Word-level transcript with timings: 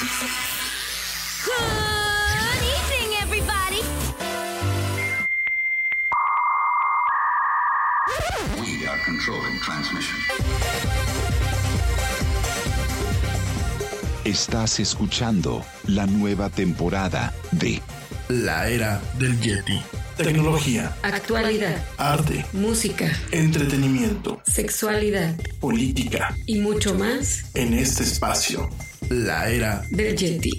Good 0.00 0.06
evening, 2.64 3.10
everybody. 3.20 3.82
We 8.58 8.86
are 8.86 8.98
controlling 9.04 9.60
transmission. 9.60 10.16
Estás 14.24 14.80
escuchando 14.80 15.62
la 15.86 16.06
nueva 16.06 16.48
temporada 16.48 17.34
de 17.50 17.82
La 18.30 18.70
era 18.70 19.02
del 19.18 19.38
Yeti. 19.38 19.82
Tecnología, 20.16 20.96
Actualidad, 21.02 21.76
arte, 21.98 22.46
música, 22.54 23.10
entretenimiento, 23.32 24.40
sexualidad 24.46 25.34
política. 25.60 26.34
y 26.46 26.58
mucho 26.60 26.94
más 26.94 27.44
En 27.54 27.74
este 27.74 28.02
espacio, 28.02 28.68
la 29.10 29.50
era 29.50 29.84
del 29.90 30.16
Yeti. 30.16 30.50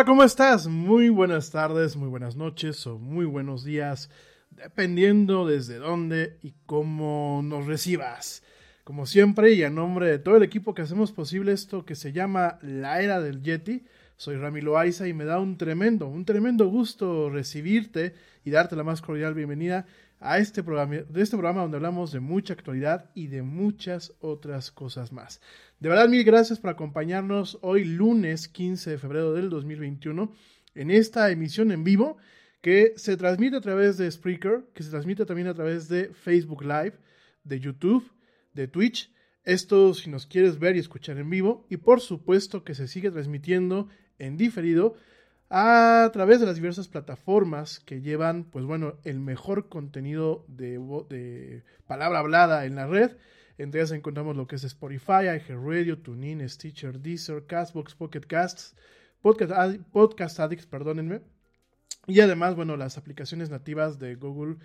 Hola, 0.00 0.06
¿cómo 0.06 0.24
estás? 0.24 0.66
Muy 0.66 1.10
buenas 1.10 1.50
tardes, 1.50 1.94
muy 1.94 2.08
buenas 2.08 2.34
noches 2.34 2.86
o 2.86 2.98
muy 2.98 3.26
buenos 3.26 3.64
días, 3.64 4.08
dependiendo 4.48 5.46
desde 5.46 5.76
dónde 5.76 6.38
y 6.40 6.54
cómo 6.64 7.42
nos 7.44 7.66
recibas. 7.66 8.42
Como 8.82 9.04
siempre, 9.04 9.52
y 9.52 9.62
a 9.62 9.68
nombre 9.68 10.06
de 10.06 10.18
todo 10.18 10.38
el 10.38 10.42
equipo 10.42 10.72
que 10.72 10.80
hacemos 10.80 11.12
posible 11.12 11.52
esto 11.52 11.84
que 11.84 11.96
se 11.96 12.14
llama 12.14 12.58
La 12.62 13.02
Era 13.02 13.20
del 13.20 13.42
Yeti, 13.42 13.84
soy 14.16 14.36
Rami 14.36 14.62
Loaiza 14.62 15.06
y 15.06 15.12
me 15.12 15.26
da 15.26 15.38
un 15.38 15.58
tremendo, 15.58 16.08
un 16.08 16.24
tremendo 16.24 16.66
gusto 16.68 17.28
recibirte 17.28 18.14
y 18.42 18.50
darte 18.50 18.76
la 18.76 18.84
más 18.84 19.02
cordial 19.02 19.34
bienvenida 19.34 19.84
a 20.20 20.38
este 20.38 20.62
programa, 20.62 20.96
de 20.96 21.22
este 21.22 21.36
programa 21.36 21.62
donde 21.62 21.78
hablamos 21.78 22.12
de 22.12 22.20
mucha 22.20 22.52
actualidad 22.52 23.10
y 23.14 23.28
de 23.28 23.42
muchas 23.42 24.12
otras 24.20 24.70
cosas 24.70 25.12
más. 25.12 25.40
De 25.80 25.88
verdad, 25.88 26.08
mil 26.08 26.22
gracias 26.24 26.58
por 26.58 26.70
acompañarnos 26.70 27.58
hoy 27.62 27.84
lunes 27.84 28.48
15 28.48 28.90
de 28.90 28.98
febrero 28.98 29.32
del 29.32 29.48
2021 29.48 30.32
en 30.74 30.90
esta 30.90 31.30
emisión 31.30 31.72
en 31.72 31.84
vivo 31.84 32.18
que 32.60 32.92
se 32.96 33.16
transmite 33.16 33.56
a 33.56 33.60
través 33.62 33.96
de 33.96 34.10
Spreaker, 34.10 34.66
que 34.74 34.82
se 34.82 34.90
transmite 34.90 35.24
también 35.24 35.48
a 35.48 35.54
través 35.54 35.88
de 35.88 36.12
Facebook 36.12 36.62
Live, 36.62 36.98
de 37.42 37.58
YouTube, 37.58 38.12
de 38.52 38.68
Twitch. 38.68 39.10
Esto 39.44 39.94
si 39.94 40.10
nos 40.10 40.26
quieres 40.26 40.58
ver 40.58 40.76
y 40.76 40.80
escuchar 40.80 41.16
en 41.16 41.30
vivo 41.30 41.66
y 41.70 41.78
por 41.78 42.02
supuesto 42.02 42.62
que 42.62 42.74
se 42.74 42.86
sigue 42.86 43.10
transmitiendo 43.10 43.88
en 44.18 44.36
diferido 44.36 44.96
a 45.50 46.08
través 46.12 46.38
de 46.38 46.46
las 46.46 46.54
diversas 46.54 46.86
plataformas 46.86 47.80
que 47.80 48.00
llevan, 48.00 48.44
pues 48.44 48.64
bueno, 48.64 48.94
el 49.02 49.18
mejor 49.18 49.68
contenido 49.68 50.44
de, 50.46 51.64
palabra 51.88 52.20
hablada 52.20 52.64
en 52.66 52.76
la 52.76 52.86
red. 52.86 53.16
Entre 53.58 53.80
ellas 53.80 53.90
encontramos 53.90 54.36
lo 54.36 54.46
que 54.46 54.56
es 54.56 54.64
Spotify, 54.64 55.24
iHeartRadio, 55.24 55.98
TuneIn, 55.98 56.48
Stitcher, 56.48 57.00
Deezer, 57.00 57.44
Castbox, 57.46 57.94
Pocket 57.96 58.20
Casts, 58.20 58.76
Podcast, 59.20 59.52
Ad- 59.52 59.80
Podcast 59.92 60.38
Addicts, 60.38 60.66
perdónenme. 60.66 61.20
Y 62.06 62.20
además, 62.20 62.54
bueno, 62.54 62.76
las 62.76 62.96
aplicaciones 62.96 63.50
nativas 63.50 63.98
de 63.98 64.14
Google, 64.14 64.56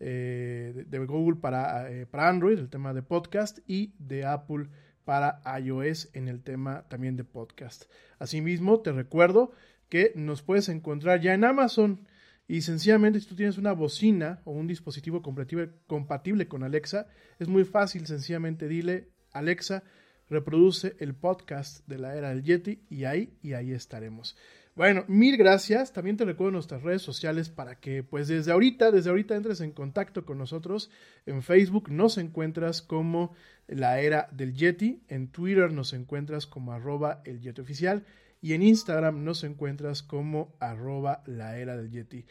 eh, 0.00 0.72
de, 0.74 0.84
de 0.84 1.06
Google 1.06 1.38
para, 1.38 1.92
eh, 1.92 2.06
para 2.06 2.28
Android, 2.28 2.58
el 2.58 2.70
tema 2.70 2.94
de 2.94 3.02
podcast, 3.02 3.58
y 3.68 3.92
de 3.98 4.24
Apple 4.24 4.68
para 5.04 5.40
iOS 5.60 6.08
en 6.14 6.28
el 6.28 6.42
tema 6.42 6.88
también 6.88 7.16
de 7.16 7.24
podcast. 7.24 7.84
Asimismo, 8.18 8.80
te 8.80 8.90
recuerdo 8.92 9.52
que 9.90 10.12
nos 10.14 10.40
puedes 10.40 10.70
encontrar 10.70 11.20
ya 11.20 11.34
en 11.34 11.44
Amazon. 11.44 12.06
Y 12.48 12.62
sencillamente, 12.62 13.20
si 13.20 13.26
tú 13.26 13.36
tienes 13.36 13.58
una 13.58 13.72
bocina 13.72 14.40
o 14.44 14.52
un 14.52 14.66
dispositivo 14.66 15.20
compatible, 15.22 16.48
con 16.48 16.62
Alexa, 16.64 17.06
es 17.38 17.48
muy 17.48 17.64
fácil. 17.64 18.06
Sencillamente 18.06 18.66
dile, 18.66 19.08
Alexa, 19.32 19.84
reproduce 20.28 20.96
el 20.98 21.14
podcast 21.14 21.86
de 21.86 21.98
la 21.98 22.16
era 22.16 22.30
del 22.30 22.42
Yeti 22.42 22.80
y 22.88 23.04
ahí, 23.04 23.34
y 23.42 23.52
ahí 23.52 23.72
estaremos. 23.72 24.36
Bueno, 24.74 25.04
mil 25.08 25.36
gracias. 25.36 25.92
También 25.92 26.16
te 26.16 26.24
recuerdo 26.24 26.52
nuestras 26.52 26.82
redes 26.82 27.02
sociales 27.02 27.50
para 27.50 27.80
que, 27.80 28.02
pues 28.02 28.28
desde 28.28 28.52
ahorita, 28.52 28.90
desde 28.90 29.10
ahorita 29.10 29.36
entres 29.36 29.60
en 29.60 29.72
contacto 29.72 30.24
con 30.24 30.38
nosotros. 30.38 30.90
En 31.26 31.42
Facebook 31.42 31.90
nos 31.90 32.16
encuentras 32.18 32.80
como 32.80 33.34
la 33.66 34.00
era 34.00 34.28
del 34.32 34.54
Yeti. 34.54 35.02
En 35.08 35.28
Twitter 35.28 35.72
nos 35.72 35.92
encuentras 35.92 36.46
como 36.46 36.72
arroba 36.72 37.22
el 37.24 37.40
Yeti 37.40 37.60
oficial 37.60 38.04
y 38.40 38.54
en 38.54 38.62
Instagram 38.62 39.24
nos 39.24 39.44
encuentras 39.44 40.02
como 40.02 40.54
arroba 40.60 41.22
la 41.26 41.58
era 41.58 41.76
del 41.76 41.90
Yeti. 41.90 42.24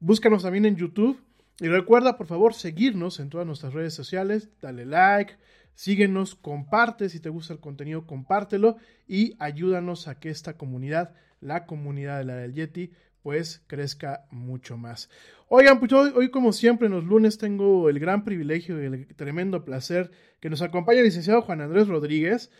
Búscanos 0.00 0.42
también 0.42 0.66
en 0.66 0.76
YouTube 0.76 1.20
y 1.60 1.68
recuerda 1.68 2.16
por 2.16 2.26
favor 2.26 2.54
seguirnos 2.54 3.20
en 3.20 3.30
todas 3.30 3.46
nuestras 3.46 3.72
redes 3.72 3.94
sociales, 3.94 4.50
dale 4.60 4.84
like, 4.84 5.34
síguenos, 5.74 6.34
comparte 6.34 7.08
si 7.08 7.20
te 7.20 7.28
gusta 7.28 7.52
el 7.52 7.60
contenido, 7.60 8.06
compártelo 8.06 8.76
y 9.06 9.36
ayúdanos 9.38 10.08
a 10.08 10.18
que 10.18 10.30
esta 10.30 10.56
comunidad, 10.56 11.14
la 11.40 11.66
comunidad 11.66 12.18
de 12.18 12.24
la 12.24 12.32
era 12.34 12.42
del 12.42 12.54
Yeti, 12.54 12.90
pues 13.22 13.62
crezca 13.66 14.26
mucho 14.30 14.76
más. 14.76 15.08
Oigan, 15.48 15.78
pues 15.78 15.92
hoy, 15.92 16.12
hoy, 16.14 16.30
como 16.30 16.52
siempre 16.52 16.88
en 16.88 16.92
los 16.92 17.04
lunes 17.04 17.38
tengo 17.38 17.88
el 17.88 17.98
gran 17.98 18.24
privilegio 18.24 18.82
y 18.82 18.86
el 18.86 19.06
tremendo 19.14 19.64
placer 19.64 20.10
que 20.40 20.50
nos 20.50 20.60
acompaña 20.60 20.98
el 20.98 21.06
licenciado 21.06 21.40
Juan 21.40 21.62
Andrés 21.62 21.88
Rodríguez 21.88 22.50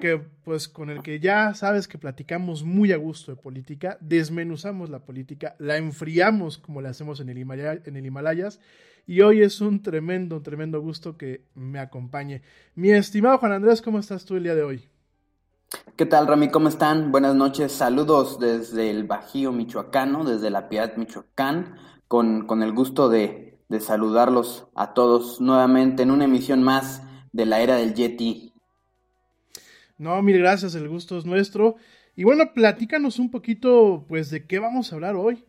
que 0.00 0.18
pues 0.44 0.68
con 0.68 0.90
el 0.90 1.02
que 1.02 1.20
ya 1.20 1.54
sabes 1.54 1.88
que 1.88 1.96
platicamos 1.96 2.64
muy 2.64 2.92
a 2.92 2.98
gusto 2.98 3.32
de 3.32 3.40
política, 3.40 3.96
desmenuzamos 4.00 4.90
la 4.90 4.98
política, 4.98 5.56
la 5.58 5.78
enfriamos 5.78 6.58
como 6.58 6.82
la 6.82 6.90
hacemos 6.90 7.20
en 7.20 7.30
el, 7.30 7.38
Himalaya, 7.38 7.80
en 7.84 7.96
el 7.96 8.04
Himalayas 8.04 8.60
y 9.06 9.22
hoy 9.22 9.40
es 9.40 9.62
un 9.62 9.82
tremendo, 9.82 10.42
tremendo 10.42 10.82
gusto 10.82 11.16
que 11.16 11.46
me 11.54 11.78
acompañe. 11.78 12.42
Mi 12.74 12.90
estimado 12.90 13.38
Juan 13.38 13.52
Andrés, 13.52 13.80
¿cómo 13.80 13.98
estás 13.98 14.26
tú 14.26 14.36
el 14.36 14.42
día 14.42 14.54
de 14.54 14.64
hoy? 14.64 14.88
¿Qué 15.96 16.04
tal, 16.04 16.26
Rami? 16.26 16.50
¿Cómo 16.50 16.68
están? 16.68 17.10
Buenas 17.10 17.34
noches. 17.34 17.72
Saludos 17.72 18.38
desde 18.38 18.90
el 18.90 19.04
Bajío 19.04 19.50
Michoacano, 19.50 20.24
desde 20.24 20.50
la 20.50 20.68
Piedad 20.68 20.94
Michoacán, 20.96 21.76
con, 22.06 22.46
con 22.46 22.62
el 22.62 22.72
gusto 22.72 23.08
de, 23.08 23.58
de 23.70 23.80
saludarlos 23.80 24.66
a 24.74 24.92
todos 24.92 25.40
nuevamente 25.40 26.02
en 26.02 26.10
una 26.10 26.26
emisión 26.26 26.62
más 26.62 27.02
de 27.32 27.46
la 27.46 27.60
era 27.60 27.76
del 27.76 27.94
Yeti 27.94 28.45
no, 29.98 30.20
mil 30.22 30.38
gracias, 30.38 30.74
el 30.74 30.88
gusto 30.88 31.18
es 31.18 31.24
nuestro. 31.24 31.76
Y 32.14 32.24
bueno, 32.24 32.52
platícanos 32.54 33.18
un 33.18 33.30
poquito, 33.30 34.04
pues, 34.08 34.30
de 34.30 34.46
qué 34.46 34.58
vamos 34.58 34.90
a 34.90 34.96
hablar 34.96 35.16
hoy. 35.16 35.44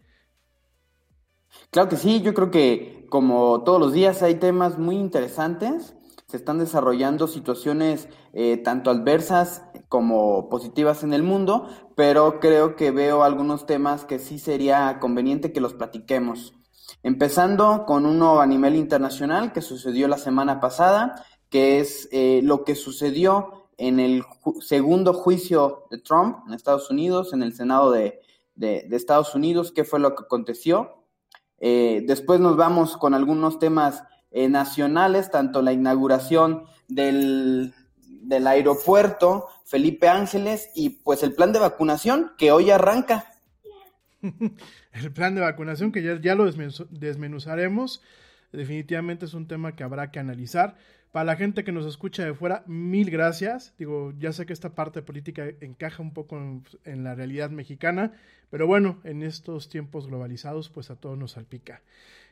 Claro 1.72 1.90
que 1.90 1.96
sí, 1.96 2.22
yo 2.22 2.34
creo 2.34 2.52
que 2.52 3.08
como 3.10 3.64
todos 3.64 3.80
los 3.80 3.94
días 3.94 4.22
hay 4.22 4.36
temas 4.36 4.78
muy 4.78 4.96
interesantes, 4.98 5.96
se 6.28 6.36
están 6.36 6.60
desarrollando 6.60 7.28
situaciones 7.28 8.10
eh, 8.34 8.58
tanto 8.58 8.90
adversas 8.90 9.64
como 9.88 10.50
positivas 10.50 11.04
en 11.04 11.14
el 11.14 11.24
mundo, 11.24 11.70
pero 11.96 12.42
creo 12.42 12.76
que 12.76 12.92
veo 12.92 13.24
algunos 13.24 13.66
temas 13.66 14.04
que 14.04 14.20
sí 14.20 14.38
sería 14.38 15.00
conveniente 15.00 15.54
que 15.54 15.62
los 15.62 15.74
platiquemos. 15.74 16.54
Empezando 17.02 17.86
con 17.86 18.06
uno 18.06 18.42
a 18.42 18.46
nivel 18.46 18.76
internacional 18.76 19.54
que 19.54 19.62
sucedió 19.62 20.10
la 20.10 20.18
semana 20.18 20.60
pasada, 20.60 21.24
que 21.50 21.80
es 21.80 22.10
eh, 22.12 22.42
lo 22.44 22.66
que 22.66 22.76
sucedió 22.76 23.56
en 23.78 24.00
el 24.00 24.24
segundo 24.60 25.14
juicio 25.14 25.88
de 25.92 26.00
Trump 26.00 26.40
en 26.48 26.54
Estados 26.54 26.90
Unidos, 26.90 27.34
en 27.34 27.44
el 27.44 27.54
Senado 27.54 27.92
de, 27.92 28.22
Estados 28.60 29.36
Unidos, 29.36 29.72
qué 29.72 29.84
fue 29.84 30.00
lo 30.00 30.16
que 30.16 30.24
aconteció. 30.24 31.04
Eh, 31.60 32.04
después 32.08 32.40
nos 32.40 32.58
vamos 32.58 32.98
con 32.98 33.14
algunos 33.14 33.60
temas 33.60 34.04
eh, 34.32 34.50
nacionales, 34.50 35.32
tanto 35.32 35.62
la 35.62 35.74
inauguración 35.74 36.64
del, 36.88 37.74
del 38.28 38.48
aeropuerto 38.48 39.48
Felipe 39.66 40.08
Ángeles 40.08 40.70
y 40.76 40.90
pues 40.90 41.24
el 41.24 41.34
plan 41.34 41.54
de 41.54 41.60
vacunación 41.60 42.32
que 42.38 42.52
hoy 42.52 42.72
arranca. 42.72 43.26
el 44.22 45.12
plan 45.14 45.36
de 45.36 45.42
vacunación 45.42 45.92
que 45.92 46.02
ya, 46.02 46.20
ya 46.20 46.36
lo 46.36 46.46
desmenuzaremos. 46.46 48.02
Definitivamente 48.52 49.26
es 49.26 49.34
un 49.34 49.48
tema 49.48 49.76
que 49.76 49.84
habrá 49.84 50.12
que 50.12 50.20
analizar. 50.20 50.78
Para 51.18 51.25
la 51.25 51.36
gente 51.36 51.64
que 51.64 51.72
nos 51.72 51.88
escucha 51.88 52.24
de 52.24 52.36
fuera, 52.36 52.64
mil 52.68 53.10
gracias. 53.10 53.74
Digo, 53.80 54.14
ya 54.19 54.31
sé 54.34 54.46
que 54.46 54.54
esta 54.54 54.75
parte 54.75 55.02
política 55.02 55.48
encaja 55.62 56.04
un 56.04 56.14
poco 56.14 56.38
en, 56.38 57.04
la 57.04 57.16
realidad 57.16 57.50
mexicana, 57.50 58.12
pero 58.52 58.68
bueno, 58.68 59.00
en 59.04 59.24
estos 59.24 59.68
tiempos 59.68 60.06
globalizados, 60.06 60.69
pues 60.69 60.92
a 60.92 60.96
todos 60.96 61.18
nos 61.18 61.31
salpica. 61.31 61.81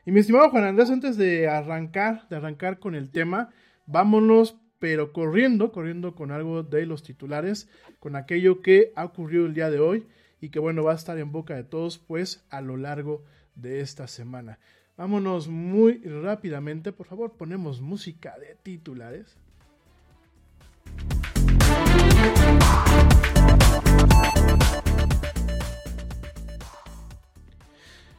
Y 0.04 0.12
mi 0.12 0.20
estimado 0.20 0.50
Juan 0.50 0.62
Andrés, 0.62 0.88
antes 0.90 1.16
de 1.16 1.48
arrancar, 1.48 2.28
de 2.28 2.36
arrancar 2.36 2.78
con 2.78 2.94
el 2.94 3.10
tema, 3.10 3.50
vámonos, 3.86 4.56
pero 4.78 5.12
corriendo, 5.12 5.72
corriendo 5.72 6.14
con 6.14 6.30
algo 6.30 6.62
de 6.62 6.86
los 6.86 7.02
titulares, 7.02 7.68
con 7.98 8.14
aquello 8.14 8.62
que 8.62 8.92
ha 8.94 9.04
ocurrido 9.04 9.46
el 9.46 9.54
día 9.54 9.68
de 9.68 9.80
hoy 9.80 10.06
y 10.40 10.50
que 10.50 10.60
bueno, 10.60 10.84
va 10.84 10.92
a 10.92 10.94
estar 10.94 11.18
en 11.18 11.32
boca 11.32 11.56
de 11.56 11.64
todos, 11.64 11.98
pues 11.98 12.46
a 12.50 12.60
lo 12.60 12.76
largo 12.76 13.24
de 13.56 13.80
esta 13.80 14.06
semana. 14.06 14.60
Vámonos 14.96 15.46
muy 15.46 15.98
rápidamente, 16.04 16.90
por 16.90 17.06
favor, 17.06 17.32
ponemos 17.32 17.82
música 17.82 18.38
de 18.38 18.56
titulares. 18.62 19.36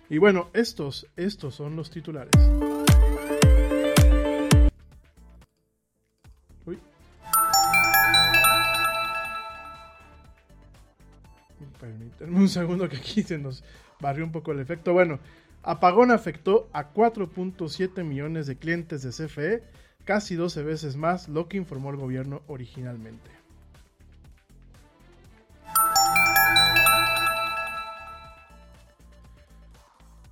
Y 0.07 0.19
bueno, 0.19 0.51
estos, 0.53 1.07
estos 1.15 1.55
son 1.55 1.75
los 1.75 1.89
titulares. 1.89 2.31
Uy. 6.67 6.77
Permítanme 11.79 12.39
un 12.39 12.47
segundo 12.47 12.87
que 12.87 12.97
aquí 12.97 13.23
se 13.23 13.39
nos 13.39 13.63
barrió 13.99 14.23
un 14.23 14.31
poco 14.31 14.51
el 14.51 14.59
efecto. 14.59 14.93
Bueno, 14.93 15.19
Apagón 15.67 16.11
afectó 16.11 16.69
a 16.71 16.93
4.7 16.93 18.01
millones 18.05 18.47
de 18.47 18.55
clientes 18.55 19.03
de 19.03 19.09
CFE, 19.09 19.63
casi 20.05 20.35
12 20.35 20.63
veces 20.63 20.95
más 20.95 21.27
lo 21.27 21.49
que 21.49 21.57
informó 21.57 21.89
el 21.89 21.97
gobierno 21.97 22.41
originalmente. 22.47 23.29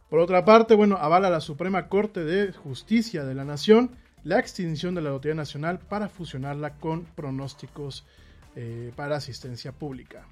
Por 0.10 0.20
otra 0.20 0.46
parte, 0.46 0.74
bueno, 0.74 0.96
avala 0.96 1.30
la 1.30 1.42
Suprema 1.42 1.90
Corte 1.90 2.24
de 2.24 2.54
Justicia 2.54 3.26
de 3.26 3.36
la 3.36 3.44
Nación 3.44 3.92
la 4.24 4.40
extinción 4.40 4.96
de 4.96 5.02
la 5.02 5.10
Lotería 5.10 5.36
Nacional 5.36 5.80
para 5.80 6.08
fusionarla 6.08 6.78
con 6.78 7.04
pronósticos 7.04 8.06
eh, 8.56 8.94
para 8.96 9.18
asistencia 9.18 9.74
pública. 9.74 10.26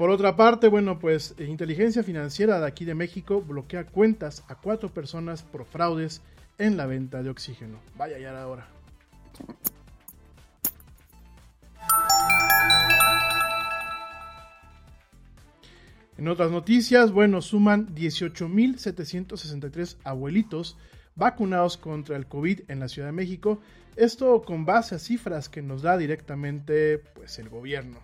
Por 0.00 0.08
otra 0.08 0.34
parte, 0.34 0.68
bueno, 0.68 0.98
pues 0.98 1.34
eh, 1.36 1.44
inteligencia 1.44 2.02
financiera 2.02 2.58
de 2.58 2.66
aquí 2.66 2.86
de 2.86 2.94
México 2.94 3.42
bloquea 3.42 3.84
cuentas 3.84 4.42
a 4.48 4.54
cuatro 4.54 4.88
personas 4.88 5.42
por 5.42 5.66
fraudes 5.66 6.22
en 6.56 6.78
la 6.78 6.86
venta 6.86 7.22
de 7.22 7.28
oxígeno. 7.28 7.78
Vaya 7.98 8.18
ya 8.18 8.40
ahora. 8.40 8.66
En 16.16 16.28
otras 16.28 16.50
noticias, 16.50 17.12
bueno, 17.12 17.42
suman 17.42 17.94
18.763 17.94 19.98
abuelitos 20.02 20.78
vacunados 21.14 21.76
contra 21.76 22.16
el 22.16 22.24
COVID 22.24 22.60
en 22.68 22.80
la 22.80 22.88
Ciudad 22.88 23.08
de 23.08 23.12
México. 23.12 23.60
Esto 23.96 24.40
con 24.40 24.64
base 24.64 24.94
a 24.94 24.98
cifras 24.98 25.50
que 25.50 25.60
nos 25.60 25.82
da 25.82 25.98
directamente 25.98 26.96
pues 26.96 27.38
el 27.38 27.50
gobierno. 27.50 27.98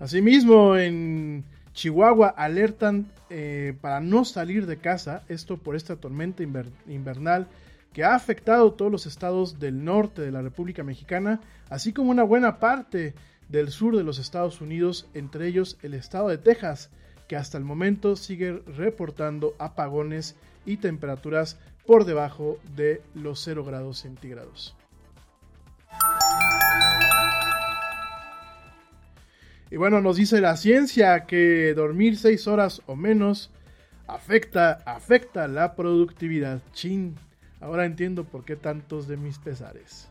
Asimismo, 0.00 0.76
en 0.76 1.44
Chihuahua 1.72 2.28
alertan 2.28 3.06
eh, 3.30 3.74
para 3.80 4.00
no 4.00 4.24
salir 4.24 4.66
de 4.66 4.76
casa, 4.76 5.22
esto 5.28 5.56
por 5.56 5.76
esta 5.76 5.96
tormenta 5.96 6.42
invernal 6.42 7.48
que 7.92 8.04
ha 8.04 8.14
afectado 8.14 8.72
todos 8.72 8.90
los 8.90 9.06
estados 9.06 9.60
del 9.60 9.84
norte 9.84 10.22
de 10.22 10.32
la 10.32 10.42
República 10.42 10.82
Mexicana, 10.82 11.40
así 11.70 11.92
como 11.92 12.10
una 12.10 12.24
buena 12.24 12.58
parte 12.58 13.14
del 13.48 13.70
sur 13.70 13.96
de 13.96 14.02
los 14.02 14.18
Estados 14.18 14.60
Unidos, 14.60 15.08
entre 15.14 15.46
ellos 15.46 15.78
el 15.82 15.94
estado 15.94 16.28
de 16.28 16.38
Texas, 16.38 16.90
que 17.28 17.36
hasta 17.36 17.56
el 17.56 17.64
momento 17.64 18.16
sigue 18.16 18.62
reportando 18.66 19.54
apagones 19.58 20.36
y 20.66 20.78
temperaturas 20.78 21.56
por 21.86 22.04
debajo 22.04 22.58
de 22.74 23.00
los 23.14 23.40
0 23.44 23.64
grados 23.64 23.98
centígrados. 23.98 24.74
Y 29.74 29.76
bueno, 29.76 30.00
nos 30.00 30.14
dice 30.14 30.40
la 30.40 30.56
ciencia 30.56 31.26
que 31.26 31.74
dormir 31.74 32.16
6 32.16 32.46
horas 32.46 32.80
o 32.86 32.94
menos 32.94 33.50
afecta, 34.06 34.74
afecta 34.86 35.48
la 35.48 35.74
productividad. 35.74 36.62
Chin, 36.72 37.16
ahora 37.60 37.84
entiendo 37.84 38.22
por 38.22 38.44
qué 38.44 38.54
tantos 38.54 39.08
de 39.08 39.16
mis 39.16 39.40
pesares. 39.40 40.08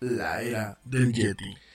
La 0.00 0.42
era 0.42 0.78
del 0.84 1.14
Yeti. 1.14 1.69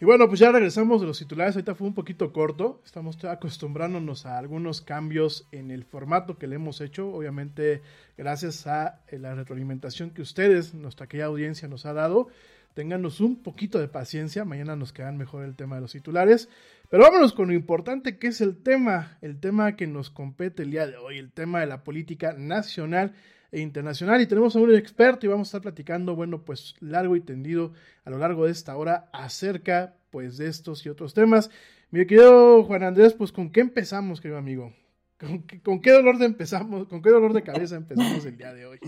Y 0.00 0.04
bueno, 0.04 0.28
pues 0.28 0.38
ya 0.38 0.52
regresamos 0.52 1.00
de 1.00 1.08
los 1.08 1.18
titulares. 1.18 1.56
Ahorita 1.56 1.74
fue 1.74 1.88
un 1.88 1.94
poquito 1.94 2.32
corto. 2.32 2.80
Estamos 2.84 3.22
acostumbrándonos 3.24 4.26
a 4.26 4.38
algunos 4.38 4.80
cambios 4.80 5.48
en 5.50 5.72
el 5.72 5.84
formato 5.84 6.38
que 6.38 6.46
le 6.46 6.54
hemos 6.54 6.80
hecho. 6.80 7.12
Obviamente, 7.12 7.82
gracias 8.16 8.68
a 8.68 9.00
eh, 9.08 9.18
la 9.18 9.34
retroalimentación 9.34 10.10
que 10.10 10.22
ustedes, 10.22 10.72
nuestra 10.72 11.08
querida 11.08 11.26
audiencia, 11.26 11.66
nos 11.66 11.84
ha 11.84 11.94
dado. 11.94 12.28
Ténganos 12.74 13.20
un 13.20 13.42
poquito 13.42 13.80
de 13.80 13.88
paciencia. 13.88 14.44
Mañana 14.44 14.76
nos 14.76 14.92
quedan 14.92 15.16
mejor 15.16 15.44
el 15.44 15.56
tema 15.56 15.74
de 15.74 15.80
los 15.82 15.90
titulares. 15.90 16.48
Pero 16.90 17.02
vámonos 17.02 17.32
con 17.32 17.48
lo 17.48 17.54
importante 17.54 18.18
que 18.18 18.28
es 18.28 18.40
el 18.40 18.56
tema. 18.56 19.18
El 19.20 19.40
tema 19.40 19.74
que 19.74 19.88
nos 19.88 20.10
compete 20.10 20.62
el 20.62 20.70
día 20.70 20.86
de 20.86 20.96
hoy. 20.96 21.18
El 21.18 21.32
tema 21.32 21.58
de 21.58 21.66
la 21.66 21.82
política 21.82 22.34
nacional 22.34 23.14
e 23.50 23.60
internacional. 23.60 24.20
Y 24.20 24.26
tenemos 24.26 24.56
a 24.56 24.60
un 24.60 24.74
experto 24.74 25.26
y 25.26 25.28
vamos 25.28 25.48
a 25.48 25.50
estar 25.50 25.62
platicando, 25.62 26.14
bueno, 26.14 26.44
pues 26.44 26.74
largo 26.80 27.16
y 27.16 27.20
tendido 27.20 27.72
a 28.04 28.10
lo 28.10 28.18
largo 28.18 28.46
de 28.46 28.52
esta 28.52 28.76
hora 28.76 29.08
acerca, 29.12 29.96
pues, 30.10 30.36
de 30.38 30.48
estos 30.48 30.84
y 30.86 30.88
otros 30.88 31.14
temas. 31.14 31.50
Mi 31.90 32.06
querido 32.06 32.64
Juan 32.64 32.82
Andrés, 32.82 33.14
pues, 33.14 33.32
¿con 33.32 33.50
qué 33.50 33.60
empezamos, 33.60 34.20
querido 34.20 34.38
amigo? 34.38 34.72
¿Con 35.18 35.42
qué, 35.42 35.60
con 35.60 35.80
qué 35.80 35.92
dolor 35.92 36.18
de 36.18 36.26
empezamos, 36.26 36.86
con 36.86 37.02
qué 37.02 37.10
dolor 37.10 37.32
de 37.32 37.42
cabeza 37.42 37.76
empezamos 37.76 38.24
el 38.24 38.36
día 38.36 38.52
de 38.52 38.66
hoy? 38.66 38.78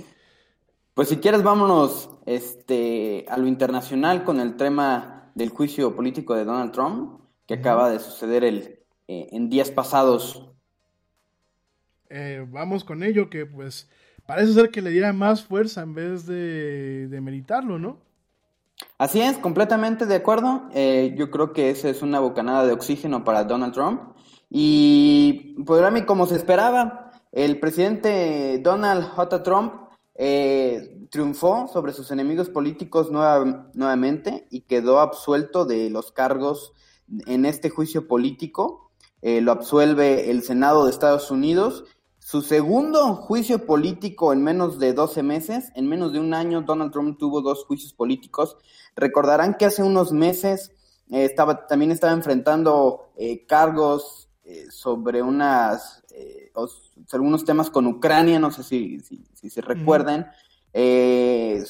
Pues 0.94 1.08
si 1.08 1.16
quieres 1.16 1.42
vámonos 1.42 2.10
este, 2.26 3.24
a 3.28 3.36
lo 3.36 3.46
internacional 3.46 4.22
con 4.22 4.38
el 4.38 4.56
tema 4.56 5.32
del 5.34 5.48
juicio 5.48 5.96
político 5.96 6.34
de 6.34 6.44
Donald 6.44 6.72
Trump, 6.72 7.20
que 7.46 7.54
acaba 7.54 7.90
de 7.90 8.00
suceder 8.00 8.44
el, 8.44 8.80
eh, 9.08 9.28
en 9.32 9.48
días 9.48 9.70
pasados. 9.70 10.52
Eh, 12.10 12.44
vamos 12.48 12.84
con 12.84 13.02
ello, 13.02 13.30
que 13.30 13.46
pues 13.46 13.88
parece 14.30 14.52
ser 14.52 14.70
que 14.70 14.80
le 14.80 14.90
diera 14.90 15.12
más 15.12 15.42
fuerza 15.42 15.82
en 15.82 15.92
vez 15.92 16.24
de, 16.24 17.08
de 17.08 17.20
meritarlo, 17.20 17.80
¿no? 17.80 17.98
Así 18.96 19.20
es, 19.20 19.36
completamente 19.38 20.06
de 20.06 20.14
acuerdo. 20.14 20.68
Eh, 20.72 21.16
yo 21.18 21.32
creo 21.32 21.52
que 21.52 21.70
esa 21.70 21.88
es 21.88 22.00
una 22.00 22.20
bocanada 22.20 22.64
de 22.64 22.72
oxígeno 22.72 23.24
para 23.24 23.42
Donald 23.42 23.74
Trump. 23.74 24.02
Y 24.48 25.60
pues 25.66 25.92
mí, 25.92 26.02
como 26.02 26.26
se 26.26 26.36
esperaba, 26.36 27.10
el 27.32 27.58
presidente 27.58 28.60
Donald 28.62 29.02
J. 29.02 29.42
Trump 29.42 29.74
eh, 30.14 31.08
triunfó 31.10 31.66
sobre 31.66 31.92
sus 31.92 32.12
enemigos 32.12 32.50
políticos 32.50 33.10
nueva, 33.10 33.72
nuevamente 33.74 34.46
y 34.48 34.60
quedó 34.60 35.00
absuelto 35.00 35.64
de 35.64 35.90
los 35.90 36.12
cargos 36.12 36.72
en 37.26 37.46
este 37.46 37.68
juicio 37.68 38.06
político. 38.06 38.92
Eh, 39.22 39.40
lo 39.40 39.50
absuelve 39.50 40.30
el 40.30 40.44
Senado 40.44 40.84
de 40.84 40.92
Estados 40.92 41.32
Unidos 41.32 41.84
su 42.30 42.42
segundo 42.42 43.16
juicio 43.16 43.66
político 43.66 44.32
en 44.32 44.44
menos 44.44 44.78
de 44.78 44.92
12 44.92 45.24
meses, 45.24 45.72
en 45.74 45.88
menos 45.88 46.12
de 46.12 46.20
un 46.20 46.32
año, 46.32 46.62
Donald 46.62 46.92
Trump 46.92 47.18
tuvo 47.18 47.40
dos 47.40 47.64
juicios 47.64 47.92
políticos. 47.92 48.56
Recordarán 48.94 49.54
que 49.54 49.64
hace 49.64 49.82
unos 49.82 50.12
meses 50.12 50.70
eh, 51.10 51.24
estaba, 51.24 51.66
también 51.66 51.90
estaba 51.90 52.12
enfrentando 52.12 53.10
eh, 53.16 53.44
cargos 53.46 54.28
eh, 54.44 54.66
sobre 54.70 55.22
unas, 55.22 56.04
algunos 57.10 57.44
temas 57.44 57.68
con 57.68 57.88
Ucrania, 57.88 58.38
no 58.38 58.52
sé 58.52 58.62
si, 58.62 59.00
si, 59.00 59.50
se 59.50 59.60
recuerdan. 59.60 60.30
en 60.72 61.64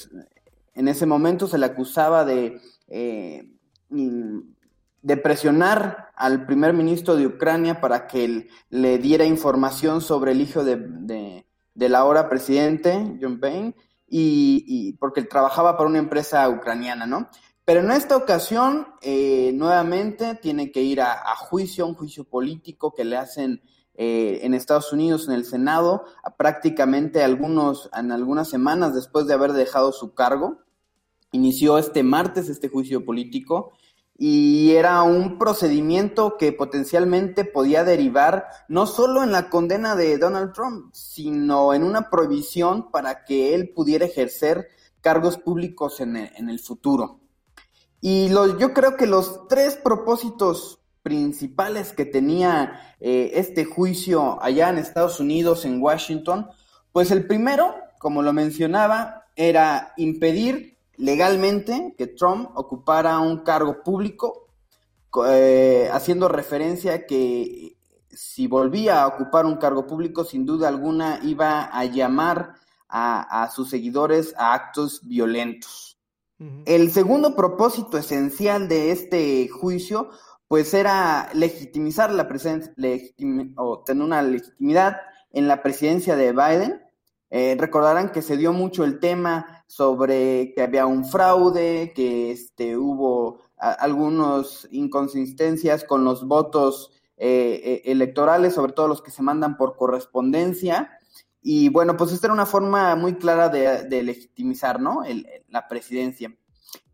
ese 0.75 1.07
momento 1.07 1.49
se 1.49 1.57
le 1.57 1.65
acusaba 1.65 2.27
de 2.27 2.61
de 5.03 5.17
presionar 5.17 6.11
al 6.15 6.47
primer 6.47 6.73
ministro 6.73 7.17
de 7.17 7.27
Ucrania 7.27 7.81
para 7.81 8.07
que 8.07 8.49
le 8.69 8.99
diera 8.99 9.25
información 9.25 10.01
sobre 10.01 10.33
el 10.33 10.41
hijo 10.41 10.65
de, 10.65 10.77
de, 10.77 11.47
del 11.75 11.95
ahora 11.95 12.29
presidente, 12.29 13.19
John 13.21 13.41
Payne, 13.41 13.75
y, 14.07 14.65
y, 14.67 14.93
porque 14.95 15.23
trabajaba 15.23 15.77
para 15.77 15.89
una 15.89 15.99
empresa 15.99 16.49
ucraniana, 16.49 17.07
¿no? 17.07 17.31
Pero 17.65 17.81
en 17.81 17.93
esta 17.93 18.17
ocasión, 18.17 18.89
eh, 19.01 19.53
nuevamente, 19.55 20.35
tiene 20.35 20.73
que 20.73 20.83
ir 20.83 21.01
a, 21.01 21.23
juicio, 21.37 21.87
un 21.87 21.95
juicio 21.95 22.25
político 22.25 22.93
que 22.93 23.05
le 23.05 23.17
hacen 23.17 23.63
eh, 23.95 24.41
en 24.43 24.55
Estados 24.55 24.93
Unidos, 24.93 25.29
en 25.29 25.35
el 25.35 25.45
Senado, 25.45 26.05
a 26.25 26.35
prácticamente 26.37 27.23
algunos, 27.23 27.89
en 27.97 28.11
algunas 28.11 28.49
semanas 28.49 28.93
después 28.95 29.29
de 29.29 29.35
haber 29.35 29.53
dejado 29.53 29.93
su 29.93 30.15
cargo. 30.15 30.59
Inició 31.31 31.79
este 31.79 32.03
martes 32.03 32.49
este 32.49 32.69
juicio 32.69 33.05
político 33.05 33.73
y 34.23 34.73
era 34.73 35.03
un 35.03 35.39
procedimiento 35.39 36.37
que 36.37 36.53
potencialmente 36.53 37.47
podía 37.47 37.85
derivar 37.85 38.49
no 38.69 38.87
solo 38.87 39.23
en 39.23 39.33
la 39.33 39.49
condena 39.49 39.97
de 39.97 40.19
Donald 40.19 40.53
Trump, 40.53 40.93
sino 40.93 41.73
en 41.73 41.83
una 41.83 42.11
prohibición 42.11 42.91
para 42.91 43.25
que 43.25 43.55
él 43.55 43.71
pudiera 43.71 44.05
ejercer 44.05 44.69
cargos 45.01 45.39
públicos 45.39 46.01
en 46.01 46.17
el, 46.17 46.59
futuro. 46.59 47.21
Y 48.03 48.29
yo 48.29 48.75
creo 48.75 48.99
que 48.99 49.07
los 49.07 49.49
tres 49.49 49.77
propósitos 49.77 50.83
principales 51.03 51.95
que 51.95 52.05
tenía 52.05 52.95
eh, 53.01 53.31
este 53.37 53.65
juicio 53.65 54.39
allá 54.43 54.69
en 54.69 54.77
Estados 54.77 55.19
Unidos, 55.19 55.65
en 55.65 55.81
Washington, 55.81 56.47
pues 56.93 57.11
el 57.11 57.27
primero, 57.27 57.75
como 57.99 58.21
lo 58.21 58.35
mencionaba, 58.35 59.25
era 59.35 59.95
impedir 59.97 60.77
legalmente 61.01 61.95
que 61.97 62.07
Trump 62.07 62.51
ocupara 62.55 63.19
un 63.19 63.39
cargo 63.39 63.83
público, 63.83 64.49
eh, 65.29 65.89
haciendo 65.93 66.29
referencia 66.29 66.95
a 66.95 67.07
que 67.07 67.77
si 68.11 68.47
volvía 68.47 69.03
a 69.03 69.07
ocupar 69.07 69.47
un 69.47 69.57
cargo 69.57 69.87
público, 69.87 70.25
sin 70.25 70.45
duda 70.45 70.69
alguna 70.69 71.21
iba 71.23 71.65
a 71.65 71.85
llamar 71.87 72.55
a, 72.89 73.49
sus 73.55 73.71
seguidores 73.71 74.35
a 74.37 74.53
actos 74.53 75.01
violentos. 75.05 75.97
El 76.65 76.91
segundo 76.91 77.37
propósito 77.37 77.99
esencial 77.99 78.67
de 78.67 78.91
este 78.91 79.49
juicio, 79.49 80.11
pues 80.49 80.73
era 80.75 81.29
legitimizar 81.35 82.13
la 82.13 82.27
presencia, 82.27 82.73
o 83.57 83.81
tener 83.85 84.03
una 84.03 84.23
legitimidad 84.23 84.97
en 85.33 85.49
la 85.49 85.63
presidencia 85.63 86.17
de 86.17 86.33
Biden, 86.33 86.83
eh, 87.31 87.57
recordarán 87.57 88.11
que 88.11 88.23
se 88.23 88.37
dio 88.37 88.53
mucho 88.53 88.83
el 88.83 88.99
tema 88.99 89.65
sobre 89.69 90.53
que 90.53 90.63
había 90.63 90.87
un 90.87 91.05
fraude, 91.05 91.93
que 91.95 92.33
este, 92.33 92.77
hubo 92.77 93.39
algunas 93.57 94.67
inconsistencias 94.73 95.85
con 95.85 96.03
los 96.03 96.27
votos 96.27 96.91
eh, 97.17 97.61
eh, 97.63 97.83
electorales, 97.85 98.55
sobre 98.55 98.73
todo 98.73 98.89
los 98.89 99.03
que 99.03 99.13
se 99.13 99.23
mandan 99.23 99.57
por 99.57 99.77
correspondencia. 99.77 100.91
Y 101.41 101.69
bueno, 101.69 101.97
pues 101.97 102.11
esta 102.11 102.27
era 102.27 102.35
una 102.35 102.47
forma 102.47 102.97
muy 102.97 103.15
clara 103.15 103.49
de, 103.49 104.03
legitimizar 104.03 104.81
¿no? 104.81 105.03
la 105.49 105.69
presidencia. 105.69 106.35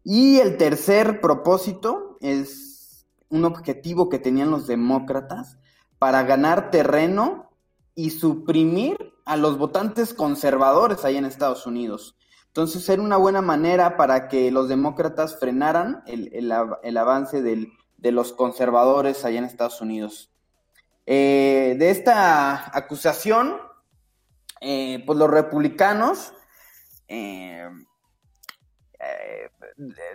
Y 0.05 0.39
el 0.39 0.57
tercer 0.57 1.21
propósito 1.21 2.19
es 2.21 3.07
un 3.29 3.45
objetivo 3.45 4.09
que 4.09 4.19
tenían 4.19 4.51
los 4.51 4.67
demócratas 4.67 5.59
para 5.99 6.23
ganar 6.25 6.71
terreno 6.71 7.51
y 7.95 8.11
suprimir 8.11 9.16
a 9.27 9.37
los 9.37 9.59
votantes 9.59 10.15
conservadores 10.15 11.05
ahí 11.05 11.17
en 11.17 11.27
Estados 11.27 11.67
Unidos. 11.67 12.17
Entonces 12.47 12.89
era 12.89 13.03
una 13.03 13.19
buena 13.19 13.43
manera 13.43 13.99
para 13.99 14.29
que 14.29 14.51
los 14.51 14.69
demócratas 14.69 15.39
frenaran 15.39 16.03
el, 16.07 16.51
avance 16.97 17.43
de 17.43 18.13
los 18.13 18.33
conservadores 18.33 19.25
allá 19.25 19.39
en 19.39 19.45
Estados 19.45 19.83
Unidos. 19.83 20.33
Eh, 21.05 21.77
de 21.79 21.91
esta 21.91 22.77
acusación, 22.77 23.59
eh, 24.61 25.03
pues 25.07 25.19
los 25.19 25.31
republicanos 25.31 26.33
eh, 27.07 27.69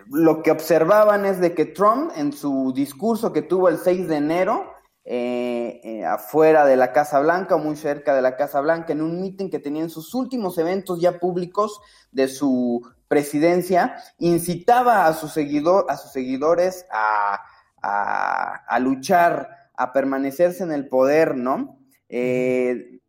lo 0.07 0.41
que 0.41 0.51
observaban 0.51 1.25
es 1.25 1.39
de 1.39 1.53
que 1.53 1.65
Trump 1.65 2.11
en 2.15 2.33
su 2.33 2.73
discurso 2.75 3.31
que 3.31 3.41
tuvo 3.41 3.69
el 3.69 3.77
6 3.77 4.07
de 4.07 4.15
enero 4.17 4.73
eh, 5.03 5.81
eh, 5.83 6.05
afuera 6.05 6.63
de 6.63 6.75
la 6.75 6.93
Casa 6.93 7.19
Blanca 7.19 7.55
o 7.55 7.59
muy 7.59 7.75
cerca 7.75 8.13
de 8.13 8.21
la 8.21 8.35
Casa 8.37 8.61
Blanca, 8.61 8.93
en 8.93 9.01
un 9.01 9.19
mitin 9.19 9.49
que 9.49 9.57
tenía 9.57 9.81
en 9.81 9.89
sus 9.89 10.13
últimos 10.13 10.59
eventos 10.59 11.01
ya 11.01 11.19
públicos 11.19 11.81
de 12.11 12.27
su 12.27 12.87
presidencia, 13.07 13.95
incitaba 14.19 15.07
a, 15.07 15.13
seguidor, 15.13 15.87
a 15.89 15.97
sus 15.97 16.11
seguidores 16.11 16.85
a, 16.91 17.41
a, 17.81 18.79
luchar, 18.79 19.49
a 19.75 19.91
permanecerse 19.91 20.63
en 20.63 20.71
el 20.71 20.87
poder, 20.87 21.35
¿no? 21.35 21.79
Eh, 22.07 22.99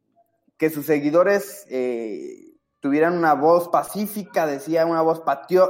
que 0.57 0.71
sus 0.71 0.87
seguidores 0.87 1.67
tuvieran 2.81 3.19
una 3.19 3.35
voz 3.35 3.69
pacífica, 3.69 4.47
decía 4.47 4.87
una 4.87 5.03
voz, 5.03 5.23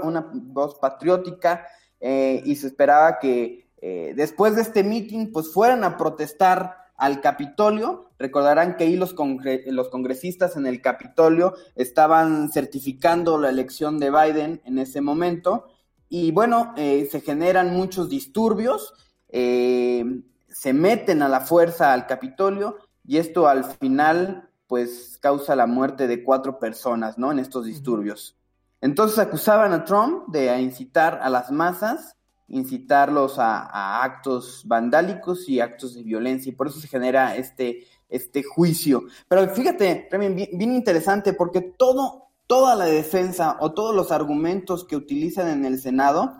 una 0.02 0.30
voz 0.32 0.78
patriótica, 0.78 1.66
y 2.00 2.54
se 2.56 2.66
esperaba 2.68 3.18
que 3.18 3.71
eh, 3.84 4.14
después 4.14 4.54
de 4.54 4.62
este 4.62 4.84
meeting 4.84 5.32
pues 5.32 5.52
fueran 5.52 5.82
a 5.82 5.98
protestar 5.98 6.76
al 6.96 7.20
Capitolio. 7.20 8.10
Recordarán 8.16 8.76
que 8.76 8.84
ahí 8.84 8.96
los, 8.96 9.12
congre 9.12 9.64
los 9.66 9.88
congresistas 9.88 10.56
en 10.56 10.66
el 10.66 10.80
Capitolio 10.80 11.54
estaban 11.74 12.52
certificando 12.52 13.38
la 13.38 13.50
elección 13.50 13.98
de 13.98 14.10
Biden 14.10 14.62
en 14.64 14.78
ese 14.78 15.00
momento. 15.00 15.66
Y 16.08 16.30
bueno, 16.30 16.72
eh, 16.76 17.08
se 17.10 17.22
generan 17.22 17.74
muchos 17.74 18.08
disturbios, 18.08 18.94
eh, 19.28 20.04
se 20.48 20.72
meten 20.72 21.20
a 21.22 21.28
la 21.28 21.40
fuerza 21.40 21.92
al 21.92 22.06
Capitolio 22.06 22.76
y 23.04 23.16
esto 23.16 23.48
al 23.48 23.64
final 23.64 24.48
pues 24.68 25.18
causa 25.20 25.56
la 25.56 25.66
muerte 25.66 26.06
de 26.06 26.22
cuatro 26.22 26.60
personas, 26.60 27.18
¿no? 27.18 27.32
En 27.32 27.40
estos 27.40 27.64
disturbios. 27.64 28.36
Entonces 28.80 29.18
acusaban 29.18 29.72
a 29.72 29.84
Trump 29.84 30.28
de 30.28 30.56
incitar 30.60 31.18
a 31.20 31.28
las 31.30 31.50
masas 31.50 32.16
incitarlos 32.52 33.38
a, 33.38 34.04
actos 34.04 34.62
vandálicos 34.66 35.48
y 35.48 35.60
actos 35.60 35.94
de 35.94 36.02
violencia, 36.02 36.50
y 36.50 36.54
por 36.54 36.68
eso 36.68 36.78
se 36.80 36.86
genera 36.86 37.34
este, 37.34 37.86
este 38.08 38.42
juicio. 38.42 39.04
Pero 39.26 39.48
fíjate, 39.48 40.08
bien, 40.12 40.36
bien 40.36 40.72
interesante, 40.72 41.32
porque 41.32 41.60
todo, 41.62 42.28
toda 42.46 42.76
la 42.76 42.84
defensa 42.84 43.56
o 43.60 43.72
todos 43.72 43.94
los 43.94 44.12
argumentos 44.12 44.84
que 44.84 44.96
utilizan 44.96 45.48
en 45.48 45.64
el 45.64 45.80
Senado 45.80 46.34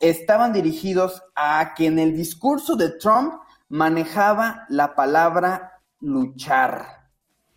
estaban 0.00 0.52
dirigidos 0.54 1.22
a 1.36 1.74
que 1.76 1.86
en 1.86 1.98
el 1.98 2.16
discurso 2.16 2.74
de 2.74 2.88
Trump 2.88 3.34
manejaba 3.68 4.64
la 4.70 4.94
palabra 4.94 5.82
luchar. 6.00 7.10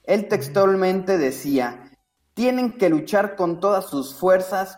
Él 0.04 0.28
textualmente 0.28 1.18
decía, 1.18 1.90
tienen 2.34 2.74
que 2.74 2.90
luchar 2.90 3.38
con 3.38 3.62
todas 3.62 3.86
sus 3.86 4.14
fuerzas 4.14 4.78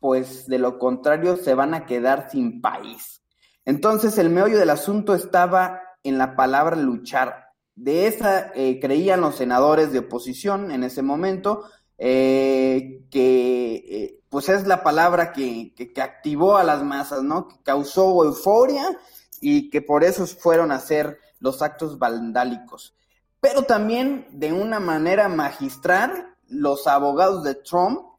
pues 0.00 0.46
de 0.46 0.58
lo 0.58 0.78
contrario 0.78 1.36
se 1.36 1.54
van 1.54 1.74
a 1.74 1.86
quedar 1.86 2.30
sin 2.30 2.60
país. 2.60 3.22
Entonces 3.64 4.18
el 4.18 4.30
meollo 4.30 4.58
del 4.58 4.70
asunto 4.70 5.14
estaba 5.14 5.80
en 6.02 6.18
la 6.18 6.34
palabra 6.34 6.76
luchar. 6.76 7.50
De 7.76 8.06
esa 8.06 8.50
eh, 8.54 8.80
creían 8.80 9.20
los 9.20 9.36
senadores 9.36 9.92
de 9.92 10.00
oposición 10.00 10.70
en 10.70 10.82
ese 10.82 11.02
momento, 11.02 11.64
eh, 11.98 13.04
que 13.10 13.74
eh, 13.74 14.20
pues 14.28 14.48
es 14.48 14.66
la 14.66 14.82
palabra 14.82 15.32
que, 15.32 15.74
que, 15.74 16.00
activó 16.00 16.56
a 16.56 16.64
las 16.64 16.82
masas, 16.82 17.22
¿no? 17.22 17.48
Que 17.48 17.56
causó 17.62 18.24
euforia 18.24 18.98
y 19.40 19.70
que 19.70 19.82
por 19.82 20.04
eso 20.04 20.26
fueron 20.26 20.72
a 20.72 20.76
hacer 20.76 21.18
los 21.38 21.62
actos 21.62 21.98
vandálicos. 21.98 22.94
Pero 23.40 23.62
también 23.62 24.26
de 24.30 24.52
una 24.52 24.80
manera 24.80 25.28
magistral, 25.28 26.36
los 26.46 26.86
abogados 26.86 27.44
de 27.44 27.54
Trump 27.54 28.09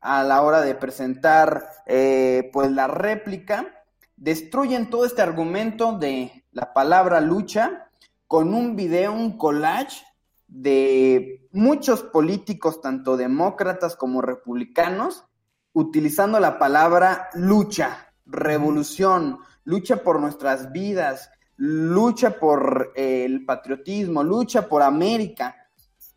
a 0.00 0.22
la 0.22 0.42
hora 0.42 0.60
de 0.60 0.74
presentar 0.74 1.68
eh, 1.86 2.50
pues 2.52 2.70
la 2.70 2.86
réplica, 2.86 3.84
destruyen 4.16 4.90
todo 4.90 5.04
este 5.04 5.22
argumento 5.22 5.98
de 5.98 6.44
la 6.52 6.72
palabra 6.72 7.20
lucha 7.20 7.88
con 8.26 8.54
un 8.54 8.76
video, 8.76 9.12
un 9.12 9.38
collage 9.38 10.04
de 10.46 11.48
muchos 11.52 12.02
políticos, 12.02 12.80
tanto 12.80 13.16
demócratas 13.16 13.96
como 13.96 14.22
republicanos, 14.22 15.24
utilizando 15.72 16.40
la 16.40 16.58
palabra 16.58 17.28
lucha, 17.34 18.12
revolución, 18.26 19.38
lucha 19.64 19.98
por 20.02 20.20
nuestras 20.20 20.72
vidas, 20.72 21.30
lucha 21.56 22.38
por 22.38 22.92
eh, 22.94 23.24
el 23.24 23.44
patriotismo, 23.44 24.22
lucha 24.22 24.68
por 24.68 24.82
América, 24.82 25.56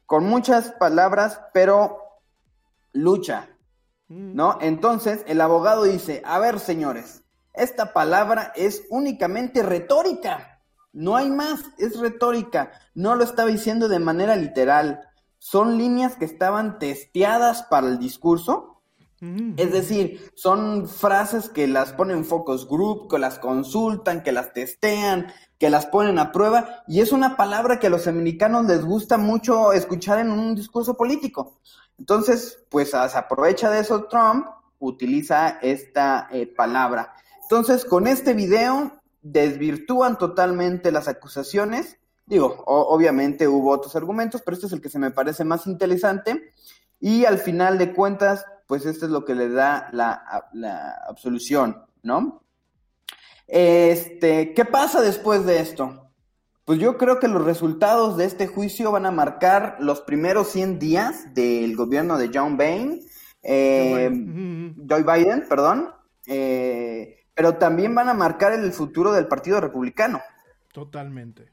con 0.06 0.26
muchas 0.26 0.72
palabras, 0.74 1.40
pero 1.54 1.98
lucha. 2.94 3.51
¿No? 4.12 4.58
Entonces 4.60 5.24
el 5.28 5.40
abogado 5.40 5.84
dice, 5.84 6.22
a 6.26 6.38
ver 6.40 6.60
señores, 6.60 7.24
esta 7.54 7.94
palabra 7.94 8.52
es 8.56 8.84
únicamente 8.90 9.64
retórica, 9.64 10.62
no 10.92 11.16
hay 11.16 11.30
más, 11.30 11.62
es 11.78 11.98
retórica, 11.98 12.72
no 12.94 13.16
lo 13.16 13.24
estaba 13.24 13.50
diciendo 13.50 13.88
de 13.88 14.00
manera 14.00 14.36
literal, 14.36 15.02
son 15.38 15.78
líneas 15.78 16.18
que 16.18 16.26
estaban 16.26 16.78
testeadas 16.78 17.64
para 17.64 17.88
el 17.88 18.00
discurso, 18.00 18.82
mm. 19.22 19.54
es 19.56 19.72
decir, 19.72 20.32
son 20.36 20.90
frases 20.90 21.48
que 21.48 21.68
las 21.68 21.94
ponen 21.94 22.18
en 22.18 22.26
focus 22.26 22.68
group, 22.68 23.10
que 23.10 23.18
las 23.18 23.40
consultan, 23.40 24.24
que 24.24 24.34
las 24.34 24.52
testean, 24.52 25.28
que 25.58 25.70
las 25.70 25.86
ponen 25.86 26.20
a 26.20 26.34
prueba, 26.34 26.84
y 26.86 27.00
es 27.00 27.14
una 27.14 27.38
palabra 27.38 27.80
que 27.80 27.88
a 27.88 27.92
los 27.92 28.08
americanos 28.08 28.66
les 28.66 28.84
gusta 28.84 29.18
mucho 29.18 29.72
escuchar 29.72 30.20
en 30.20 30.32
un 30.32 30.54
discurso 30.54 30.96
político. 30.98 31.62
Entonces, 32.02 32.58
pues 32.70 32.90
se 32.90 32.98
aprovecha 32.98 33.70
de 33.70 33.82
eso 33.82 34.06
Trump, 34.06 34.48
utiliza 34.80 35.60
esta 35.62 36.28
eh, 36.32 36.48
palabra. 36.48 37.14
Entonces, 37.44 37.86
con 37.86 38.08
este 38.08 38.34
video 38.34 39.00
desvirtúan 39.22 40.18
totalmente 40.18 40.92
las 40.92 41.08
acusaciones. 41.08 42.00
Digo, 42.26 42.64
obviamente 42.66 43.48
hubo 43.48 43.70
otros 43.70 43.96
argumentos, 43.96 44.42
pero 44.42 44.56
este 44.56 44.66
es 44.66 44.74
el 44.74 44.82
que 44.82 44.90
se 44.90 44.98
me 44.98 45.12
parece 45.12 45.44
más 45.44 45.68
interesante. 45.68 46.52
Y 47.00 47.26
al 47.26 47.38
final 47.38 47.78
de 47.78 47.94
cuentas, 47.94 48.48
pues 48.66 48.88
este 48.88 49.06
es 49.06 49.12
lo 49.12 49.24
que 49.24 49.36
le 49.36 49.50
da 49.50 49.90
la, 49.92 50.50
la 50.54 51.04
absolución, 51.08 51.86
¿no? 52.02 52.42
Este, 53.46 54.56
¿qué 54.56 54.66
pasa 54.66 55.02
después 55.02 55.46
de 55.46 55.60
esto? 55.60 56.11
Pues 56.72 56.80
yo 56.80 56.98
creo 56.98 57.20
que 57.20 57.28
los 57.28 57.44
resultados 57.44 58.16
de 58.16 58.24
este 58.24 58.48
juicio 58.48 58.94
van 58.94 59.06
a 59.06 59.12
marcar 59.12 59.76
los 59.82 60.00
primeros 60.00 60.48
100 60.52 60.80
días 60.80 61.34
del 61.34 61.76
gobierno 61.76 62.18
de 62.18 62.32
John 62.34 62.56
Bain, 62.56 63.02
eh, 63.44 64.10
Joe 64.90 65.04
Biden, 65.04 65.50
perdón, 65.50 65.94
eh, 66.28 67.26
pero 67.34 67.58
también 67.58 67.94
van 67.94 68.08
a 68.08 68.14
marcar 68.14 68.54
el 68.54 68.72
futuro 68.72 69.12
del 69.12 69.28
Partido 69.28 69.60
Republicano. 69.60 70.22
Totalmente. 70.72 71.52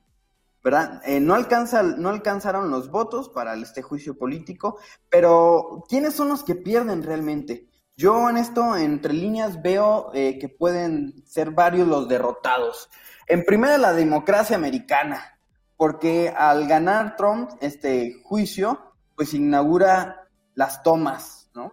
¿Verdad? 0.63 1.03
Eh, 1.05 1.19
no, 1.19 1.35
alcanza, 1.35 1.83
no 1.83 2.11
alcanzaron 2.11 2.71
los 2.71 2.89
votos 2.89 3.29
para 3.29 3.57
este 3.57 3.83
juicio 3.83 4.17
político, 4.17 4.79
pero 5.11 5.83
¿quiénes 5.89 6.15
son 6.15 6.29
los 6.29 6.45
que 6.45 6.55
pierden 6.55 7.03
realmente? 7.03 7.67
Yo 7.97 8.31
en 8.31 8.37
esto, 8.37 8.77
entre 8.77 9.15
líneas, 9.15 9.61
veo 9.63 10.13
que 10.13 10.49
pueden 10.57 11.27
ser 11.27 11.51
varios 11.51 11.89
los 11.89 12.07
derrotados. 12.07 12.89
En 13.29 13.45
primera, 13.45 13.77
la 13.77 13.93
democracia 13.93 14.57
americana, 14.57 15.39
porque 15.77 16.33
al 16.37 16.67
ganar 16.67 17.17
Trump 17.17 17.51
este 17.61 18.23
juicio, 18.25 18.95
pues 19.17 19.35
inaugura 19.35 20.29
las 20.55 20.83
tomas, 20.83 21.51
¿no? 21.55 21.73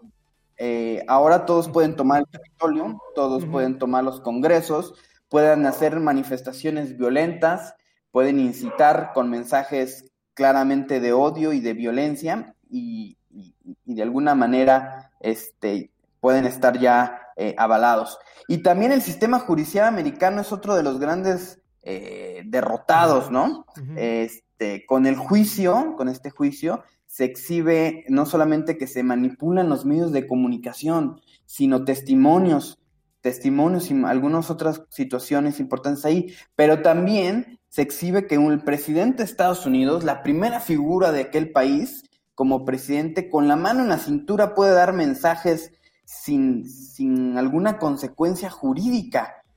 Eh, 0.57 1.03
ahora 1.07 1.45
todos 1.45 1.69
pueden 1.69 1.95
tomar 1.95 2.19
el 2.19 2.27
Capitolio, 2.29 3.01
todos 3.13 3.45
pueden 3.45 3.77
tomar 3.77 4.03
los 4.03 4.19
congresos, 4.21 4.93
pueden 5.29 5.65
hacer 5.65 5.99
manifestaciones 5.99 6.97
violentas, 6.97 7.75
pueden 8.11 8.39
incitar 8.39 9.11
con 9.13 9.29
mensajes 9.29 10.11
claramente 10.33 10.99
de 10.99 11.13
odio 11.13 11.53
y 11.53 11.61
de 11.61 11.73
violencia 11.73 12.55
y, 12.69 13.17
de 13.85 14.03
alguna 14.03 14.35
manera 14.35 15.11
este, 15.19 15.91
pueden 16.19 16.45
estar 16.45 16.77
ya 16.79 17.24
eh, 17.35 17.55
avalados. 17.57 18.17
Y 18.47 18.59
también 18.59 18.91
el 18.91 19.01
sistema 19.01 19.39
judicial 19.39 19.87
americano 19.87 20.41
es 20.41 20.51
otro 20.51 20.75
de 20.75 20.83
los 20.83 20.99
grandes 20.99 21.61
eh, 21.81 22.43
derrotados, 22.45 23.31
¿no? 23.31 23.65
Este, 23.95 24.85
con 24.85 25.05
el 25.05 25.15
juicio, 25.15 25.95
con 25.97 26.07
este 26.07 26.29
juicio, 26.29 26.83
se 27.07 27.25
exhibe 27.25 28.03
no 28.09 28.25
solamente 28.25 28.77
que 28.77 28.87
se 28.87 29.03
manipulan 29.03 29.69
los 29.69 29.85
medios 29.85 30.11
de 30.11 30.27
comunicación, 30.27 31.21
sino 31.45 31.85
testimonios, 31.85 32.79
testimonios 33.21 33.89
y 33.89 34.03
algunas 34.03 34.49
otras 34.51 34.83
situaciones 34.89 35.59
importantes 35.59 36.05
ahí, 36.05 36.33
pero 36.55 36.81
también 36.81 37.59
se 37.69 37.81
exhibe 37.81 38.27
que 38.27 38.35
el 38.35 38.63
presidente 38.63 39.17
de 39.17 39.23
Estados 39.23 39.65
Unidos, 39.65 40.03
la 40.03 40.23
primera 40.23 40.59
figura 40.59 41.11
de 41.11 41.21
aquel 41.21 41.51
país, 41.51 42.03
como 42.33 42.65
presidente, 42.65 43.29
con 43.29 43.47
la 43.47 43.55
mano 43.55 43.81
en 43.81 43.89
la 43.89 43.97
cintura 43.97 44.53
puede 44.53 44.73
dar 44.73 44.93
mensajes 44.93 45.71
sin, 46.23 46.67
sin 46.69 47.37
alguna 47.37 47.77
consecuencia 47.77 48.49
jurídica. 48.49 49.44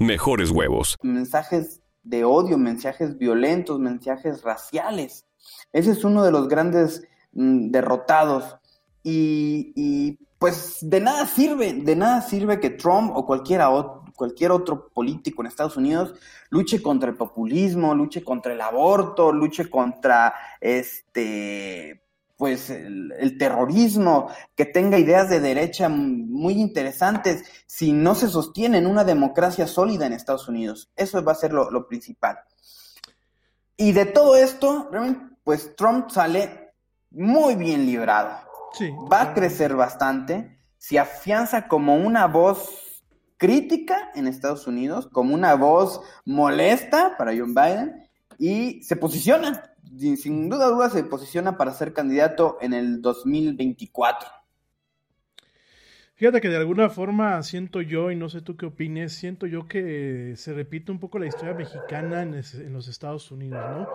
mejores 0.00 0.50
huevos. 0.50 0.96
Mensajes 1.02 1.80
de 2.02 2.24
odio, 2.24 2.58
mensajes 2.58 3.18
violentos, 3.18 3.78
mensajes 3.80 4.42
raciales. 4.42 5.26
Ese 5.72 5.92
es 5.92 6.04
uno 6.04 6.22
de 6.24 6.30
los 6.30 6.48
grandes 6.48 7.02
mm, 7.32 7.70
derrotados. 7.70 8.56
y, 9.02 9.72
y, 9.74 10.18
pues 10.38 10.78
de 10.82 11.00
nada 11.00 11.26
sirve, 11.26 11.72
de 11.72 11.96
nada 11.96 12.20
sirve 12.20 12.60
que 12.60 12.68
Trump 12.68 13.12
o 13.14 13.24
cualquiera, 13.24 13.70
cualquier 14.14 14.50
otro 14.50 14.90
político 14.90 15.40
en 15.40 15.46
Estados 15.46 15.78
Unidos 15.78 16.14
luche 16.50 16.82
contra 16.82 17.08
el 17.08 17.16
populismo, 17.16 17.94
luche 17.94 18.22
contra 18.22 18.52
el 18.52 18.60
aborto, 18.60 19.32
luche 19.32 19.70
contra 19.70 20.34
este 20.60 22.03
pues 22.36 22.70
el, 22.70 23.12
el, 23.18 23.38
terrorismo, 23.38 24.28
que 24.56 24.64
tenga 24.64 24.98
ideas 24.98 25.28
de 25.28 25.40
derecha 25.40 25.88
muy 25.88 26.54
interesantes, 26.54 27.44
si 27.66 27.92
no 27.92 28.14
se 28.14 28.28
sostiene 28.28 28.78
en 28.78 28.86
una 28.86 29.04
democracia 29.04 29.66
sólida 29.66 30.06
en 30.06 30.12
Estados 30.12 30.48
Unidos. 30.48 30.90
Eso 30.96 31.22
va 31.22 31.32
a 31.32 31.36
ser 31.36 31.52
lo, 31.52 31.70
lo 31.70 31.86
principal. 31.86 32.38
Y 33.76 33.92
de 33.92 34.06
todo 34.06 34.36
esto, 34.36 34.90
pues 35.42 35.74
Trump 35.76 36.10
sale 36.10 36.72
muy 37.10 37.54
bien 37.56 37.86
librado. 37.86 38.38
Sí, 38.72 38.90
va 39.12 39.22
a 39.22 39.34
crecer 39.34 39.74
bastante, 39.74 40.58
se 40.78 40.98
afianza 40.98 41.68
como 41.68 41.96
una 41.96 42.26
voz 42.26 43.02
crítica 43.36 44.10
en 44.14 44.26
Estados 44.26 44.66
Unidos, 44.66 45.08
como 45.12 45.34
una 45.34 45.54
voz 45.54 46.00
molesta 46.24 47.16
para 47.16 47.32
John 47.36 47.54
Biden, 47.54 48.08
y 48.38 48.82
se 48.82 48.96
posiciona, 48.96 49.73
sin 49.98 50.48
duda 50.48 50.68
duda 50.68 50.90
se 50.90 51.04
posiciona 51.04 51.56
para 51.56 51.72
ser 51.72 51.92
candidato 51.92 52.58
en 52.60 52.72
el 52.74 53.00
2024. 53.00 54.28
Fíjate 56.16 56.40
que 56.40 56.48
de 56.48 56.56
alguna 56.56 56.90
forma 56.90 57.42
siento 57.42 57.80
yo, 57.82 58.12
y 58.12 58.16
no 58.16 58.28
sé 58.28 58.40
tú 58.40 58.56
qué 58.56 58.66
opines, 58.66 59.12
siento 59.12 59.46
yo 59.46 59.66
que 59.66 60.34
se 60.36 60.54
repite 60.54 60.92
un 60.92 61.00
poco 61.00 61.18
la 61.18 61.26
historia 61.26 61.54
mexicana 61.54 62.22
en, 62.22 62.72
los 62.72 62.86
Estados 62.86 63.32
Unidos, 63.32 63.60
¿no? 63.70 63.88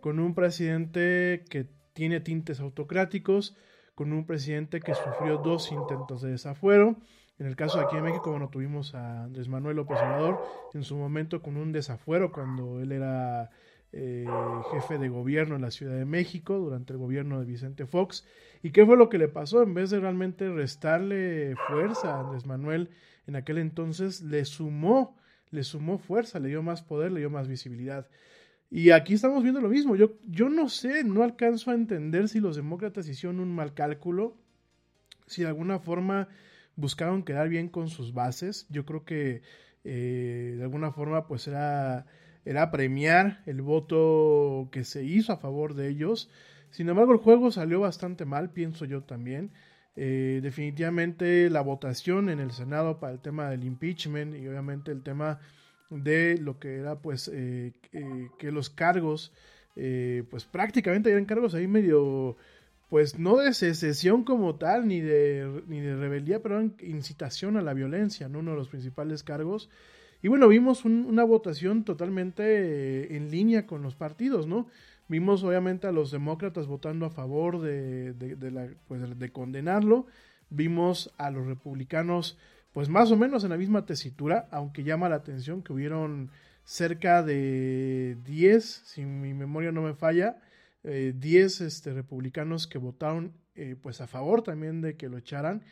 Con 0.00 0.20
un 0.20 0.34
presidente 0.34 1.44
que 1.50 1.66
tiene 1.92 2.20
tintes 2.20 2.60
autocráticos, 2.60 3.56
con 3.96 4.12
un 4.12 4.24
presidente 4.24 4.80
que 4.80 4.94
sufrió 4.94 5.38
dos 5.38 5.72
intentos 5.72 6.22
de 6.22 6.30
desafuero. 6.30 6.96
En 7.38 7.46
el 7.46 7.56
caso 7.56 7.78
de 7.78 7.84
aquí 7.84 7.96
en 7.96 8.04
México, 8.04 8.30
bueno, 8.30 8.50
tuvimos 8.50 8.94
a 8.94 9.24
Andrés 9.24 9.48
Manuel 9.48 9.76
López 9.76 9.98
Obrador 9.98 10.40
en 10.74 10.84
su 10.84 10.96
momento 10.96 11.42
con 11.42 11.56
un 11.56 11.72
desafuero 11.72 12.30
cuando 12.30 12.80
él 12.80 12.92
era 12.92 13.50
eh, 13.96 14.26
jefe 14.72 14.98
de 14.98 15.08
gobierno 15.08 15.54
en 15.54 15.62
la 15.62 15.70
Ciudad 15.70 15.96
de 15.96 16.04
México 16.04 16.58
durante 16.58 16.92
el 16.92 16.98
gobierno 16.98 17.38
de 17.38 17.46
Vicente 17.46 17.86
Fox. 17.86 18.26
¿Y 18.60 18.70
qué 18.70 18.84
fue 18.84 18.96
lo 18.96 19.08
que 19.08 19.18
le 19.18 19.28
pasó? 19.28 19.62
En 19.62 19.72
vez 19.72 19.90
de 19.90 20.00
realmente 20.00 20.50
restarle 20.50 21.54
fuerza 21.68 22.16
a 22.16 22.20
Andrés 22.20 22.44
Manuel 22.44 22.90
en 23.28 23.36
aquel 23.36 23.58
entonces, 23.58 24.20
le 24.22 24.44
sumó, 24.44 25.16
le 25.50 25.62
sumó 25.62 25.98
fuerza, 25.98 26.40
le 26.40 26.48
dio 26.48 26.62
más 26.62 26.82
poder, 26.82 27.12
le 27.12 27.20
dio 27.20 27.30
más 27.30 27.46
visibilidad. 27.46 28.08
Y 28.68 28.90
aquí 28.90 29.14
estamos 29.14 29.44
viendo 29.44 29.60
lo 29.60 29.68
mismo. 29.68 29.94
Yo, 29.94 30.14
yo 30.26 30.48
no 30.48 30.68
sé, 30.68 31.04
no 31.04 31.22
alcanzo 31.22 31.70
a 31.70 31.74
entender 31.74 32.28
si 32.28 32.40
los 32.40 32.56
demócratas 32.56 33.08
hicieron 33.08 33.38
un 33.38 33.54
mal 33.54 33.74
cálculo, 33.74 34.36
si 35.28 35.42
de 35.42 35.48
alguna 35.48 35.78
forma 35.78 36.28
buscaron 36.74 37.22
quedar 37.22 37.48
bien 37.48 37.68
con 37.68 37.88
sus 37.88 38.12
bases. 38.12 38.66
Yo 38.70 38.84
creo 38.84 39.04
que 39.04 39.42
eh, 39.84 40.54
de 40.56 40.62
alguna 40.64 40.90
forma 40.90 41.28
pues 41.28 41.46
era, 41.46 42.06
era 42.44 42.70
premiar 42.70 43.42
el 43.46 43.62
voto 43.62 44.68
que 44.70 44.84
se 44.84 45.04
hizo 45.04 45.32
a 45.32 45.38
favor 45.38 45.74
de 45.74 45.88
ellos. 45.88 46.30
Sin 46.70 46.88
embargo, 46.88 47.12
el 47.12 47.18
juego 47.18 47.50
salió 47.50 47.80
bastante 47.80 48.24
mal, 48.24 48.50
pienso 48.50 48.84
yo 48.84 49.02
también. 49.02 49.50
Eh, 49.96 50.40
definitivamente 50.42 51.48
la 51.50 51.60
votación 51.60 52.28
en 52.28 52.40
el 52.40 52.50
Senado 52.50 52.98
para 52.98 53.12
el 53.12 53.20
tema 53.20 53.48
del 53.48 53.62
impeachment 53.62 54.34
y 54.34 54.48
obviamente 54.48 54.90
el 54.90 55.04
tema 55.04 55.38
de 55.88 56.36
lo 56.38 56.58
que 56.58 56.78
era 56.78 56.96
pues 57.00 57.30
eh, 57.32 57.74
que 58.36 58.50
los 58.50 58.70
cargos 58.70 59.32
eh, 59.76 60.24
pues 60.30 60.46
prácticamente 60.46 61.12
eran 61.12 61.26
cargos 61.26 61.54
ahí 61.54 61.68
medio 61.68 62.36
pues 62.88 63.20
no 63.20 63.36
de 63.36 63.54
secesión 63.54 64.24
como 64.24 64.56
tal 64.56 64.88
ni 64.88 65.00
de 65.00 65.62
ni 65.68 65.78
de 65.78 65.94
rebeldía 65.94 66.42
pero 66.42 66.56
eran 66.56 66.74
incitación 66.80 67.56
a 67.56 67.62
la 67.62 67.72
violencia 67.72 68.28
¿no? 68.28 68.40
uno 68.40 68.50
de 68.50 68.56
los 68.56 68.68
principales 68.68 69.22
cargos 69.22 69.70
y 70.24 70.28
bueno 70.28 70.48
vimos 70.48 70.86
un, 70.86 71.04
una 71.04 71.22
votación 71.22 71.84
totalmente 71.84 73.14
en 73.14 73.30
línea 73.30 73.66
con 73.66 73.82
los 73.82 73.94
partidos 73.94 74.46
no 74.46 74.68
vimos 75.06 75.44
obviamente 75.44 75.86
a 75.86 75.92
los 75.92 76.10
demócratas 76.10 76.66
votando 76.66 77.04
a 77.04 77.10
favor 77.10 77.60
de, 77.60 78.14
la, 78.50 78.68
pues, 78.88 79.18
de 79.18 79.32
condenarlo 79.32 80.06
vimos 80.48 81.12
a 81.18 81.30
los 81.30 81.46
republicanos 81.46 82.38
pues 82.72 82.88
más 82.88 83.12
o 83.12 83.16
menos 83.16 83.44
en 83.44 83.50
la 83.50 83.56
misma 83.56 83.86
tesitura, 83.86 84.48
aunque 84.50 84.82
llama 84.82 85.08
la 85.08 85.14
atención 85.14 85.62
que 85.62 85.72
hubieron 85.72 86.32
cerca 86.64 87.22
de 87.22 88.16
10, 88.24 88.64
si 88.64 89.04
mi 89.04 89.32
memoria 89.32 89.70
no 89.70 89.82
me 89.82 89.94
falla, 89.94 90.40
eh, 90.82 91.14
10 91.16 91.60
este, 91.60 91.92
republicanos 91.92 92.66
que 92.66 92.78
votaron 92.78 93.32
eh, 93.54 93.76
pues 93.80 94.00
a 94.00 94.08
favor 94.08 94.42
también 94.42 94.80
de 94.80 94.96
que 94.96 95.08
lo 95.08 95.18
echaran. 95.18 95.62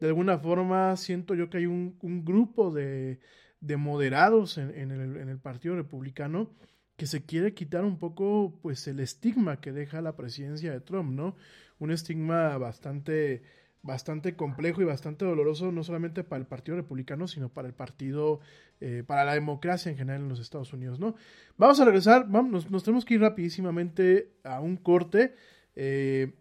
De 0.00 0.08
alguna 0.08 0.36
forma 0.38 0.96
siento 0.96 1.36
yo 1.36 1.48
que 1.48 1.58
hay 1.58 1.66
un 1.66 2.24
grupo 2.24 2.72
de, 2.72 3.20
de 3.60 3.76
moderados 3.76 4.58
en, 4.58 4.70
en, 4.70 5.28
el, 5.28 5.38
Partido 5.38 5.74
Republicano 5.74 6.50
que 6.96 7.06
se 7.06 7.24
quiere 7.24 7.54
quitar 7.54 7.84
un 7.84 7.98
poco 7.98 8.58
pues 8.62 8.86
el 8.88 9.00
estigma 9.00 9.60
que 9.60 9.72
deja 9.72 10.00
la 10.00 10.16
presidencia 10.16 10.72
de 10.72 10.80
Trump, 10.80 11.12
¿no? 11.12 11.36
Un 11.78 11.90
estigma 11.90 12.56
bastante 12.58 13.42
bastante 13.82 14.34
complejo 14.34 14.82
y 14.82 14.84
bastante 14.84 15.24
doloroso, 15.24 15.72
no 15.72 15.84
solamente 15.84 16.24
para 16.24 16.40
el 16.40 16.46
Partido 16.46 16.76
Republicano, 16.76 17.28
sino 17.28 17.48
para 17.48 17.68
el 17.68 17.74
partido, 17.74 18.40
eh, 18.80 19.04
para 19.06 19.24
la 19.24 19.34
democracia 19.34 19.90
en 19.90 19.96
general 19.96 20.22
en 20.22 20.28
los 20.28 20.40
Estados 20.40 20.72
Unidos, 20.72 20.98
¿no? 20.98 21.14
Vamos 21.56 21.78
a 21.80 21.84
regresar, 21.84 22.26
vamos, 22.28 22.50
nos, 22.50 22.70
nos 22.70 22.82
tenemos 22.82 23.04
que 23.04 23.14
ir 23.14 23.20
rapidísimamente 23.20 24.32
a 24.42 24.60
un 24.60 24.76
corte. 24.76 25.34
Eh, 25.76 26.32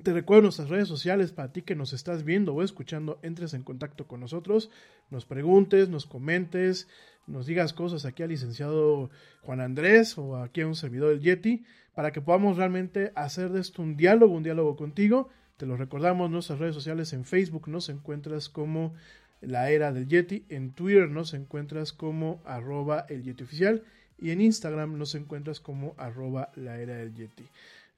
te 0.00 0.12
recuerdo 0.12 0.42
nuestras 0.42 0.68
redes 0.68 0.88
sociales 0.88 1.32
para 1.32 1.52
ti 1.52 1.62
que 1.62 1.74
nos 1.74 1.92
estás 1.92 2.24
viendo 2.24 2.54
o 2.54 2.62
escuchando, 2.62 3.18
entres 3.22 3.54
en 3.54 3.62
contacto 3.62 4.06
con 4.06 4.20
nosotros, 4.20 4.70
nos 5.10 5.24
preguntes, 5.24 5.88
nos 5.88 6.06
comentes, 6.06 6.88
nos 7.26 7.46
digas 7.46 7.72
cosas 7.72 8.04
aquí 8.04 8.22
al 8.22 8.30
licenciado 8.30 9.10
Juan 9.42 9.60
Andrés 9.60 10.18
o 10.18 10.36
aquí 10.36 10.62
a 10.62 10.66
un 10.66 10.74
servidor 10.74 11.10
del 11.10 11.20
Yeti, 11.20 11.64
para 11.94 12.12
que 12.12 12.20
podamos 12.20 12.56
realmente 12.56 13.12
hacer 13.14 13.50
de 13.50 13.60
esto 13.60 13.82
un 13.82 13.96
diálogo, 13.96 14.34
un 14.34 14.42
diálogo 14.42 14.76
contigo 14.76 15.28
te 15.60 15.66
lo 15.66 15.76
recordamos, 15.76 16.30
nuestras 16.30 16.58
redes 16.58 16.74
sociales 16.74 17.12
en 17.12 17.26
Facebook 17.26 17.68
nos 17.68 17.90
encuentras 17.90 18.48
como 18.48 18.94
la 19.42 19.70
era 19.70 19.92
del 19.92 20.08
Yeti, 20.08 20.46
en 20.48 20.72
Twitter 20.72 21.10
nos 21.10 21.34
encuentras 21.34 21.92
como 21.92 22.40
arroba 22.46 23.04
el 23.10 23.24
Yeti 23.24 23.44
oficial 23.44 23.82
y 24.18 24.30
en 24.30 24.40
Instagram 24.40 24.96
nos 24.96 25.14
encuentras 25.14 25.60
como 25.60 25.94
arroba 25.98 26.50
la 26.56 26.80
era 26.80 26.94
del 26.94 27.12
Yeti. 27.12 27.44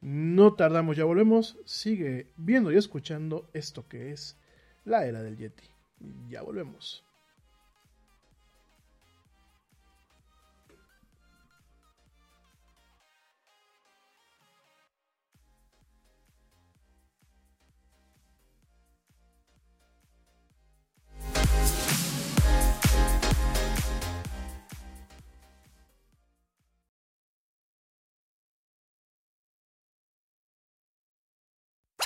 No 0.02 0.54
tardamos, 0.54 0.96
ya 0.96 1.04
volvemos. 1.04 1.56
Sigue 1.64 2.32
viendo 2.36 2.72
y 2.72 2.76
escuchando 2.76 3.48
esto 3.52 3.86
que 3.86 4.10
es 4.10 4.36
la 4.84 5.06
era 5.06 5.22
del 5.22 5.36
Yeti. 5.36 5.62
Ya 6.28 6.42
volvemos. 6.42 7.04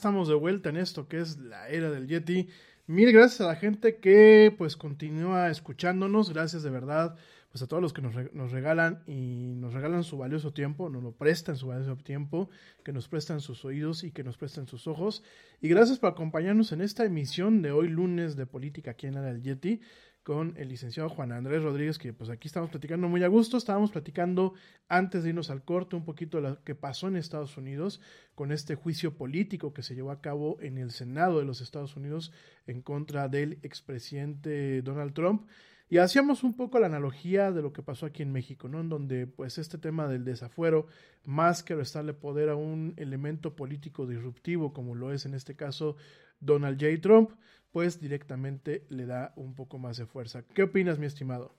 Estamos 0.00 0.28
de 0.28 0.34
vuelta 0.34 0.70
en 0.70 0.78
esto 0.78 1.08
que 1.08 1.20
es 1.20 1.36
la 1.36 1.68
era 1.68 1.90
del 1.90 2.08
Yeti. 2.08 2.48
Mil 2.86 3.12
gracias 3.12 3.42
a 3.42 3.48
la 3.48 3.56
gente 3.56 3.96
que 3.96 4.54
pues 4.56 4.74
continúa 4.74 5.50
escuchándonos. 5.50 6.32
Gracias 6.32 6.62
de 6.62 6.70
verdad 6.70 7.16
pues 7.52 7.60
a 7.60 7.66
todos 7.66 7.82
los 7.82 7.92
que 7.92 8.00
nos, 8.00 8.14
nos 8.32 8.50
regalan 8.50 9.02
y 9.06 9.52
nos 9.56 9.74
regalan 9.74 10.02
su 10.02 10.16
valioso 10.16 10.54
tiempo, 10.54 10.88
nos 10.88 11.02
lo 11.02 11.12
prestan 11.12 11.56
su 11.56 11.66
valioso 11.66 11.98
tiempo, 11.98 12.48
que 12.82 12.94
nos 12.94 13.08
prestan 13.08 13.40
sus 13.40 13.62
oídos 13.66 14.02
y 14.02 14.10
que 14.10 14.24
nos 14.24 14.38
prestan 14.38 14.68
sus 14.68 14.86
ojos. 14.86 15.22
Y 15.60 15.68
gracias 15.68 15.98
por 15.98 16.08
acompañarnos 16.08 16.72
en 16.72 16.80
esta 16.80 17.04
emisión 17.04 17.60
de 17.60 17.70
hoy 17.70 17.88
lunes 17.88 18.36
de 18.36 18.46
política 18.46 18.92
aquí 18.92 19.06
en 19.06 19.16
la 19.16 19.22
del 19.22 19.42
Yeti 19.42 19.82
con 20.22 20.54
el 20.58 20.68
licenciado 20.68 21.08
Juan 21.08 21.32
Andrés 21.32 21.62
Rodríguez, 21.62 21.98
que 21.98 22.12
pues 22.12 22.30
aquí 22.30 22.48
estamos 22.48 22.70
platicando 22.70 23.08
muy 23.08 23.22
a 23.24 23.28
gusto, 23.28 23.56
estábamos 23.56 23.90
platicando 23.90 24.54
antes 24.88 25.22
de 25.22 25.30
irnos 25.30 25.50
al 25.50 25.64
corte 25.64 25.96
un 25.96 26.04
poquito 26.04 26.36
de 26.40 26.48
lo 26.48 26.62
que 26.62 26.74
pasó 26.74 27.08
en 27.08 27.16
Estados 27.16 27.56
Unidos 27.56 28.00
con 28.34 28.52
este 28.52 28.74
juicio 28.74 29.16
político 29.16 29.72
que 29.72 29.82
se 29.82 29.94
llevó 29.94 30.10
a 30.10 30.20
cabo 30.20 30.58
en 30.60 30.78
el 30.78 30.90
Senado 30.90 31.38
de 31.38 31.46
los 31.46 31.60
Estados 31.60 31.96
Unidos 31.96 32.32
en 32.66 32.82
contra 32.82 33.28
del 33.28 33.58
expresidente 33.62 34.82
Donald 34.82 35.14
Trump. 35.14 35.48
Y 35.88 35.98
hacíamos 35.98 36.44
un 36.44 36.54
poco 36.54 36.78
la 36.78 36.86
analogía 36.86 37.50
de 37.50 37.62
lo 37.62 37.72
que 37.72 37.82
pasó 37.82 38.06
aquí 38.06 38.22
en 38.22 38.30
México, 38.30 38.68
¿no? 38.68 38.80
En 38.80 38.88
donde 38.88 39.26
pues 39.26 39.58
este 39.58 39.76
tema 39.76 40.06
del 40.06 40.24
desafuero, 40.24 40.86
más 41.24 41.64
que 41.64 41.74
restarle 41.74 42.14
poder 42.14 42.48
a 42.48 42.54
un 42.54 42.94
elemento 42.96 43.56
político 43.56 44.06
disruptivo 44.06 44.72
como 44.72 44.94
lo 44.94 45.12
es 45.12 45.26
en 45.26 45.34
este 45.34 45.56
caso 45.56 45.96
Donald 46.38 46.80
J. 46.80 47.00
Trump, 47.00 47.32
pues 47.72 48.00
directamente 48.00 48.86
le 48.90 49.06
da 49.06 49.32
un 49.36 49.54
poco 49.54 49.78
más 49.78 49.96
de 49.96 50.06
fuerza. 50.06 50.44
¿Qué 50.54 50.62
opinas, 50.64 50.98
mi 50.98 51.06
estimado? 51.06 51.54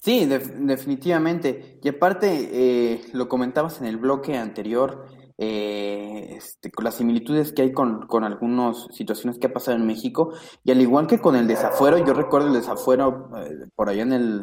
Sí, 0.00 0.26
def- 0.26 0.48
definitivamente. 0.56 1.78
Y 1.82 1.88
aparte, 1.88 2.48
eh, 2.94 3.00
lo 3.12 3.28
comentabas 3.28 3.80
en 3.80 3.86
el 3.86 3.96
bloque 3.96 4.36
anterior, 4.36 5.06
eh, 5.38 6.34
este, 6.36 6.70
con 6.72 6.84
las 6.84 6.96
similitudes 6.96 7.52
que 7.52 7.62
hay 7.62 7.72
con, 7.72 8.06
con 8.06 8.24
algunas 8.24 8.86
situaciones 8.92 9.38
que 9.38 9.46
ha 9.46 9.52
pasado 9.52 9.76
en 9.76 9.86
México, 9.86 10.32
y 10.64 10.72
al 10.72 10.80
igual 10.80 11.06
que 11.06 11.20
con 11.20 11.36
el 11.36 11.46
desafuero, 11.46 11.98
yo 11.98 12.14
recuerdo 12.14 12.48
el 12.48 12.54
desafuero 12.54 13.30
eh, 13.36 13.68
por 13.74 13.88
allá 13.88 14.02
en 14.02 14.12
el 14.12 14.42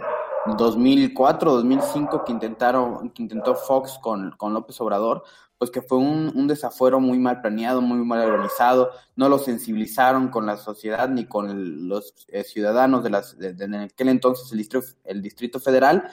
2004, 0.57 1.51
2005 1.53 2.23
que 2.25 2.31
intentaron, 2.31 3.09
que 3.12 3.23
intentó 3.23 3.55
Fox 3.55 3.99
con, 4.01 4.31
con 4.38 4.53
López 4.53 4.79
Obrador, 4.81 5.23
pues 5.60 5.69
que 5.72 5.82
fue 5.82 5.98
un, 6.00 6.32
un 6.34 6.48
desafuero 6.48 7.00
muy 7.02 7.19
mal 7.19 7.41
planeado, 7.41 7.82
muy 7.82 7.98
mal 8.06 8.22
organizado, 8.26 8.91
no 9.17 9.28
lo 9.30 9.38
sensibilizaron 9.38 10.30
con 10.30 10.45
la 10.45 10.56
sociedad 10.58 11.08
ni 11.10 11.26
con 11.26 11.50
el- 11.50 11.88
los 11.88 12.26
eh, 12.30 12.43
ciudadanos 12.45 13.04
de, 13.04 13.10
las, 13.12 13.38
de, 13.38 13.54
de 13.54 13.78
aquel 13.78 14.08
entonces 14.10 14.52
el 14.52 14.58
distrito, 14.58 14.88
el 15.04 15.22
distrito 15.22 15.60
Federal. 15.60 16.10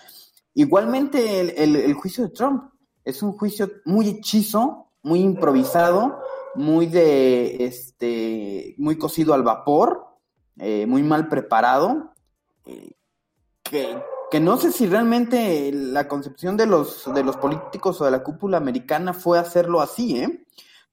Igualmente 0.53 1.41
el, 1.41 1.51
el- 1.57 1.77
el 1.77 1.95
juicio 1.95 2.25
de 2.25 2.31
Trump 2.31 2.73
es 3.05 3.23
un 3.23 3.33
juicio 3.33 3.71
muy 3.85 4.09
hechizo, 4.09 4.91
muy 5.03 5.21
improvisado, 5.21 6.19
muy 6.57 6.87
de 6.87 7.65
este, 7.65 8.75
muy 8.79 8.99
cocido 8.99 9.33
al 9.33 9.45
vapor, 9.45 10.09
eh, 10.59 10.87
muy 10.87 11.05
mal 11.05 11.29
preparado, 11.29 12.13
eh, 12.65 12.93
que, 13.63 13.97
que 14.31 14.41
no 14.41 14.57
sé 14.57 14.73
si 14.73 14.87
realmente 14.87 15.71
la 15.73 16.09
concepción 16.09 16.57
de 16.57 16.67
los, 16.67 17.13
de 17.15 17.23
los 17.23 17.37
políticos 17.37 18.01
o 18.01 18.05
de 18.05 18.11
la 18.11 18.23
cúpula 18.23 18.57
americana 18.57 19.13
fue 19.13 19.39
hacerlo 19.39 19.81
así, 19.81 20.21
¿eh? 20.21 20.47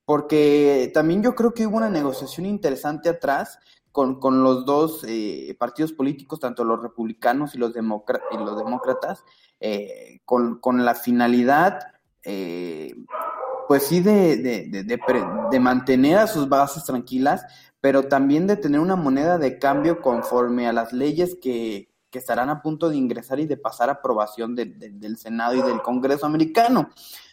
Porque 0.06 0.91
también 0.93 1.24
yo 1.24 1.34
creo 1.34 1.54
que 1.54 1.65
hubo 1.65 1.78
una 1.78 1.89
negociación 1.89 2.46
interesante 2.46 3.10
atrás 3.10 3.58
con, 3.91 4.19
con 4.19 4.43
los 4.43 4.65
dos 4.65 5.06
eh, 5.08 5.56
partidos 5.58 5.93
políticos, 5.93 6.39
tanto 6.39 6.63
los 6.63 6.82
republicanos 6.82 7.56
y 7.56 7.58
los, 7.58 7.72
y 7.72 8.38
los 8.38 8.58
demócratas, 8.58 9.24
eh, 9.60 10.19
con, 10.26 10.60
con 10.60 10.84
la 10.84 10.93
finalidad, 10.93 11.80
eh, 12.24 12.96
pues 13.67 13.84
sí, 13.84 14.02
de, 14.02 14.38
de, 14.38 14.84
de 15.52 15.60
mantener 15.60 16.17
a 16.17 16.28
sus 16.28 16.50
bases 16.50 16.84
tranquilas, 16.84 17.46
pero 17.80 18.04
también 18.04 18.46
de 18.46 18.58
tener 18.58 18.82
una 18.82 18.96
moneda 18.96 19.38
de 19.38 19.58
cambio 19.58 20.02
conforme 20.02 20.67
a 20.67 20.74
las 20.74 20.91
leyes 20.91 21.38
que, 21.41 21.92
que 22.13 22.19
estarán 22.19 22.52
a 22.52 22.62
punto 22.62 22.89
de 22.89 22.95
ingresar 22.95 23.39
y 23.39 23.47
de 23.47 23.58
pasar 23.58 23.89
aprobación 23.89 24.54
de- 24.56 24.65
de- 24.65 24.91
del 24.91 25.17
Senado 25.17 25.56
y 25.56 25.63
del 25.63 25.82
Congreso 25.82 26.28
americano, 26.28 26.89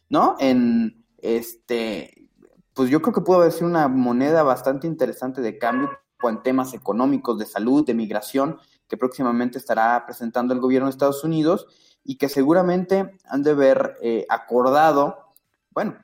¿no? 0.08 0.36
En 0.40 1.04
este, 1.18 2.30
pues 2.72 2.88
yo 2.88 3.02
creo 3.02 3.12
que 3.12 3.20
pudo 3.20 3.36
haber 3.36 3.52
sido 3.52 3.66
una 3.66 3.88
moneda 3.88 4.42
bastante 4.42 4.86
interesante 4.86 5.42
de 5.42 5.58
cambio 5.58 5.90
en 6.22 6.42
temas 6.42 6.72
económicos, 6.72 7.38
de 7.38 7.44
salud, 7.44 7.84
de 7.86 7.92
migración, 7.94 8.58
que 8.88 8.96
próximamente 8.96 9.58
estará 9.58 10.02
presentando 10.06 10.54
el 10.54 10.60
gobierno 10.60 10.86
de 10.86 10.92
Estados 10.92 11.22
Unidos 11.24 11.66
y 12.02 12.16
que 12.16 12.30
seguramente 12.30 13.18
han 13.26 13.42
de 13.42 13.50
haber 13.50 13.98
eh, 14.00 14.24
acordado, 14.30 15.26
bueno, 15.70 15.94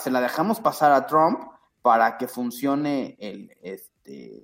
se 0.00 0.10
la 0.10 0.20
dejamos 0.20 0.58
pasar 0.58 0.90
a 0.90 1.06
Trump 1.06 1.38
para 1.82 2.18
que 2.18 2.26
funcione 2.26 3.16
el, 3.20 3.52
este, 3.62 4.42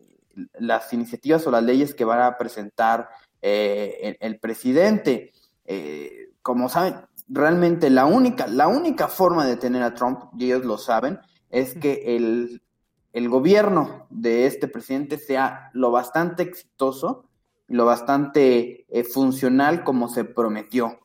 las 0.59 0.92
iniciativas 0.92 1.46
o 1.46 1.50
las 1.50 1.62
leyes 1.62 1.94
que 1.94 2.05
va 2.05 2.26
a 2.26 2.38
presentar 2.38 3.09
eh, 3.42 4.16
el, 4.20 4.38
presidente. 4.38 5.33
Eh, 5.64 6.31
como 6.42 6.68
saben, 6.68 6.94
realmente 7.28 7.90
la 7.90 8.07
única, 8.07 8.46
la 8.46 8.68
única 8.68 9.09
forma 9.09 9.46
de 9.46 9.57
tener 9.57 9.83
a 9.83 9.94
Trump, 9.94 10.20
y 10.38 10.46
ellos 10.46 10.64
lo 10.64 10.78
saben, 10.78 11.18
es 11.50 11.74
que 11.74 12.16
el, 12.16 12.62
el 13.12 13.28
gobierno 13.28 14.07
de 14.11 14.46
este 14.46 14.68
presidente 14.68 15.18
sea 15.18 15.70
lo 15.74 15.90
bastante 15.90 16.42
exitoso, 16.42 17.28
lo 17.68 17.85
bastante 17.85 18.87
eh, 18.88 19.05
funcional 19.05 19.85
como 19.85 20.09
se 20.09 20.24
prometió, 20.24 21.00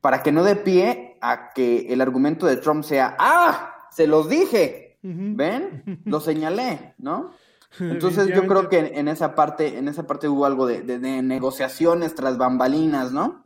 para 0.00 0.22
que 0.22 0.32
no 0.32 0.44
dé 0.44 0.56
pie 0.56 1.16
a 1.20 1.52
que 1.52 1.92
el 1.92 2.00
argumento 2.00 2.46
de 2.46 2.56
Trump 2.56 2.84
sea, 2.84 3.16
ah, 3.18 3.88
se 3.90 4.06
los 4.06 4.28
dije, 4.28 4.98
¿ven? 5.02 6.00
Lo 6.04 6.20
señalé, 6.20 6.94
¿no? 6.98 7.30
Entonces 7.80 8.28
yo 8.28 8.46
creo 8.46 8.68
que 8.68 8.78
en, 8.78 8.86
en 8.98 9.08
esa 9.08 9.34
parte, 9.34 9.78
en 9.78 9.88
esa 9.88 10.06
parte 10.06 10.28
hubo 10.28 10.46
algo 10.46 10.66
de, 10.66 10.82
de- 10.82 10.98
de 10.98 11.22
negociaciones 11.22 12.14
tras 12.14 12.38
bambalinas, 12.38 13.12
¿no? 13.12 13.44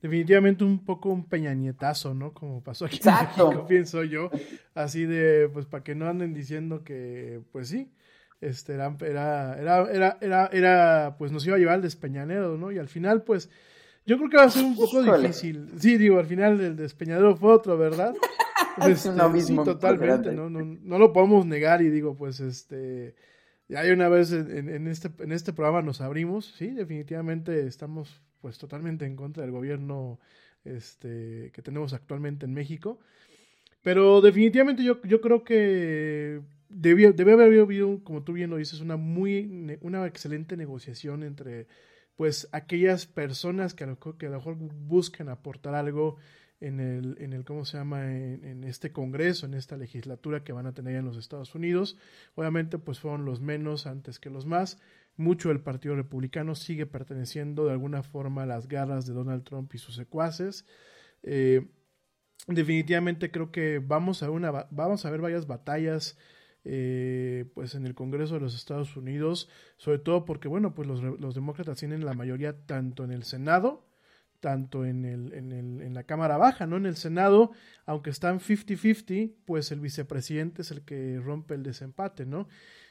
Definitivamente 0.00 0.64
un 0.64 0.84
poco 0.84 1.10
un 1.10 1.28
peñanietazo, 1.28 2.12
¿no? 2.14 2.32
Como 2.34 2.62
pasó 2.62 2.86
aquí 2.86 2.96
Exacto. 2.96 3.42
en 3.42 3.48
México, 3.50 3.66
pienso 3.68 4.02
yo. 4.04 4.30
Así 4.74 5.04
de, 5.04 5.48
pues 5.52 5.66
para 5.66 5.84
que 5.84 5.94
no 5.94 6.08
anden 6.08 6.34
diciendo 6.34 6.82
que, 6.82 7.40
pues 7.52 7.68
sí, 7.68 7.92
este 8.40 8.72
era, 8.74 8.96
era, 9.00 9.54
era, 9.60 10.18
era, 10.20 10.46
era, 10.52 11.14
pues 11.18 11.30
nos 11.30 11.46
iba 11.46 11.54
a 11.54 11.58
llevar 11.60 11.74
al 11.76 11.82
despeñanero, 11.82 12.56
¿no? 12.56 12.72
Y 12.72 12.78
al 12.78 12.88
final, 12.88 13.22
pues, 13.22 13.48
yo 14.04 14.16
creo 14.16 14.28
que 14.28 14.36
va 14.38 14.44
a 14.44 14.50
ser 14.50 14.64
un 14.64 14.74
poco 14.74 15.00
Híjole. 15.02 15.28
difícil. 15.28 15.68
Sí, 15.78 15.96
digo, 15.98 16.18
al 16.18 16.26
final 16.26 16.60
el 16.60 16.76
despeñadero 16.76 17.36
fue 17.36 17.52
otro, 17.52 17.78
¿verdad? 17.78 18.12
Es 18.78 19.04
Este, 19.06 19.20
abismo 19.20 19.62
sí, 19.64 19.70
totalmente. 19.70 20.32
No, 20.32 20.48
no 20.50 20.98
lo 20.98 21.12
podemos 21.12 21.44
negar 21.46 21.82
y 21.82 21.90
digo, 21.90 22.16
pues, 22.16 22.40
este, 22.40 23.14
ya 23.72 23.92
una 23.92 24.08
vez 24.08 24.32
en, 24.32 24.68
en- 24.68 24.88
este, 24.88 25.10
en 25.22 25.32
este 25.32 25.52
programa 25.52 25.82
nos 25.82 26.00
abrimos, 26.00 26.54
sí, 26.58 26.68
definitivamente 26.68 27.66
estamos 27.66 28.20
pues 28.40 28.58
totalmente 28.58 29.06
en 29.06 29.16
contra 29.16 29.42
del 29.42 29.52
gobierno 29.52 30.18
este, 30.64 31.50
que 31.52 31.62
tenemos 31.62 31.92
actualmente 31.92 32.46
en 32.46 32.54
México. 32.54 33.00
Pero 33.82 34.20
definitivamente 34.20 34.84
yo, 34.84 35.02
yo 35.02 35.20
creo 35.20 35.44
que 35.44 36.40
debió, 36.68 37.12
debe 37.12 37.32
haber 37.32 37.60
habido, 37.60 38.02
como 38.04 38.22
tú 38.22 38.32
bien 38.32 38.50
lo 38.50 38.56
dices, 38.56 38.80
una 38.80 38.96
muy 38.96 39.78
una 39.80 40.06
excelente 40.06 40.56
negociación 40.56 41.22
entre 41.24 41.66
pues 42.16 42.48
aquellas 42.52 43.06
personas 43.06 43.74
que 43.74 43.84
a 43.84 43.86
lo, 43.88 43.98
que 43.98 44.26
a 44.26 44.30
lo 44.30 44.36
mejor 44.36 44.56
buscan 44.56 45.28
aportar 45.28 45.74
algo 45.74 46.18
en 46.62 46.78
el, 46.78 47.16
en 47.18 47.32
el 47.32 47.44
¿cómo 47.44 47.64
se 47.64 47.76
llama? 47.76 48.14
En, 48.14 48.64
este 48.64 48.92
Congreso, 48.92 49.46
en 49.46 49.54
esta 49.54 49.76
legislatura 49.76 50.44
que 50.44 50.52
van 50.52 50.66
a 50.66 50.72
tener 50.72 50.96
en 50.96 51.04
los 51.04 51.16
Estados 51.16 51.54
Unidos. 51.54 51.98
Obviamente, 52.36 52.78
pues 52.78 53.00
fueron 53.00 53.24
los 53.24 53.40
menos 53.40 53.86
antes 53.86 54.18
que 54.18 54.30
los 54.30 54.46
más. 54.46 54.80
Mucho 55.16 55.48
del 55.48 55.60
Partido 55.60 55.96
Republicano 55.96 56.54
sigue 56.54 56.86
perteneciendo 56.86 57.66
de 57.66 57.72
alguna 57.72 58.02
forma 58.02 58.44
a 58.44 58.46
las 58.46 58.68
garras 58.68 59.06
de 59.06 59.12
Donald 59.12 59.42
Trump 59.42 59.74
y 59.74 59.78
sus 59.78 59.96
secuaces. 59.96 60.64
Eh, 61.24 61.68
definitivamente 62.46 63.30
creo 63.30 63.50
que 63.50 63.80
vamos 63.80 64.22
a, 64.22 64.30
una, 64.30 64.50
vamos 64.70 65.04
a 65.04 65.10
ver 65.10 65.20
varias 65.20 65.46
batallas 65.46 66.16
eh, 66.64 67.50
pues 67.54 67.74
en 67.74 67.86
el 67.86 67.94
Congreso 67.94 68.34
de 68.34 68.40
los 68.40 68.54
Estados 68.54 68.96
Unidos, 68.96 69.50
sobre 69.78 69.98
todo 69.98 70.24
porque, 70.24 70.46
bueno, 70.46 70.74
pues 70.74 70.86
los, 70.86 71.02
los 71.02 71.34
demócratas 71.34 71.78
tienen 71.78 72.04
la 72.04 72.14
mayoría 72.14 72.64
tanto 72.66 73.02
en 73.02 73.10
el 73.10 73.24
Senado, 73.24 73.84
tanto 74.42 74.84
en, 74.84 75.04
el, 75.04 75.32
en, 75.34 75.52
el, 75.52 75.82
en 75.82 75.94
la 75.94 76.02
Cámara 76.02 76.36
Baja, 76.36 76.66
¿no? 76.66 76.76
En 76.76 76.84
el 76.84 76.96
Senado, 76.96 77.52
aunque 77.86 78.10
están 78.10 78.40
50-50, 78.40 79.32
pues 79.46 79.70
el 79.70 79.78
vicepresidente 79.78 80.62
es 80.62 80.72
el 80.72 80.82
que 80.82 81.20
rompe 81.20 81.54
el 81.54 81.62
desempate, 81.62 82.26
¿no? 82.26 82.48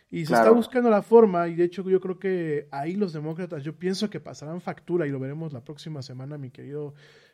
Y 0.10 0.26
se 0.26 0.34
está 0.34 0.52
buscando 0.52 0.90
la 0.90 1.02
forma, 1.02 1.50
y 1.50 1.56
de 1.56 1.66
hecho 1.66 1.88
yo 1.90 2.00
creo 2.00 2.20
que 2.20 2.70
ahí 2.72 2.96
los 2.96 3.12
demócratas, 3.12 3.64
yo 3.64 3.76
pienso 3.78 4.10
que 4.10 4.22
pasarán 4.22 4.62
factura, 4.62 5.06
y 5.06 5.10
lo 5.10 5.20
veremos 5.20 5.52
la 5.52 5.64
próxima 5.64 6.02
semana, 6.02 6.38
mi 6.38 6.52
querido 6.52 6.94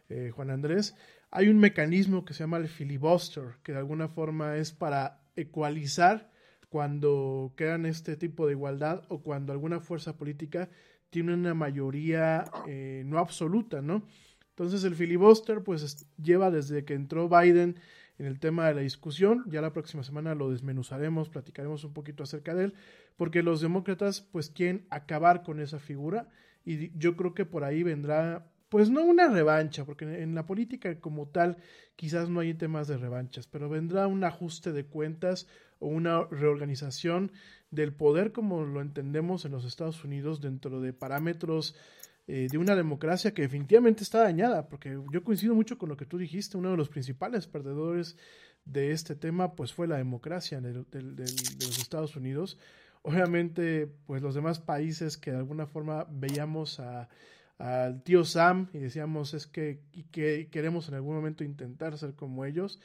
eh, 0.10 0.32
Juan 0.34 0.50
Andrés. 0.50 0.96
Hay 1.30 1.48
un 1.50 1.60
mecanismo 1.60 2.26
que 2.26 2.34
se 2.34 2.40
llama 2.40 2.58
el 2.58 2.68
filibuster, 2.68 3.58
que 3.62 3.72
de 3.72 3.78
alguna 3.78 4.08
forma 4.08 4.58
es 4.58 4.72
para 4.72 5.20
ecualizar 5.36 6.32
cuando 6.70 7.54
crean 7.56 7.86
este 7.86 8.18
tipo 8.18 8.48
de 8.48 8.54
igualdad 8.54 9.04
o 9.10 9.22
cuando 9.22 9.54
alguna 9.54 9.80
fuerza 9.80 10.18
política 10.18 10.70
tiene 11.10 11.34
una 11.34 11.54
mayoría 11.54 12.46
eh, 12.68 13.04
no 13.06 13.20
absoluta, 13.20 13.82
¿no? 13.82 14.04
Entonces 14.50 14.84
el 14.84 14.96
filibuster 14.96 15.64
pues 15.64 16.08
lleva 16.22 16.50
desde 16.52 16.84
que 16.84 16.94
entró 16.94 17.30
Biden 17.30 17.80
en 18.18 18.26
el 18.26 18.40
tema 18.40 18.68
de 18.68 18.74
la 18.74 18.82
discusión. 18.82 19.44
Ya 19.48 19.62
la 19.62 19.74
próxima 19.74 20.04
semana 20.04 20.36
lo 20.36 20.50
desmenuzaremos, 20.50 21.30
platicaremos 21.30 21.84
un 21.84 21.94
poquito 21.94 22.24
acerca 22.24 22.56
de 22.56 22.66
él, 22.66 22.74
porque 23.16 23.44
los 23.44 23.62
demócratas 23.62 24.22
pues 24.22 24.50
quieren 24.50 24.88
acabar 24.90 25.44
con 25.44 25.60
esa 25.60 25.80
figura 25.80 26.28
y 26.66 26.98
yo 26.98 27.16
creo 27.16 27.34
que 27.34 27.46
por 27.46 27.64
ahí 27.64 27.84
vendrá 27.84 28.52
pues 28.70 28.90
no 28.90 29.04
una 29.06 29.30
revancha, 29.30 29.86
porque 29.86 30.22
en 30.22 30.36
la 30.36 30.46
política 30.46 31.00
como 31.00 31.30
tal 31.30 31.58
quizás 31.96 32.30
no 32.30 32.42
hay 32.42 32.54
temas 32.54 32.88
de 32.88 32.98
revanchas, 32.98 33.48
pero 33.48 33.70
vendrá 33.70 34.08
un 34.08 34.24
ajuste 34.24 34.74
de 34.74 34.86
cuentas 34.86 35.48
o 35.80 35.88
una 35.88 36.26
reorganización 36.26 37.32
del 37.72 37.94
poder 37.94 38.32
como 38.32 38.64
lo 38.64 38.82
entendemos 38.82 39.46
en 39.46 39.52
los 39.52 39.66
Estados 39.66 40.04
Unidos 40.04 40.42
dentro 40.42 40.82
de 40.82 40.94
parámetros 40.94 41.76
eh, 42.30 42.50
de 42.52 42.58
una 42.58 42.76
democracia 42.76 43.34
que 43.34 43.44
definitivamente 43.44 44.04
está 44.04 44.22
dañada, 44.22 44.68
porque 44.68 45.00
yo 45.14 45.24
coincido 45.24 45.56
mucho 45.56 45.78
con 45.78 45.88
lo 45.88 45.96
que 45.96 46.06
tú 46.06 46.18
dijiste, 46.18 46.58
uno 46.58 46.72
de 46.72 46.78
los 46.78 46.90
principales 46.90 47.48
perdedores 47.48 48.18
de 48.66 48.92
este 48.92 49.16
tema 49.16 49.56
pues 49.56 49.74
fue 49.74 49.88
la 49.88 49.96
democracia 49.96 50.60
de, 50.60 50.74
los 50.74 51.80
Estados 51.80 52.18
Unidos. 52.18 52.58
Obviamente 53.02 53.88
pues 54.06 54.22
los 54.22 54.36
demás 54.36 54.60
países 54.60 55.18
que 55.18 55.32
de 55.32 55.38
alguna 55.38 55.68
forma 55.68 56.06
veíamos 56.10 56.82
al 57.58 58.04
tío 58.04 58.26
Sam 58.26 58.68
y 58.74 58.80
decíamos 58.80 59.34
es 59.34 59.48
que, 59.48 59.80
que 60.12 60.50
queremos 60.52 60.90
en 60.90 60.96
algún 60.96 61.16
momento 61.16 61.46
intentar 61.46 61.98
ser 61.98 62.14
como 62.14 62.44
ellos, 62.44 62.82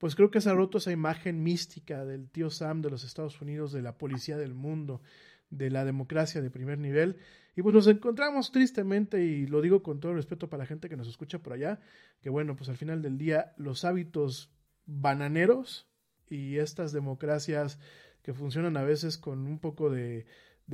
pues 0.00 0.16
creo 0.16 0.30
que 0.30 0.40
se 0.40 0.48
ha 0.48 0.54
roto 0.54 0.78
esa 0.78 0.92
imagen 0.92 1.42
mística 1.42 2.06
del 2.06 2.30
tío 2.30 2.48
Sam 2.48 2.80
de 2.80 2.88
los 2.88 3.04
Estados 3.04 3.38
Unidos, 3.42 3.70
de 3.70 3.82
la 3.82 3.98
policía 3.98 4.38
del 4.38 4.54
mundo, 4.54 5.02
de 5.50 5.68
la 5.68 5.84
democracia 5.84 6.40
de 6.40 6.50
primer 6.50 6.78
nivel. 6.78 7.18
Y 7.54 7.60
pues 7.60 7.74
nos 7.74 7.86
encontramos 7.86 8.50
tristemente, 8.50 9.22
y 9.22 9.46
lo 9.46 9.60
digo 9.60 9.82
con 9.82 10.00
todo 10.00 10.14
respeto 10.14 10.48
para 10.48 10.62
la 10.62 10.66
gente 10.66 10.88
que 10.88 10.96
nos 10.96 11.06
escucha 11.06 11.40
por 11.40 11.52
allá, 11.52 11.80
que 12.22 12.30
bueno, 12.30 12.56
pues 12.56 12.70
al 12.70 12.78
final 12.78 13.02
del 13.02 13.18
día 13.18 13.52
los 13.58 13.84
hábitos 13.84 14.50
bananeros 14.86 15.86
y 16.30 16.56
estas 16.56 16.92
democracias 16.92 17.78
que 18.22 18.32
funcionan 18.32 18.78
a 18.78 18.82
veces 18.82 19.18
con 19.18 19.46
un 19.46 19.58
poco 19.58 19.90
de, 19.90 20.24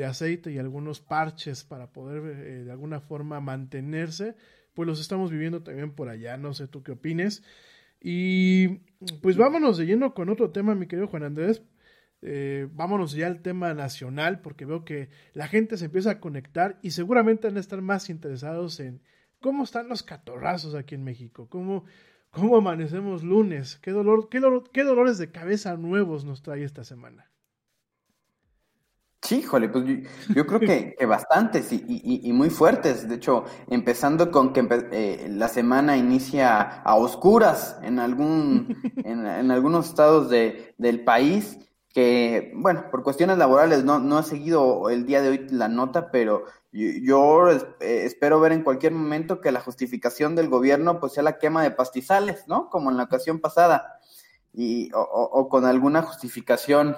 aceite 0.06 0.52
y 0.52 0.58
algunos 0.58 1.00
parches 1.00 1.64
para 1.64 1.90
poder 1.90 2.18
eh, 2.18 2.64
de 2.64 2.70
alguna 2.70 3.00
forma 3.00 3.40
mantenerse, 3.40 4.36
pues 4.72 4.86
los 4.86 5.00
estamos 5.00 5.32
viviendo 5.32 5.64
también 5.64 5.90
por 5.90 6.10
allá. 6.10 6.36
No 6.36 6.54
sé 6.54 6.68
tú 6.68 6.84
qué 6.84 6.92
opines. 6.92 7.42
Y 8.00 8.80
pues 9.22 9.36
vámonos 9.36 9.78
de 9.78 9.86
lleno 9.86 10.14
con 10.14 10.28
otro 10.28 10.50
tema, 10.50 10.74
mi 10.74 10.86
querido 10.86 11.08
Juan 11.08 11.24
Andrés, 11.24 11.62
eh, 12.22 12.68
vámonos 12.72 13.12
ya 13.12 13.26
al 13.26 13.42
tema 13.42 13.74
nacional, 13.74 14.40
porque 14.40 14.64
veo 14.64 14.84
que 14.84 15.10
la 15.32 15.48
gente 15.48 15.76
se 15.76 15.86
empieza 15.86 16.12
a 16.12 16.20
conectar 16.20 16.78
y 16.82 16.90
seguramente 16.90 17.46
van 17.46 17.56
a 17.56 17.60
estar 17.60 17.82
más 17.82 18.10
interesados 18.10 18.80
en 18.80 19.02
cómo 19.40 19.64
están 19.64 19.88
los 19.88 20.02
catorrazos 20.02 20.74
aquí 20.74 20.94
en 20.94 21.04
México, 21.04 21.48
cómo, 21.48 21.84
cómo 22.30 22.56
amanecemos 22.56 23.22
lunes, 23.22 23.78
qué, 23.82 23.90
dolor, 23.90 24.28
qué, 24.28 24.40
qué 24.72 24.84
dolores 24.84 25.18
de 25.18 25.30
cabeza 25.30 25.76
nuevos 25.76 26.24
nos 26.24 26.42
trae 26.42 26.64
esta 26.64 26.84
semana. 26.84 27.30
Sí, 29.26 29.38
híjole, 29.38 29.68
pues 29.68 29.84
yo, 30.28 30.46
creo 30.46 30.60
que, 30.60 30.94
que 30.96 31.04
bastantes 31.04 31.72
y, 31.72 32.32
muy 32.32 32.48
fuertes. 32.48 33.08
De 33.08 33.16
hecho, 33.16 33.44
empezando 33.68 34.30
con 34.30 34.52
que 34.52 34.66
eh, 34.92 35.26
la 35.30 35.48
semana 35.48 35.96
inicia 35.96 36.60
a 36.60 36.94
oscuras 36.94 37.76
en 37.82 37.98
algún, 37.98 38.76
en, 39.04 39.26
en 39.26 39.50
algunos 39.50 39.88
estados 39.88 40.30
de, 40.30 40.74
del 40.78 41.02
país 41.02 41.58
que, 41.96 42.52
bueno, 42.54 42.90
por 42.90 43.02
cuestiones 43.02 43.38
laborales 43.38 43.82
no, 43.82 43.98
no 43.98 44.20
he 44.20 44.22
seguido 44.22 44.90
el 44.90 45.06
día 45.06 45.22
de 45.22 45.30
hoy 45.30 45.46
la 45.50 45.66
nota, 45.66 46.10
pero 46.10 46.44
yo, 46.70 47.50
eh, 47.50 48.02
espero 48.04 48.38
ver 48.38 48.52
en 48.52 48.62
cualquier 48.62 48.92
momento 48.92 49.40
que 49.40 49.50
la 49.50 49.62
justificación 49.62 50.36
del 50.36 50.50
gobierno 50.50 51.00
pues 51.00 51.14
sea 51.14 51.22
la 51.22 51.38
quema 51.38 51.62
de 51.62 51.70
pastizales, 51.70 52.46
¿no? 52.48 52.68
Como 52.68 52.90
en 52.90 52.98
la 52.98 53.04
ocasión 53.04 53.40
pasada, 53.40 53.98
y, 54.52 54.90
o, 54.94 55.48
con 55.48 55.64
alguna 55.64 56.02
justificación 56.02 56.96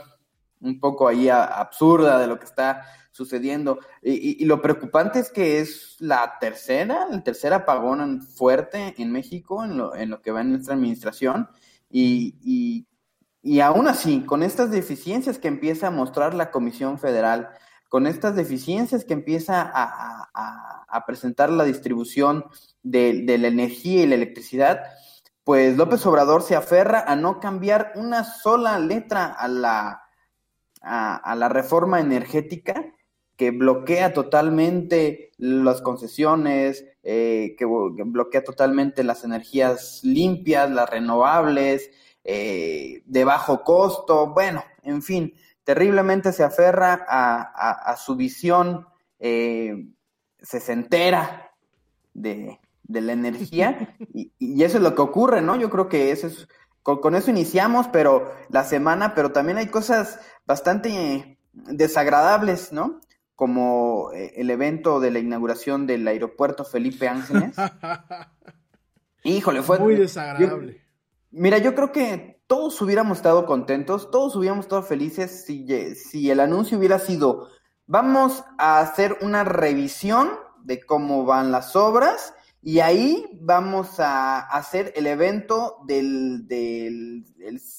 un 0.61 0.81
poco 0.81 1.09
ahí 1.09 1.29
absurda 1.29 2.19
de 2.19 2.27
lo 2.27 2.39
que 2.39 2.47
está 2.47 2.85
sucediendo. 3.13 3.79
Y, 4.03 4.45
lo 4.45 4.63
preocupante 4.63 5.19
es 5.19 5.31
que 5.31 5.61
es 5.61 5.97
la 5.99 6.39
tercera, 6.41 7.09
el 7.11 7.23
tercer 7.23 7.53
apagón 7.53 8.23
fuerte 8.23 8.95
en 8.99 9.13
México 9.13 9.65
en 9.65 9.77
lo, 9.77 9.95
en 9.95 10.11
lo 10.11 10.23
que 10.23 10.31
va 10.31 10.41
en 10.43 10.53
nuestra 10.53 10.75
administración. 10.75 11.49
Y, 11.91 12.37
y 12.43 12.89
y 13.43 13.61
aún 13.61 13.89
así, 13.89 14.25
con 14.27 14.43
estas 14.43 14.71
deficiencias 14.71 15.39
que 15.39 15.49
empieza 15.49 15.87
a 15.87 15.91
mostrar 15.91 16.35
la 16.35 16.51
Comisión 16.51 16.99
Federal, 16.99 17.49
con 17.89 18.07
estas 18.07 18.35
deficiencias 18.35 19.05
que 19.05 19.15
empieza 19.15 19.71
a, 19.75 21.05
presentar 21.07 21.49
la 21.49 21.65
distribución 21.65 22.45
de, 22.83 23.25
la 23.39 23.49
energía 23.49 24.03
y 24.03 24.07
la 24.07 24.17
electricidad, 24.17 24.83
pues 25.45 25.77
López 25.77 26.05
Obrador 26.05 26.43
se 26.43 26.57
aferra 26.57 27.05
a 27.07 27.17
no 27.17 27.41
cambiar 27.41 27.93
una 27.95 28.25
sola 28.25 28.79
letra 28.79 29.27
a 29.27 29.49
la, 29.49 30.03
a, 30.81 31.35
la 31.37 31.49
reforma 31.49 32.01
energética 32.01 32.95
que 33.37 33.51
bloquea 33.53 34.13
totalmente 34.13 35.31
las 35.39 35.81
concesiones, 35.81 36.85
eh, 37.05 37.55
que 37.57 37.65
bloquea 37.65 38.43
totalmente 38.43 39.05
las 39.05 39.23
energías 39.23 40.01
limpias, 40.03 40.71
las 40.71 40.91
renovables, 40.91 41.91
eh, 42.25 43.03
de 43.07 43.25
bajo 43.25 43.63
costo, 43.63 44.35
bueno, 44.35 44.65
en 44.83 45.03
fin, 45.03 45.35
terriblemente 45.63 46.33
se 46.33 46.43
aferra 46.43 47.07
a, 47.09 47.97
su 47.97 48.17
visión 48.17 48.87
eh, 49.21 49.87
sesentera 50.41 51.53
de, 52.13 52.59
de 52.89 53.01
la 53.03 53.13
energía 53.13 53.95
y, 54.15 54.63
eso 54.63 54.79
es 54.79 54.83
lo 54.83 54.95
que 54.95 55.03
ocurre, 55.03 55.41
¿no? 55.41 55.57
Yo 55.57 55.71
creo 55.71 55.89
que 55.89 56.11
eso 56.11 56.27
es, 56.27 56.49
con, 56.97 57.15
eso 57.15 57.31
iniciamos, 57.31 57.89
pero 57.89 58.33
la 58.49 58.65
semana, 58.65 59.15
pero 59.15 59.33
también 59.33 59.59
hay 59.59 59.67
cosas 59.67 60.21
bastante 60.47 61.39
desagradables, 61.53 62.73
¿no? 62.73 63.01
Como 63.35 64.11
eh, 64.13 64.33
el 64.37 64.51
evento 64.51 64.99
de 64.99 65.11
la 65.11 65.19
inauguración 65.19 65.87
del 65.87 66.09
aeropuerto 66.09 66.65
Felipe 66.65 67.09
Ángeles. 67.09 67.55
Híjole, 69.23 69.63
fue 69.63 69.79
muy 69.79 69.97
desagradable. 69.97 70.83
Mira, 71.31 71.59
yo 71.59 71.75
creo 71.75 71.93
que 71.93 72.43
todos 72.47 72.81
hubiéramos 72.81 73.19
estado 73.19 73.45
contentos, 73.45 74.11
todos 74.11 74.35
hubiéramos 74.35 74.65
estado 74.65 74.83
felices 74.83 75.45
si, 75.45 75.67
si 75.95 76.31
el 76.31 76.41
anuncio 76.41 76.79
hubiera 76.79 76.99
sido, 76.99 77.49
vamos 77.87 78.45
a 78.57 78.81
hacer 78.81 79.19
una 79.21 79.45
revisión 79.45 80.31
de 80.63 80.81
cómo 80.81 81.27
van 81.27 81.53
las 81.53 81.77
obras 81.77 82.33
y 82.69 82.81
ahí 82.81 83.27
vamos 83.41 83.99
a 83.99 84.41
hacer 84.41 84.93
el 84.95 85.07
evento 85.07 85.79
del, 85.87 86.47
del, 86.47 87.25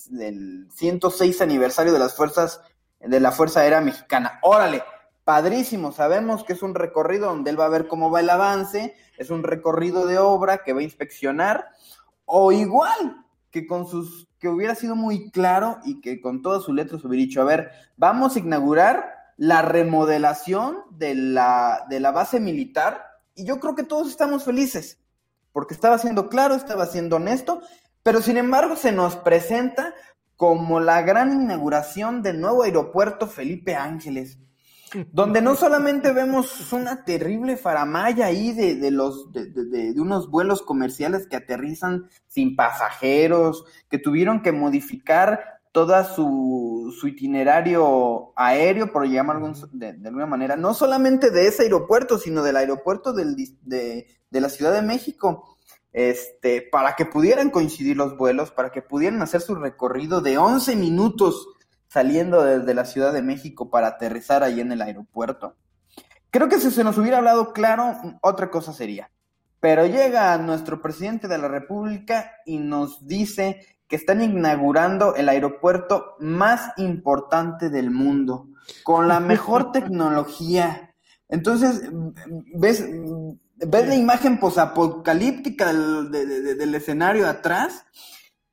del, 0.10 0.68
106 0.72 1.42
aniversario 1.42 1.94
de 1.94 2.00
las 2.00 2.16
fuerzas, 2.16 2.60
de 3.00 3.20
la 3.20 3.32
Fuerza 3.32 3.60
Aérea 3.60 3.82
Mexicana. 3.82 4.40
Órale, 4.42 4.82
padrísimo, 5.24 5.92
sabemos 5.92 6.44
que 6.44 6.54
es 6.54 6.64
un 6.64 6.74
recorrido 6.74 7.28
donde 7.28 7.52
él 7.52 7.60
va 7.60 7.66
a 7.66 7.70
ver 7.70 7.88
cómo 7.88 8.10
va 8.10 8.22
el 8.22 8.32
avance, 8.32 8.96
es 9.20 9.30
un 9.30 9.44
recorrido 9.44 10.08
de 10.08 10.18
obra 10.18 10.64
que 10.64 10.74
va 10.74 10.80
a 10.80 10.86
inspeccionar, 10.86 11.68
o 12.26 12.52
igual, 12.52 13.28
que 13.52 13.68
con 13.68 13.86
sus 13.86 14.28
que 14.40 14.50
hubiera 14.50 14.74
sido 14.74 14.96
muy 14.96 15.30
claro 15.30 15.78
y 15.86 16.02
que 16.02 16.20
con 16.20 16.42
todas 16.42 16.64
sus 16.64 16.74
letras 16.74 17.06
hubiera 17.06 17.28
dicho, 17.28 17.42
a 17.44 17.46
ver, 17.46 17.70
vamos 17.96 18.36
a 18.36 18.40
inaugurar 18.40 19.14
la 19.38 19.62
remodelación 19.62 20.80
de 20.90 21.14
la, 21.14 21.86
de 21.92 22.00
la 22.00 22.10
base 22.10 22.40
militar 22.40 23.09
y 23.40 23.46
yo 23.46 23.60
creo 23.60 23.74
que 23.74 23.84
todos 23.84 24.10
estamos 24.10 24.44
felices, 24.44 25.00
porque 25.54 25.74
estaba 25.74 25.98
siendo 25.98 26.28
claro, 26.28 26.56
estaba 26.56 26.86
siendo 26.86 27.16
honesto, 27.16 27.62
pero 28.04 28.22
sin 28.22 28.38
embargo 28.38 28.76
se 28.76 28.92
nos 28.92 29.16
presenta 29.16 29.94
como 30.36 30.80
la 30.80 31.02
gran 31.02 31.32
inauguración 31.42 32.22
del 32.22 32.40
nuevo 32.42 32.64
aeropuerto 32.64 33.28
Felipe 33.28 33.76
Ángeles. 33.76 34.38
donde 35.12 35.42
no 35.42 35.56
solamente 35.56 36.12
vemos 36.12 36.74
una 36.74 37.04
terrible 37.06 37.58
faramaya 37.58 38.26
ahí 38.26 38.54
de, 38.54 38.76
de 38.76 38.92
los 38.92 39.32
de, 39.32 39.46
de, 39.46 39.94
de, 39.94 40.02
unos 40.02 40.30
vuelos 40.30 40.62
comerciales 40.62 41.28
que 41.28 41.36
aterrizan 41.36 42.10
sin 42.28 42.56
pasajeros, 42.56 43.66
que 43.90 44.00
tuvieron 44.00 44.42
que 44.42 44.52
modificar 44.52 45.59
toda 45.72 46.04
su, 46.04 46.96
su 47.00 47.08
itinerario 47.08 48.34
aéreo, 48.36 48.92
por 48.92 49.08
llamarlo 49.08 49.52
de, 49.72 49.94
de, 49.94 50.08
alguna 50.08 50.26
manera, 50.26 50.56
no 50.56 50.74
solamente 50.74 51.30
de 51.30 51.48
ese 51.48 51.64
aeropuerto, 51.64 52.18
sino 52.18 52.44
del 52.44 52.58
aeropuerto 52.58 53.14
del, 53.14 53.36
de, 53.62 54.08
de 54.30 54.42
la 54.42 54.50
Ciudad 54.50 54.74
de 54.74 54.82
México, 54.82 55.58
este, 55.92 56.62
para 56.62 56.96
que 56.96 57.06
pudieran 57.06 57.50
coincidir 57.50 57.98
los 57.98 58.18
vuelos, 58.18 58.52
para 58.52 58.72
que 58.72 58.82
pudieran 58.82 59.22
hacer 59.22 59.42
su 59.42 59.56
recorrido 59.56 60.22
de 60.22 60.38
11 60.38 60.76
minutos 60.76 61.48
saliendo 61.88 62.44
desde 62.44 62.74
la 62.74 62.86
Ciudad 62.86 63.14
de 63.14 63.24
México 63.24 63.70
para 63.70 63.88
aterrizar 63.88 64.44
ahí 64.44 64.60
en 64.60 64.72
el 64.72 64.82
aeropuerto. 64.82 65.56
Creo 66.32 66.48
que 66.48 66.60
si 66.60 66.70
se 66.70 66.84
nos 66.84 66.98
hubiera 66.98 67.18
hablado 67.18 67.54
claro, 67.54 67.96
otra 68.22 68.52
cosa 68.52 68.74
sería. 68.74 69.12
Pero 69.60 69.86
llega 69.86 70.38
nuestro 70.38 70.82
presidente 70.82 71.28
de 71.28 71.38
la 71.38 71.48
República 71.48 72.32
y 72.46 72.60
nos 72.60 73.06
dice 73.08 73.79
que 73.90 73.96
están 73.96 74.22
inaugurando 74.22 75.16
el 75.16 75.28
aeropuerto 75.28 76.16
más 76.20 76.72
importante 76.78 77.70
del 77.70 77.90
mundo, 77.90 78.48
con 78.84 79.08
la 79.08 79.20
mejor 79.20 79.72
tecnología. 79.74 80.96
Entonces, 81.28 81.90
ves, 82.54 82.86
ves 83.56 83.88
la 83.88 83.96
imagen 83.96 84.40
posapocalíptica 84.40 85.74
del, 85.74 86.12
de, 86.12 86.26
de, 86.26 86.56
del 86.56 86.76
escenario 86.76 87.28
atrás 87.28 87.86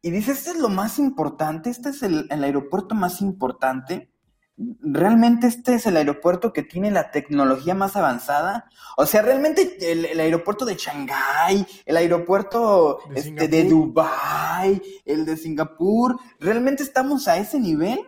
y 0.00 0.10
dice, 0.10 0.32
este 0.32 0.50
es 0.50 0.58
lo 0.58 0.70
más 0.70 0.98
importante, 0.98 1.68
este 1.68 1.90
es 1.90 2.02
el, 2.02 2.26
el, 2.30 2.44
aeropuerto 2.44 2.94
más 2.94 3.20
importante. 3.20 4.10
Realmente 4.58 5.46
este 5.46 5.74
es 5.74 5.86
el 5.86 5.98
aeropuerto 5.98 6.52
que 6.52 6.62
tiene 6.62 6.90
la 6.90 7.10
tecnología 7.10 7.74
más 7.74 7.94
avanzada. 7.94 8.70
O 8.96 9.04
sea, 9.04 9.20
realmente 9.20 9.76
el, 9.92 10.06
el 10.06 10.18
aeropuerto 10.18 10.64
de 10.64 10.76
Shanghái, 10.76 11.66
el 11.84 11.96
aeropuerto 11.96 13.00
de, 13.10 13.20
este, 13.20 13.48
de 13.48 13.64
Dubái, 13.64 14.80
el 15.04 15.26
de 15.26 15.36
Singapur, 15.36 16.18
¿realmente 16.40 16.82
estamos 16.82 17.28
a 17.28 17.36
ese 17.36 17.60
nivel? 17.60 18.00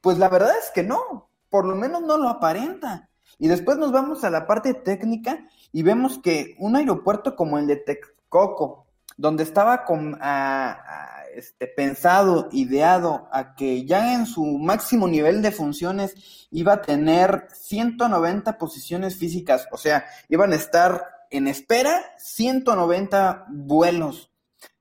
Pues 0.00 0.18
la 0.18 0.28
verdad 0.28 0.52
es 0.62 0.70
que 0.72 0.84
no, 0.84 1.30
por 1.48 1.64
lo 1.64 1.74
menos 1.74 2.02
no 2.02 2.16
lo 2.16 2.28
aparenta. 2.28 3.08
Y 3.38 3.48
después 3.48 3.78
nos 3.78 3.92
vamos 3.92 4.24
a 4.24 4.30
la 4.30 4.46
parte 4.46 4.74
técnica 4.74 5.46
y 5.72 5.82
vemos 5.82 6.18
que 6.18 6.54
un 6.58 6.76
aeropuerto 6.76 7.36
como 7.36 7.58
el 7.58 7.66
de 7.66 7.76
Texcoco, 7.76 8.86
donde 9.16 9.42
estaba 9.42 9.84
con, 9.84 10.16
a, 10.20 10.70
a, 10.70 11.17
este, 11.38 11.68
pensado, 11.68 12.48
ideado 12.50 13.28
a 13.32 13.54
que 13.54 13.86
ya 13.86 14.14
en 14.14 14.26
su 14.26 14.44
máximo 14.44 15.06
nivel 15.06 15.40
de 15.40 15.52
funciones 15.52 16.48
iba 16.50 16.72
a 16.72 16.82
tener 16.82 17.46
190 17.52 18.58
posiciones 18.58 19.16
físicas, 19.16 19.68
o 19.70 19.76
sea, 19.76 20.04
iban 20.28 20.52
a 20.52 20.56
estar 20.56 21.06
en 21.30 21.46
espera 21.46 22.04
190 22.18 23.46
vuelos, 23.50 24.32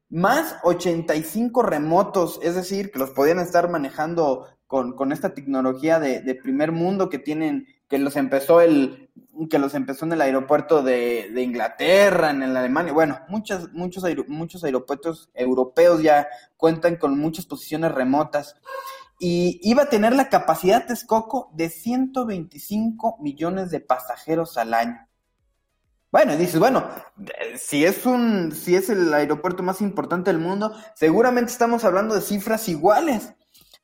más 0.10 0.55
85 0.64 1.62
remotos, 1.62 2.39
es 2.41 2.55
decir, 2.55 2.91
que 2.91 2.97
los 2.97 3.12
podían 3.12 3.38
estar 3.38 3.70
manejando 3.70 4.47
con, 4.66 4.95
con 4.95 5.12
esta 5.12 5.36
tecnología 5.36 5.99
de, 5.99 6.22
de, 6.22 6.34
primer 6.34 6.72
mundo 6.72 7.08
que 7.10 7.20
tienen, 7.20 7.68
que 7.88 7.99
los 7.99 8.16
empezó 8.16 8.62
el, 8.62 9.10
que 9.50 9.60
los 9.60 9.74
empezó 9.74 10.06
en 10.06 10.14
el 10.14 10.22
aeropuerto 10.22 10.82
de, 10.82 11.30
de 11.34 11.42
Inglaterra, 11.42 12.32
en 12.32 12.44
el 12.44 12.58
Alemania, 12.58 12.94
bueno, 12.94 13.20
muchas, 13.28 13.72
muchos, 13.74 14.04
aer, 14.04 14.28
muchos 14.28 14.64
aeropuertos 14.64 15.30
europeos 15.34 16.02
ya 16.02 16.28
cuentan 16.56 16.96
con 16.96 17.18
muchas 17.20 17.46
posiciones 17.46 17.92
remotas. 17.92 18.56
Y 19.20 19.60
iba 19.64 19.84
a 19.84 19.90
tener 19.90 20.16
la 20.16 20.30
capacidad 20.30 20.86
Texcoco 20.86 21.52
de 21.54 21.70
125 21.70 23.18
millones 23.20 23.72
de 23.72 23.80
pasajeros 23.80 24.58
al 24.58 24.74
año. 24.74 25.08
Bueno, 26.12 26.34
y 26.34 26.38
dices, 26.38 26.60
bueno, 26.60 26.88
si 27.58 27.84
es 27.84 28.06
un, 28.06 28.52
si 28.52 28.76
es 28.76 28.90
el 28.90 29.14
aeropuerto 29.14 29.62
más 29.62 29.82
importante 29.82 30.32
del 30.32 30.40
mundo, 30.40 30.74
seguramente 30.96 31.52
estamos 31.52 31.84
hablando 31.84 32.16
de 32.16 32.22
cifras 32.22 32.70
iguales. 32.70 33.34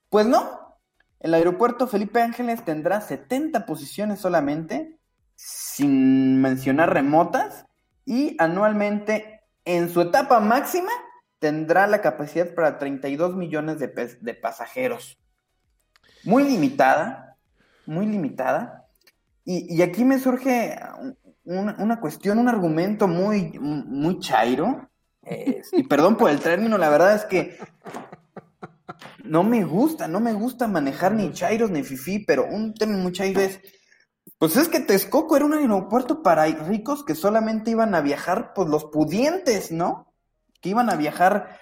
Pues 0.10 0.26
no, 0.26 0.78
el 1.20 1.34
aeropuerto 1.34 1.88
Felipe 1.88 2.22
Ángeles 2.22 2.64
tendrá 2.64 3.01
70 3.01 3.66
posiciones 3.66 4.20
solamente, 4.20 4.99
sin 5.36 6.41
mencionar 6.41 6.93
remotas, 6.93 7.65
y 8.05 8.36
anualmente, 8.39 9.41
en 9.65 9.89
su 9.89 10.01
etapa 10.01 10.39
máxima, 10.39 10.91
tendrá 11.39 11.88
la 11.88 12.01
capacidad 12.01 12.53
para 12.53 12.77
32 12.77 13.36
millones 13.36 13.79
de, 13.79 14.34
pasajeros. 14.36 15.17
Muy 16.23 16.43
limitada, 16.43 17.38
muy 17.86 18.05
limitada. 18.05 18.88
Y, 19.45 19.73
y 19.75 19.81
aquí 19.81 20.05
me 20.05 20.19
surge 20.19 20.77
una, 21.45 21.99
cuestión, 21.99 22.39
un 22.39 22.47
argumento 22.47 23.07
muy, 23.07 23.57
muy 23.59 24.19
chairo. 24.19 24.89
Eh, 25.23 25.61
y 25.71 25.84
perdón 25.84 26.17
por 26.17 26.29
el 26.29 26.39
término, 26.39 26.77
la 26.77 26.89
verdad 26.89 27.15
es 27.15 27.25
que 27.25 27.57
no 29.23 29.43
me 29.43 29.63
gusta, 29.63 30.07
no 30.07 30.19
me 30.19 30.34
gusta 30.34 30.67
manejar 30.67 31.13
ni 31.13 31.31
chairos 31.31 31.71
ni 31.71 31.84
fifi, 31.84 32.19
pero 32.19 32.45
un 32.45 32.73
tema 32.73 32.97
muy 32.97 33.11
chairo 33.11 33.41
es, 33.41 33.59
pues 34.44 34.58
es 34.58 34.68
que 34.68 34.82
Texcoco 34.82 35.38
era 35.38 35.46
un 35.46 35.54
aeropuerto 35.54 36.22
para 36.22 36.44
ricos 36.48 37.06
que 37.06 37.16
solamente 37.16 37.72
iban 37.72 37.96
a 37.96 38.02
viajar 38.02 38.52
pues 38.54 38.68
los 38.68 38.84
pudientes, 38.84 39.72
¿no? 39.72 40.14
Que 40.60 40.68
iban 40.68 40.89
a 40.89 40.98
viajar 40.98 41.62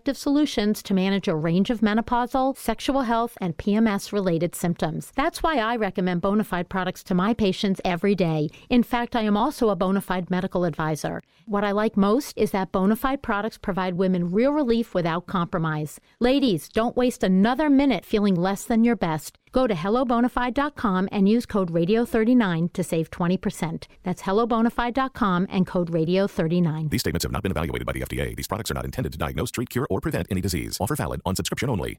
effective 0.00 0.16
solutions 0.16 0.82
to 0.82 0.94
manage 0.94 1.28
a 1.28 1.36
range 1.36 1.68
of 1.68 1.80
menopausal, 1.80 2.56
sexual 2.56 3.02
health, 3.02 3.36
and 3.38 3.54
PMS 3.58 4.12
related 4.12 4.54
symptoms. 4.54 5.12
That's 5.14 5.42
why 5.42 5.58
I 5.58 5.76
recommend 5.76 6.22
Bonafide 6.22 6.70
products 6.70 7.02
to 7.04 7.14
my 7.14 7.34
patients 7.34 7.82
every 7.84 8.14
day. 8.14 8.48
In 8.70 8.82
fact, 8.82 9.14
I 9.14 9.24
am 9.24 9.36
also 9.36 9.68
a 9.68 9.76
Bonafide 9.76 10.30
medical 10.30 10.64
advisor. 10.64 11.20
What 11.44 11.64
I 11.64 11.72
like 11.72 11.98
most 11.98 12.38
is 12.38 12.52
that 12.52 12.72
Bonafide 12.72 13.20
products 13.20 13.58
provide 13.58 13.94
women 13.94 14.30
real 14.30 14.52
relief 14.52 14.94
without 14.94 15.26
compromise. 15.26 16.00
Ladies, 16.18 16.70
don't 16.70 16.96
waste 16.96 17.22
another 17.22 17.68
minute 17.68 18.06
feeling 18.06 18.36
less 18.36 18.64
than 18.64 18.84
your 18.84 18.96
best. 18.96 19.36
Go 19.52 19.66
to 19.66 19.74
hellobonafide.com 19.74 21.08
and 21.10 21.28
use 21.28 21.44
code 21.44 21.72
radio39 21.72 22.72
to 22.72 22.84
save 22.84 23.10
20%. 23.10 23.86
That's 24.04 24.22
hellobonafide.com 24.22 25.48
and 25.50 25.66
code 25.66 25.90
radio39. 25.90 26.90
These 26.90 27.00
statements 27.00 27.24
have 27.24 27.32
not 27.32 27.42
been 27.42 27.50
evaluated 27.50 27.86
by 27.86 27.92
the 27.92 28.02
FDA. 28.02 28.36
These 28.36 28.46
products 28.46 28.70
are 28.70 28.74
not 28.74 28.84
intended 28.84 29.12
to 29.12 29.18
diagnose, 29.18 29.50
treat, 29.50 29.70
cure, 29.70 29.88
or 29.90 30.00
prevent 30.00 30.28
any 30.30 30.40
disease. 30.40 30.78
Offer 30.80 30.96
valid 30.96 31.20
on 31.26 31.36
subscription 31.36 31.68
only. 31.68 31.98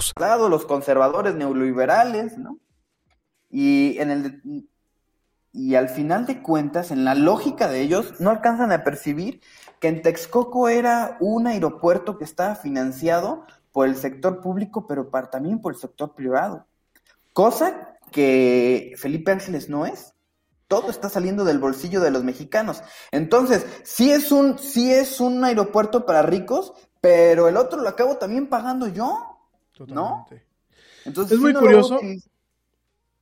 Los 0.49 0.65
conservadores 0.65 1.35
neoliberales, 1.35 2.37
¿no? 2.37 2.59
Y 3.49 3.97
en 3.99 4.11
el 4.11 4.69
y 5.53 5.75
al 5.75 5.89
final 5.89 6.25
de 6.25 6.41
cuentas, 6.41 6.91
en 6.91 7.03
la 7.03 7.13
lógica 7.13 7.67
de 7.67 7.81
ellos, 7.81 8.19
no 8.19 8.29
alcanzan 8.29 8.71
a 8.71 8.83
percibir 8.83 9.41
que 9.79 9.89
en 9.89 10.01
Texcoco 10.01 10.69
era 10.69 11.17
un 11.19 11.45
aeropuerto 11.47 12.17
que 12.17 12.23
estaba 12.23 12.55
financiado 12.55 13.45
por 13.73 13.87
el 13.87 13.97
sector 13.97 14.39
público, 14.39 14.87
pero 14.87 15.09
también 15.29 15.59
por 15.59 15.73
el 15.73 15.79
sector 15.79 16.13
privado. 16.15 16.67
Cosa 17.33 17.97
que 18.11 18.93
Felipe 18.97 19.31
Ángeles 19.31 19.69
no 19.69 19.85
es. 19.85 20.13
Todo 20.67 20.89
está 20.89 21.09
saliendo 21.09 21.43
del 21.43 21.59
bolsillo 21.59 21.99
de 21.99 22.11
los 22.11 22.23
mexicanos. 22.23 22.81
Entonces, 23.11 23.65
sí 23.83 24.11
es 24.11 24.31
un, 24.31 24.57
sí 24.57 24.93
es 24.93 25.19
un 25.19 25.43
aeropuerto 25.43 26.05
para 26.05 26.21
ricos, 26.21 26.73
pero 27.01 27.49
el 27.49 27.57
otro 27.57 27.81
lo 27.81 27.89
acabo 27.89 28.17
también 28.17 28.47
pagando 28.47 28.87
yo. 28.87 29.30
¿No? 29.87 30.27
Entonces, 31.05 31.33
es 31.33 31.39
muy 31.39 31.53
no 31.53 31.59
curioso. 31.59 31.99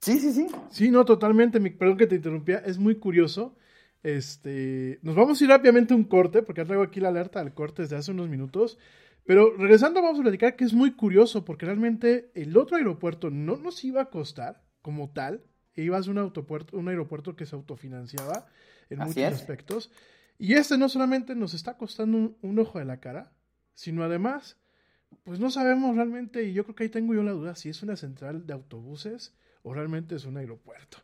Sí, 0.01 0.17
sí, 0.19 0.31
sí. 0.31 0.47
Sí, 0.69 0.91
no, 0.91 1.05
totalmente. 1.05 1.59
Mi, 1.59 1.71
perdón 1.71 1.97
que 1.97 2.07
te 2.07 2.15
interrumpía. 2.15 2.59
Es 2.59 2.77
muy 2.77 2.95
curioso. 2.95 3.55
Este, 4.01 4.99
nos 5.01 5.15
vamos 5.15 5.39
a 5.39 5.43
ir 5.43 5.49
rápidamente 5.49 5.93
a 5.93 5.97
un 5.97 6.05
corte, 6.05 6.41
porque 6.41 6.63
traigo 6.63 6.83
aquí 6.83 6.99
la 6.99 7.09
alerta 7.09 7.43
del 7.43 7.53
corte 7.53 7.81
desde 7.81 7.97
hace 7.97 8.11
unos 8.11 8.29
minutos. 8.29 8.77
Pero 9.25 9.55
regresando, 9.57 10.01
vamos 10.01 10.19
a 10.19 10.23
platicar 10.23 10.55
que 10.55 10.63
es 10.63 10.73
muy 10.73 10.91
curioso, 10.93 11.45
porque 11.45 11.65
realmente 11.65 12.31
el 12.33 12.55
otro 12.57 12.77
aeropuerto 12.77 13.29
no 13.29 13.57
nos 13.57 13.83
iba 13.83 14.01
a 14.01 14.09
costar 14.09 14.63
como 14.81 15.11
tal. 15.11 15.43
Iba 15.75 15.97
a 15.97 16.03
ser 16.03 16.11
un, 16.11 16.17
autopuerto, 16.17 16.77
un 16.77 16.87
aeropuerto 16.89 17.35
que 17.35 17.45
se 17.45 17.55
autofinanciaba 17.55 18.47
en 18.89 19.01
Así 19.01 19.19
muchos 19.19 19.33
es. 19.33 19.41
aspectos. 19.41 19.91
Y 20.37 20.53
este 20.53 20.77
no 20.77 20.89
solamente 20.89 21.35
nos 21.35 21.53
está 21.53 21.77
costando 21.77 22.17
un, 22.17 22.37
un 22.41 22.59
ojo 22.59 22.79
de 22.79 22.85
la 22.85 22.99
cara, 22.99 23.33
sino 23.73 24.03
además, 24.03 24.57
pues 25.29 25.39
no 25.39 25.51
sabemos 25.51 25.95
realmente, 25.95 26.43
y 26.43 26.53
yo 26.53 26.63
creo 26.63 26.75
que 26.75 26.85
ahí 26.85 26.89
tengo 26.89 27.13
yo 27.13 27.21
la 27.21 27.33
duda, 27.33 27.53
si 27.53 27.69
es 27.69 27.83
una 27.83 27.95
central 27.95 28.47
de 28.47 28.53
autobuses 28.53 29.31
o 29.61 29.75
realmente 29.75 30.15
es 30.15 30.25
un 30.25 30.37
aeropuerto. 30.37 30.97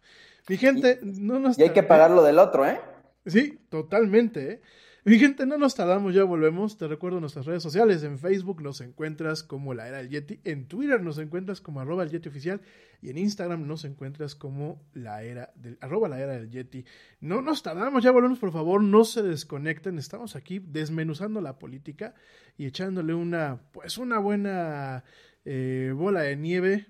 Mi 0.50 0.58
gente, 0.58 0.98
no 1.04 1.38
nos 1.38 1.60
Y 1.60 1.62
hay 1.62 1.70
que 1.70 1.84
pagar 1.84 2.10
lo 2.10 2.24
del 2.24 2.40
otro, 2.40 2.66
¿eh? 2.66 2.82
Sí, 3.28 3.60
totalmente. 3.70 4.54
¿eh? 4.54 4.62
Mi 5.08 5.20
gente, 5.20 5.46
no 5.46 5.60
nos 5.60 5.76
tardamos, 5.76 6.16
ya 6.16 6.24
volvemos. 6.24 6.80
Te 6.80 6.88
recuerdo 6.88 7.20
nuestras 7.20 7.46
redes 7.46 7.62
sociales. 7.62 8.02
En 8.02 8.18
Facebook 8.18 8.64
nos 8.64 8.82
encuentras 8.82 9.44
como 9.44 9.76
la 9.76 9.88
era 9.88 10.00
del 10.00 10.10
Yeti. 10.10 10.40
En 10.44 10.68
Twitter 10.68 11.00
nos 11.04 11.20
encuentras 11.20 11.62
como 11.62 11.80
arroba 11.80 12.02
el 12.02 12.10
Yeti 12.10 12.30
oficial. 12.30 12.60
Y 13.04 13.12
en 13.12 13.20
Instagram 13.20 13.68
nos 13.68 13.86
encuentras 13.86 14.34
como 14.34 14.82
la 14.96 15.22
era 15.22 15.54
del, 15.58 15.78
era 15.80 16.34
del 16.34 16.50
Yeti. 16.50 16.86
No 17.20 17.44
nos 17.44 17.62
tardamos, 17.62 18.04
ya 18.04 18.10
volvemos, 18.10 18.40
por 18.40 18.52
favor. 18.52 18.82
No 18.82 19.04
se 19.06 19.22
desconecten. 19.22 20.00
Estamos 20.00 20.36
aquí 20.36 20.58
desmenuzando 20.58 21.40
la 21.40 21.60
política 21.60 22.16
y 22.58 22.66
echándole 22.66 23.14
una, 23.14 23.62
pues 23.74 24.00
una 24.00 24.18
buena 24.18 25.04
eh, 25.46 25.94
bola 25.96 26.22
de 26.22 26.36
nieve 26.36 26.88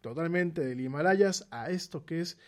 totalmente 0.00 0.62
del 0.62 0.80
Himalayas 0.80 1.46
a 1.52 1.70
esto 1.70 2.04
que 2.04 2.22
es 2.22 2.38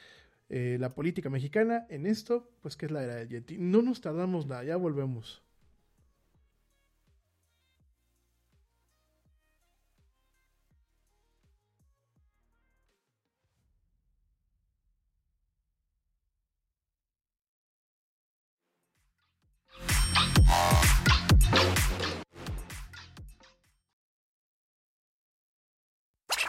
eh, 0.48 0.76
la 0.78 0.94
política 0.94 1.30
mexicana 1.30 1.86
en 1.88 2.06
esto, 2.06 2.50
pues 2.60 2.76
que 2.76 2.86
es 2.86 2.92
la 2.92 3.02
era 3.02 3.16
del 3.16 3.28
Yeti. 3.28 3.58
No 3.58 3.82
nos 3.82 4.00
tardamos 4.00 4.46
nada, 4.46 4.64
ya 4.64 4.76
volvemos. 4.76 5.42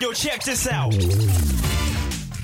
Yo, 0.01 0.13
check 0.13 0.43
this 0.43 0.67
out. 0.67 0.93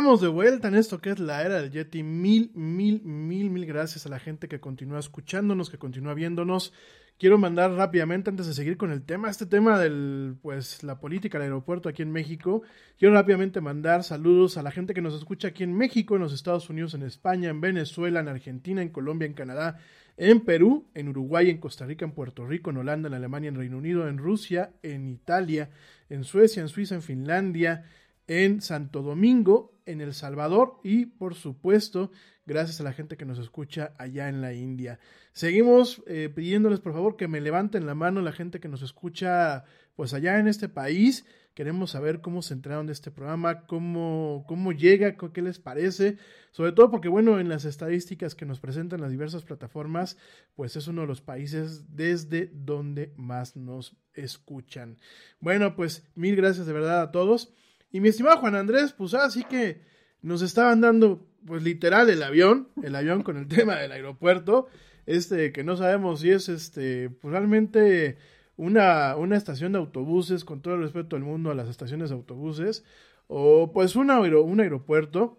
Estamos 0.00 0.22
de 0.22 0.28
vuelta 0.28 0.68
en 0.68 0.76
esto 0.76 0.98
que 0.98 1.10
es 1.10 1.18
la 1.18 1.42
era 1.42 1.60
del 1.60 1.70
Yeti. 1.70 2.02
Mil, 2.02 2.52
mil, 2.54 3.02
mil, 3.02 3.50
mil 3.50 3.66
gracias 3.66 4.06
a 4.06 4.08
la 4.08 4.18
gente 4.18 4.48
que 4.48 4.58
continúa 4.58 4.98
escuchándonos, 4.98 5.68
que 5.68 5.76
continúa 5.76 6.14
viéndonos. 6.14 6.72
Quiero 7.18 7.36
mandar 7.36 7.72
rápidamente, 7.72 8.30
antes 8.30 8.46
de 8.46 8.54
seguir 8.54 8.78
con 8.78 8.92
el 8.92 9.02
tema, 9.02 9.28
este 9.28 9.44
tema 9.44 9.78
del, 9.78 10.36
pues, 10.40 10.82
la 10.84 11.00
política 11.00 11.36
del 11.36 11.48
aeropuerto 11.48 11.90
aquí 11.90 12.00
en 12.00 12.12
México. 12.12 12.62
Quiero 12.98 13.12
rápidamente 13.12 13.60
mandar 13.60 14.02
saludos 14.02 14.56
a 14.56 14.62
la 14.62 14.70
gente 14.70 14.94
que 14.94 15.02
nos 15.02 15.12
escucha 15.12 15.48
aquí 15.48 15.64
en 15.64 15.74
México, 15.74 16.16
en 16.16 16.22
los 16.22 16.32
Estados 16.32 16.70
Unidos, 16.70 16.94
en 16.94 17.02
España, 17.02 17.50
en 17.50 17.60
Venezuela, 17.60 18.20
en 18.20 18.28
Argentina, 18.28 18.80
en 18.80 18.88
Colombia, 18.88 19.26
en 19.26 19.34
Canadá, 19.34 19.80
en 20.16 20.40
Perú, 20.40 20.86
en 20.94 21.10
Uruguay, 21.10 21.50
en 21.50 21.58
Costa 21.58 21.84
Rica, 21.84 22.06
en 22.06 22.12
Puerto 22.12 22.46
Rico, 22.46 22.70
en 22.70 22.78
Holanda, 22.78 23.08
en 23.08 23.14
Alemania, 23.14 23.48
en 23.48 23.56
Reino 23.56 23.76
Unido, 23.76 24.08
en 24.08 24.16
Rusia, 24.16 24.70
en 24.82 25.08
Italia, 25.08 25.68
en 26.08 26.24
Suecia, 26.24 26.62
en 26.62 26.68
Suiza, 26.70 26.94
en 26.94 27.02
Finlandia, 27.02 27.84
en 28.30 28.62
Santo 28.62 29.02
Domingo, 29.02 29.74
en 29.90 30.00
El 30.00 30.14
Salvador 30.14 30.80
y 30.82 31.06
por 31.06 31.34
supuesto 31.34 32.10
gracias 32.46 32.80
a 32.80 32.84
la 32.84 32.92
gente 32.92 33.16
que 33.16 33.24
nos 33.24 33.38
escucha 33.38 33.92
allá 33.98 34.28
en 34.28 34.40
la 34.40 34.52
India. 34.52 34.98
Seguimos 35.32 36.02
eh, 36.06 36.28
pidiéndoles 36.34 36.80
por 36.80 36.92
favor 36.92 37.16
que 37.16 37.28
me 37.28 37.40
levanten 37.40 37.86
la 37.86 37.94
mano 37.94 38.22
la 38.22 38.32
gente 38.32 38.60
que 38.60 38.68
nos 38.68 38.82
escucha 38.82 39.64
pues 39.94 40.14
allá 40.14 40.38
en 40.38 40.48
este 40.48 40.68
país. 40.68 41.24
Queremos 41.54 41.90
saber 41.90 42.20
cómo 42.20 42.42
se 42.42 42.54
enteraron 42.54 42.86
de 42.86 42.92
este 42.92 43.10
programa, 43.10 43.66
cómo, 43.66 44.44
cómo 44.48 44.72
llega, 44.72 45.16
qué 45.16 45.42
les 45.42 45.58
parece. 45.58 46.16
Sobre 46.52 46.72
todo 46.72 46.90
porque, 46.90 47.08
bueno, 47.08 47.38
en 47.38 47.48
las 47.48 47.64
estadísticas 47.64 48.34
que 48.34 48.46
nos 48.46 48.60
presentan 48.60 49.00
las 49.00 49.10
diversas 49.10 49.42
plataformas, 49.42 50.16
pues 50.54 50.76
es 50.76 50.86
uno 50.86 51.02
de 51.02 51.08
los 51.08 51.20
países 51.20 51.94
desde 51.94 52.50
donde 52.54 53.12
más 53.16 53.56
nos 53.56 53.96
escuchan. 54.14 54.98
Bueno, 55.40 55.76
pues 55.76 56.08
mil 56.14 56.34
gracias 56.34 56.66
de 56.66 56.72
verdad 56.72 57.02
a 57.02 57.10
todos. 57.10 57.52
Y 57.92 58.00
mi 58.00 58.08
estimado 58.08 58.38
Juan 58.38 58.54
Andrés, 58.54 58.92
pues 58.92 59.14
así 59.14 59.44
que 59.44 59.80
nos 60.22 60.42
estaban 60.42 60.80
dando, 60.80 61.26
pues 61.46 61.62
literal, 61.62 62.08
el 62.10 62.22
avión, 62.22 62.68
el 62.82 62.94
avión 62.94 63.22
con 63.22 63.36
el 63.36 63.48
tema 63.48 63.76
del 63.76 63.92
aeropuerto, 63.92 64.68
este, 65.06 65.52
que 65.52 65.64
no 65.64 65.76
sabemos 65.76 66.20
si 66.20 66.30
es, 66.30 66.48
este, 66.48 67.10
pues 67.10 67.32
realmente 67.32 68.18
una, 68.56 69.16
una 69.16 69.36
estación 69.36 69.72
de 69.72 69.78
autobuses, 69.78 70.44
con 70.44 70.60
todo 70.60 70.74
el 70.74 70.82
respeto 70.82 71.16
del 71.16 71.24
mundo 71.24 71.50
a 71.50 71.54
las 71.54 71.68
estaciones 71.68 72.10
de 72.10 72.16
autobuses, 72.16 72.84
o 73.26 73.72
pues 73.72 73.96
un, 73.96 74.10
un 74.10 74.60
aeropuerto, 74.60 75.38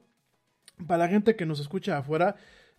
para 0.88 1.06
la 1.06 1.10
gente 1.10 1.36
que 1.36 1.46
nos 1.46 1.60
escucha 1.60 1.98
afuera, 1.98 2.36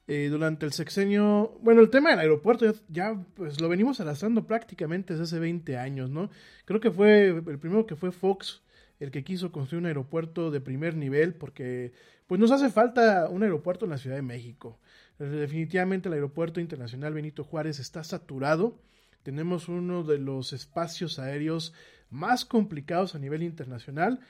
eh, 0.08 0.28
durante 0.28 0.66
el 0.66 0.72
sexenio, 0.72 1.56
bueno, 1.62 1.80
el 1.80 1.88
tema 1.88 2.10
del 2.10 2.18
aeropuerto 2.18 2.66
ya, 2.88 3.24
pues 3.36 3.60
lo 3.60 3.68
venimos 3.68 4.00
arrastrando 4.00 4.46
prácticamente 4.48 5.12
desde 5.12 5.24
hace 5.24 5.38
20 5.38 5.76
años, 5.78 6.10
¿no? 6.10 6.28
Creo 6.64 6.80
que 6.80 6.90
fue 6.90 7.28
el 7.28 7.58
primero 7.60 7.86
que 7.86 7.94
fue 7.94 8.10
Fox 8.10 8.62
el 9.03 9.11
que 9.11 9.24
quiso 9.24 9.50
construir 9.50 9.80
un 9.80 9.86
aeropuerto 9.86 10.53
de 10.53 10.61
primer 10.61 10.94
nivel, 10.96 11.34
porque 11.34 11.92
pues 12.28 12.40
nos 12.40 12.53
hace 12.53 12.70
falta 12.70 13.28
un 13.28 13.42
aeropuerto 13.42 13.84
en 13.84 13.90
la 13.90 13.98
Ciudad 13.98 14.14
de 14.14 14.22
México. 14.22 14.78
Definitivamente 15.18 16.09
el 16.09 16.14
aeropuerto 16.14 16.61
internacional 16.61 17.12
Benito 17.12 17.42
Juárez 17.42 17.80
está 17.80 18.05
saturado. 18.05 18.78
Tenemos 19.24 19.68
uno 19.68 20.05
de 20.05 20.18
los 20.18 20.53
espacios 20.53 21.18
aéreos 21.18 21.74
más 22.11 22.44
complicados 22.44 23.16
a 23.16 23.18
nivel 23.18 23.42
internacional. 23.42 24.20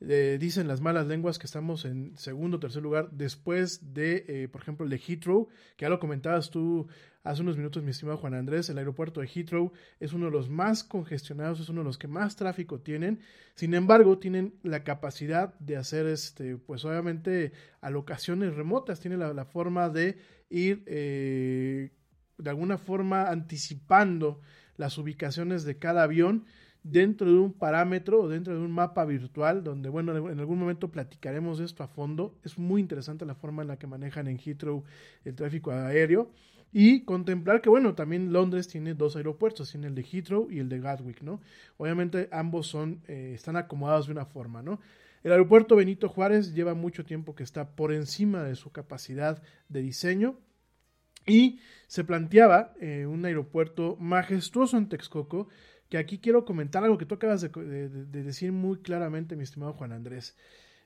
Eh, 0.00 0.38
dicen 0.40 0.66
las 0.66 0.80
malas 0.80 1.06
lenguas 1.06 1.38
que 1.38 1.46
estamos 1.46 1.84
en 1.84 2.16
segundo 2.16 2.56
o 2.56 2.60
tercer 2.60 2.82
lugar 2.82 3.10
después 3.12 3.92
de, 3.92 4.24
eh, 4.28 4.48
por 4.48 4.62
ejemplo, 4.62 4.84
el 4.84 4.90
de 4.90 4.98
Heathrow, 4.98 5.48
que 5.76 5.84
ya 5.84 5.90
lo 5.90 6.00
comentabas 6.00 6.48
tú 6.48 6.88
hace 7.24 7.42
unos 7.42 7.56
minutos, 7.56 7.82
mi 7.82 7.90
estimado 7.90 8.18
Juan 8.18 8.34
Andrés, 8.34 8.68
el 8.68 8.78
aeropuerto 8.78 9.20
de 9.20 9.28
Heathrow 9.28 9.72
es 10.00 10.12
uno 10.12 10.26
de 10.26 10.32
los 10.32 10.48
más 10.48 10.82
congestionados, 10.82 11.60
es 11.60 11.68
uno 11.68 11.82
de 11.82 11.84
los 11.84 11.98
que 11.98 12.08
más 12.08 12.36
tráfico 12.36 12.80
tienen. 12.80 13.20
Sin 13.54 13.74
embargo, 13.74 14.18
tienen 14.18 14.54
la 14.62 14.82
capacidad 14.82 15.54
de 15.58 15.76
hacer, 15.76 16.06
este, 16.06 16.56
pues 16.56 16.84
obviamente, 16.84 17.52
alocaciones 17.80 18.54
remotas, 18.54 19.00
tienen 19.00 19.20
la, 19.20 19.44
forma 19.44 19.88
de 19.88 20.18
ir, 20.50 20.82
eh, 20.86 21.90
de 22.38 22.50
alguna 22.50 22.78
forma, 22.78 23.28
anticipando 23.28 24.40
las 24.76 24.98
ubicaciones 24.98 25.64
de 25.64 25.78
cada 25.78 26.02
avión 26.02 26.44
dentro 26.82 27.30
de 27.30 27.38
un 27.38 27.52
parámetro 27.52 28.22
o 28.22 28.28
dentro 28.28 28.54
de 28.54 28.60
un 28.60 28.72
mapa 28.72 29.04
virtual, 29.04 29.62
donde, 29.62 29.88
bueno, 29.88 30.16
en 30.28 30.40
algún 30.40 30.58
momento 30.58 30.90
platicaremos 30.90 31.60
esto 31.60 31.84
a 31.84 31.88
fondo. 31.88 32.36
Es 32.42 32.58
muy 32.58 32.80
interesante 32.80 33.24
la 33.24 33.34
forma 33.34 33.62
en 33.62 33.68
la 33.68 33.78
que 33.78 33.86
manejan 33.86 34.26
en 34.26 34.38
Heathrow 34.38 34.82
el 35.24 35.34
tráfico 35.34 35.70
aéreo. 35.70 36.32
Y 36.72 37.04
contemplar 37.04 37.60
que, 37.60 37.68
bueno, 37.68 37.94
también 37.94 38.32
Londres 38.32 38.66
tiene 38.66 38.94
dos 38.94 39.16
aeropuertos, 39.16 39.70
tiene 39.70 39.88
el 39.88 39.94
de 39.94 40.02
Heathrow 40.02 40.50
y 40.50 40.58
el 40.58 40.70
de 40.70 40.80
Gatwick, 40.80 41.20
¿no? 41.20 41.40
Obviamente 41.76 42.28
ambos 42.32 42.66
son, 42.66 43.02
eh, 43.08 43.32
están 43.34 43.56
acomodados 43.56 44.06
de 44.06 44.12
una 44.12 44.24
forma, 44.24 44.62
¿no? 44.62 44.80
El 45.22 45.32
aeropuerto 45.32 45.76
Benito 45.76 46.08
Juárez 46.08 46.54
lleva 46.54 46.74
mucho 46.74 47.04
tiempo 47.04 47.34
que 47.34 47.44
está 47.44 47.76
por 47.76 47.92
encima 47.92 48.42
de 48.42 48.56
su 48.56 48.72
capacidad 48.72 49.42
de 49.68 49.82
diseño 49.82 50.36
y 51.26 51.60
se 51.86 52.04
planteaba 52.04 52.74
eh, 52.80 53.06
un 53.06 53.24
aeropuerto 53.24 53.96
majestuoso 54.00 54.76
en 54.76 54.88
Texcoco, 54.88 55.48
que 55.88 55.98
aquí 55.98 56.18
quiero 56.18 56.44
comentar 56.44 56.82
algo 56.82 56.98
que 56.98 57.06
tú 57.06 57.14
acabas 57.14 57.42
de, 57.42 57.88
decir 57.88 58.50
muy 58.50 58.78
claramente, 58.78 59.36
mi 59.36 59.44
estimado 59.44 59.74
Juan 59.74 59.92
Andrés. 59.92 60.36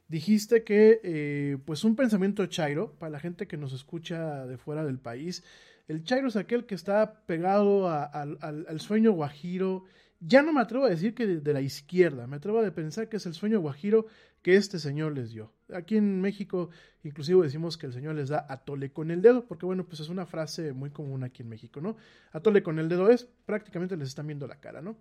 Dijiste 0.09 0.65
que, 0.65 1.01
eh, 1.03 1.59
pues, 1.65 1.85
un 1.85 1.97
pensamiento 1.97 2.45
chairo, 2.47 2.93
para 2.99 3.11
la 3.11 3.21
gente 3.21 3.47
que 3.47 3.57
nos 3.57 3.73
escucha 3.73 4.47
de 4.47 4.59
fuera 4.59 4.85
del 4.85 4.99
país, 4.99 5.45
el 5.89 6.05
chairo 6.05 6.29
es 6.29 6.37
aquel 6.37 6.67
que 6.67 6.75
está 6.75 7.25
pegado 7.27 7.89
al, 7.89 8.81
sueño 8.81 9.13
guajiro. 9.13 9.85
Ya 10.21 10.43
no 10.43 10.53
me 10.53 10.61
atrevo 10.61 10.87
a 10.87 10.91
decir 10.91 11.15
que 11.15 11.27
de, 11.27 11.53
la 11.53 11.61
izquierda, 11.61 12.27
me 12.27 12.37
atrevo 12.37 12.61
a 12.61 12.71
pensar 12.71 13.09
que 13.09 13.19
es 13.19 13.27
el 13.27 13.35
sueño 13.35 13.61
guajiro 13.61 14.07
que 14.43 14.57
este 14.57 14.79
señor 14.79 15.13
les 15.13 15.31
dio. 15.31 15.53
Aquí 15.75 15.97
en 15.97 16.21
México, 16.21 16.71
inclusive 17.03 17.43
decimos 17.43 17.77
que 17.77 17.87
el 17.87 17.93
señor 17.93 18.15
les 18.15 18.29
da 18.29 18.47
atole 18.49 18.93
con 18.93 19.11
el 19.11 19.21
dedo, 19.21 19.47
porque 19.47 19.67
bueno, 19.67 19.85
pues 19.87 20.01
es 20.01 20.09
una 20.09 20.25
frase 20.25 20.73
muy 20.73 20.91
común 20.91 21.25
aquí 21.25 21.43
en 21.43 21.49
México, 21.49 21.81
¿no? 21.81 21.97
Atole 22.33 22.63
con 22.63 22.79
el 22.79 22.89
dedo 22.89 23.11
es 23.11 23.29
prácticamente 23.45 23.97
les 23.97 24.09
están 24.09 24.27
viendo 24.27 24.47
la 24.47 24.61
cara, 24.61 24.81
¿no? 24.83 24.97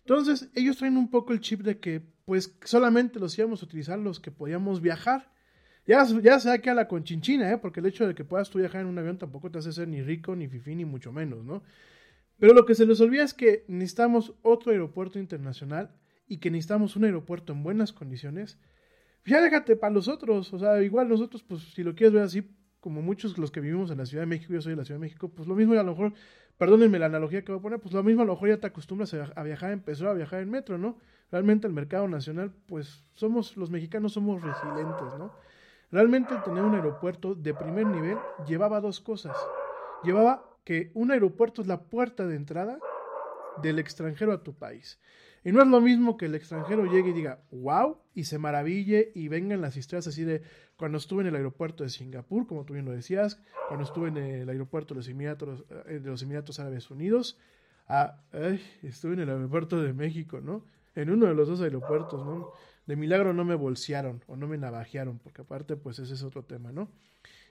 Entonces, 0.00 0.48
ellos 0.54 0.76
traen 0.76 0.96
un 0.96 1.10
poco 1.10 1.32
el 1.32 1.40
chip 1.40 1.62
de 1.62 1.78
que, 1.78 2.02
pues, 2.24 2.56
solamente 2.64 3.18
los 3.18 3.36
íbamos 3.38 3.62
a 3.62 3.66
utilizar 3.66 3.98
los 3.98 4.20
que 4.20 4.30
podíamos 4.30 4.80
viajar 4.80 5.32
ya, 5.86 6.04
ya 6.04 6.58
que 6.58 6.70
a 6.70 6.74
la 6.74 6.88
conchinchina, 6.88 7.52
¿eh? 7.52 7.58
porque 7.58 7.80
el 7.80 7.86
hecho 7.86 8.06
de 8.06 8.14
que 8.14 8.24
puedas 8.24 8.50
tú 8.50 8.58
viajar 8.58 8.82
en 8.82 8.86
un 8.86 8.98
avión 8.98 9.18
tampoco 9.18 9.50
te 9.50 9.58
hace 9.58 9.72
ser 9.72 9.88
ni 9.88 10.02
rico, 10.02 10.34
ni 10.34 10.48
fifí, 10.48 10.74
ni 10.74 10.84
mucho 10.84 11.12
menos, 11.12 11.44
¿no? 11.44 11.62
Pero 12.38 12.52
lo 12.54 12.64
que 12.66 12.74
se 12.74 12.86
les 12.86 13.00
olvida 13.00 13.22
es 13.22 13.34
que 13.34 13.64
necesitamos 13.68 14.34
otro 14.42 14.72
aeropuerto 14.72 15.18
internacional 15.18 15.94
y 16.26 16.38
que 16.38 16.50
necesitamos 16.50 16.96
un 16.96 17.04
aeropuerto 17.04 17.52
en 17.52 17.62
buenas 17.62 17.92
condiciones. 17.92 18.58
Ya 19.24 19.40
déjate 19.40 19.76
para 19.76 19.92
los 19.92 20.08
otros, 20.08 20.52
o 20.52 20.58
sea, 20.58 20.82
igual 20.82 21.08
nosotros, 21.08 21.42
pues 21.42 21.62
si 21.74 21.82
lo 21.82 21.94
quieres 21.94 22.12
ver 22.12 22.22
así, 22.22 22.42
como 22.80 23.00
muchos 23.00 23.38
los 23.38 23.50
que 23.50 23.60
vivimos 23.60 23.90
en 23.90 23.98
la 23.98 24.04
Ciudad 24.04 24.22
de 24.22 24.26
México, 24.26 24.52
yo 24.52 24.60
soy 24.60 24.72
de 24.72 24.76
la 24.76 24.84
Ciudad 24.84 25.00
de 25.00 25.06
México, 25.06 25.30
pues 25.30 25.48
lo 25.48 25.54
mismo 25.54 25.74
y 25.74 25.78
a 25.78 25.82
lo 25.82 25.92
mejor, 25.92 26.12
perdónenme 26.58 26.98
la 26.98 27.06
analogía 27.06 27.42
que 27.42 27.52
voy 27.52 27.60
a 27.60 27.62
poner, 27.62 27.80
pues 27.80 27.94
lo 27.94 28.02
mismo 28.02 28.22
a 28.22 28.24
lo 28.26 28.34
mejor 28.34 28.50
ya 28.50 28.58
te 28.58 28.66
acostumbras 28.66 29.14
a 29.14 29.42
viajar 29.42 29.72
en 29.72 29.80
peso, 29.80 30.08
a 30.08 30.12
viajar 30.12 30.42
en 30.42 30.50
metro, 30.50 30.76
¿no? 30.76 30.98
Realmente 31.30 31.66
el 31.66 31.72
mercado 31.72 32.08
nacional, 32.08 32.52
pues 32.66 33.02
somos, 33.14 33.56
los 33.56 33.70
mexicanos 33.70 34.12
somos 34.12 34.42
resilientes, 34.42 35.14
¿no? 35.18 35.32
Realmente 35.94 36.34
tener 36.44 36.64
un 36.64 36.74
aeropuerto 36.74 37.36
de 37.36 37.54
primer 37.54 37.86
nivel 37.86 38.18
llevaba 38.48 38.80
dos 38.80 39.00
cosas. 39.00 39.36
Llevaba 40.02 40.44
que 40.64 40.90
un 40.92 41.12
aeropuerto 41.12 41.62
es 41.62 41.68
la 41.68 41.82
puerta 41.82 42.26
de 42.26 42.34
entrada 42.34 42.80
del 43.62 43.78
extranjero 43.78 44.32
a 44.32 44.42
tu 44.42 44.54
país. 44.54 44.98
Y 45.44 45.52
no 45.52 45.62
es 45.62 45.68
lo 45.68 45.80
mismo 45.80 46.16
que 46.16 46.26
el 46.26 46.34
extranjero 46.34 46.86
llegue 46.86 47.10
y 47.10 47.12
diga, 47.12 47.44
wow, 47.52 47.98
y 48.12 48.24
se 48.24 48.38
maraville 48.38 49.12
y 49.14 49.28
vengan 49.28 49.60
las 49.60 49.76
historias 49.76 50.08
así 50.08 50.24
de 50.24 50.42
cuando 50.76 50.98
estuve 50.98 51.20
en 51.20 51.28
el 51.28 51.36
aeropuerto 51.36 51.84
de 51.84 51.90
Singapur, 51.90 52.48
como 52.48 52.64
tú 52.64 52.72
bien 52.72 52.86
lo 52.86 52.90
decías, 52.90 53.40
cuando 53.68 53.84
estuve 53.84 54.08
en 54.08 54.16
el 54.16 54.48
aeropuerto 54.48 54.94
de 54.94 54.98
los 54.98 55.08
Emiratos, 55.08 55.64
eh, 55.86 56.02
Árabes 56.58 56.90
Unidos, 56.90 57.38
estuve 58.82 59.12
en 59.12 59.20
el 59.20 59.30
aeropuerto 59.30 59.80
de 59.80 59.92
México, 59.92 60.40
¿no? 60.40 60.64
En 60.96 61.10
uno 61.10 61.26
de 61.26 61.34
los 61.34 61.46
dos 61.46 61.60
aeropuertos, 61.60 62.26
¿no? 62.26 62.50
De 62.86 62.96
milagro 62.96 63.32
no 63.32 63.44
me 63.44 63.54
bolsearon 63.54 64.22
o 64.26 64.36
no 64.36 64.46
me 64.46 64.58
navajearon, 64.58 65.18
porque 65.18 65.42
aparte 65.42 65.76
pues 65.76 65.98
ese 65.98 66.14
es 66.14 66.22
otro 66.22 66.44
tema, 66.44 66.72
¿no? 66.72 66.90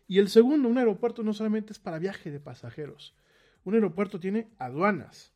Y 0.08 0.20
el 0.20 0.30
segundo, 0.30 0.68
un 0.68 0.78
aeropuerto 0.78 1.24
no 1.24 1.34
solamente 1.34 1.74
es 1.74 1.80
para 1.80 2.00
viaje 2.00 2.32
de 2.32 2.40
pasajeros, 2.40 3.16
un 3.64 3.76
aeropuerto 3.76 4.20
tiene 4.20 4.50
aduanas, 4.58 5.34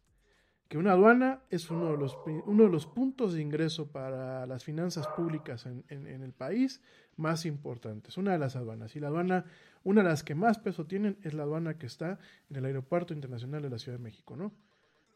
que 0.68 0.78
una 0.78 0.92
aduana 0.92 1.42
es 1.50 1.72
uno 1.72 1.92
de 1.92 1.98
los, 1.98 2.18
uno 2.46 2.64
de 2.64 2.70
los 2.70 2.86
puntos 2.86 3.34
de 3.34 3.42
ingreso 3.42 3.92
para 3.92 4.46
las 4.46 4.66
finanzas 4.66 5.08
públicas 5.08 5.66
en, 5.66 5.86
en 5.88 6.22
el 6.22 6.34
país 6.34 6.82
más 7.16 7.46
importantes, 7.46 8.18
una 8.18 8.34
de 8.34 8.40
las 8.40 8.56
aduanas. 8.56 8.96
Y 8.96 9.00
la 9.00 9.08
aduana, 9.08 9.46
una 9.84 10.04
de 10.04 10.10
las 10.10 10.24
que 10.24 10.36
más 10.36 10.60
peso 10.60 10.86
tienen 10.86 11.18
es 11.24 11.34
la 11.34 11.44
aduana 11.44 11.78
que 11.78 11.86
está 11.86 12.20
en 12.50 12.58
el 12.58 12.66
Aeropuerto 12.66 13.14
Internacional 13.14 13.62
de 13.62 13.70
la 13.70 13.80
Ciudad 13.80 13.98
de 13.98 14.04
México, 14.04 14.36
¿no? 14.36 14.54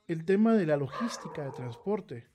El 0.07 0.25
tema 0.25 0.55
de 0.55 0.65
la 0.65 0.77
logística 0.77 1.43
de 1.43 1.51
transporte 1.51 2.27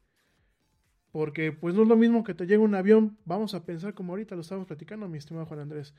porque 1.17 1.51
pues 1.51 1.75
no 1.75 1.81
es 1.81 1.89
lo 1.89 1.97
mismo 1.97 2.25
que 2.25 2.35
te 2.35 2.47
llegue 2.47 2.59
un 2.59 2.75
avión, 2.75 3.17
vamos 3.25 3.55
a 3.55 3.65
pensar 3.65 3.95
como 3.95 4.13
ahorita 4.13 4.35
lo 4.35 4.43
estamos 4.43 4.67
platicando, 4.67 5.09
mi 5.09 5.17
estimado 5.17 5.47
Juan 5.47 5.61
Andrés, 5.61 5.95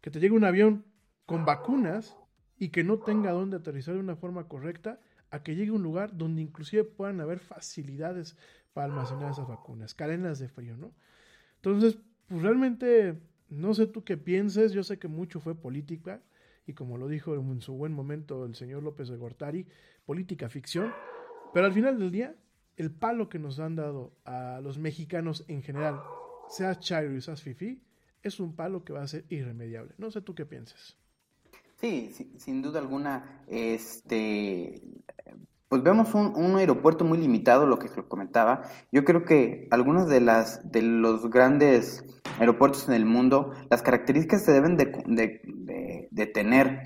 que 0.00 0.10
te 0.10 0.18
llegue 0.18 0.34
un 0.34 0.44
avión 0.44 0.86
con 1.26 1.44
vacunas 1.44 2.16
y 2.58 2.70
que 2.70 2.82
no 2.82 2.98
tenga 2.98 3.32
dónde 3.32 3.58
aterrizar 3.58 3.92
de 3.92 4.00
una 4.00 4.16
forma 4.16 4.48
correcta, 4.48 4.98
a 5.30 5.42
que 5.42 5.56
llegue 5.56 5.72
a 5.72 5.74
un 5.74 5.82
lugar 5.82 6.16
donde 6.16 6.40
inclusive 6.40 6.84
puedan 6.84 7.20
haber 7.20 7.38
facilidades 7.38 8.34
para 8.72 8.86
almacenar 8.86 9.32
esas 9.32 9.46
vacunas, 9.46 9.92
cadenas 9.92 10.38
de 10.38 10.48
frío, 10.48 10.74
¿no? 10.78 10.94
Entonces, 11.56 11.98
pues 12.28 12.40
realmente 12.40 13.20
no 13.50 13.74
sé 13.74 13.86
tú 13.86 14.04
qué 14.04 14.16
pienses, 14.16 14.72
yo 14.72 14.84
sé 14.84 14.98
que 14.98 15.06
mucho 15.06 15.38
fue 15.38 15.54
política 15.54 16.22
y 16.66 16.72
como 16.72 16.96
lo 16.96 17.08
dijo 17.08 17.34
en 17.34 17.60
su 17.60 17.74
buen 17.74 17.92
momento 17.92 18.46
el 18.46 18.54
señor 18.54 18.82
López 18.82 19.10
de 19.10 19.18
Gortari, 19.18 19.66
política 20.06 20.48
ficción, 20.48 20.94
pero 21.52 21.66
al 21.66 21.74
final 21.74 21.98
del 21.98 22.10
día 22.10 22.34
el 22.76 22.90
palo 22.90 23.28
que 23.28 23.38
nos 23.38 23.58
han 23.58 23.76
dado 23.76 24.12
a 24.24 24.60
los 24.62 24.78
mexicanos 24.78 25.44
en 25.48 25.62
general, 25.62 26.00
sea 26.48 26.78
Chairo 26.78 27.16
y 27.16 27.20
sea 27.20 27.36
Fifi, 27.36 27.82
es 28.22 28.40
un 28.40 28.54
palo 28.54 28.84
que 28.84 28.92
va 28.92 29.02
a 29.02 29.08
ser 29.08 29.24
irremediable. 29.28 29.94
No 29.98 30.10
sé 30.10 30.20
tú 30.20 30.34
qué 30.34 30.46
piensas. 30.46 30.96
Sí, 31.80 32.12
sin 32.36 32.62
duda 32.62 32.78
alguna, 32.78 33.42
este, 33.48 34.80
pues 35.68 35.82
vemos 35.82 36.14
un, 36.14 36.36
un, 36.36 36.56
aeropuerto 36.56 37.04
muy 37.04 37.18
limitado, 37.18 37.66
lo 37.66 37.78
que 37.78 37.88
comentaba. 38.06 38.62
Yo 38.92 39.04
creo 39.04 39.24
que 39.24 39.66
algunos 39.72 40.08
de 40.08 40.20
las 40.20 40.70
de 40.70 40.82
los 40.82 41.28
grandes 41.28 42.04
aeropuertos 42.38 42.88
en 42.88 42.94
el 42.94 43.04
mundo, 43.04 43.52
las 43.68 43.82
características 43.82 44.44
se 44.44 44.52
deben 44.52 44.76
de, 44.76 44.92
de, 45.06 46.08
de 46.10 46.26
tener, 46.26 46.82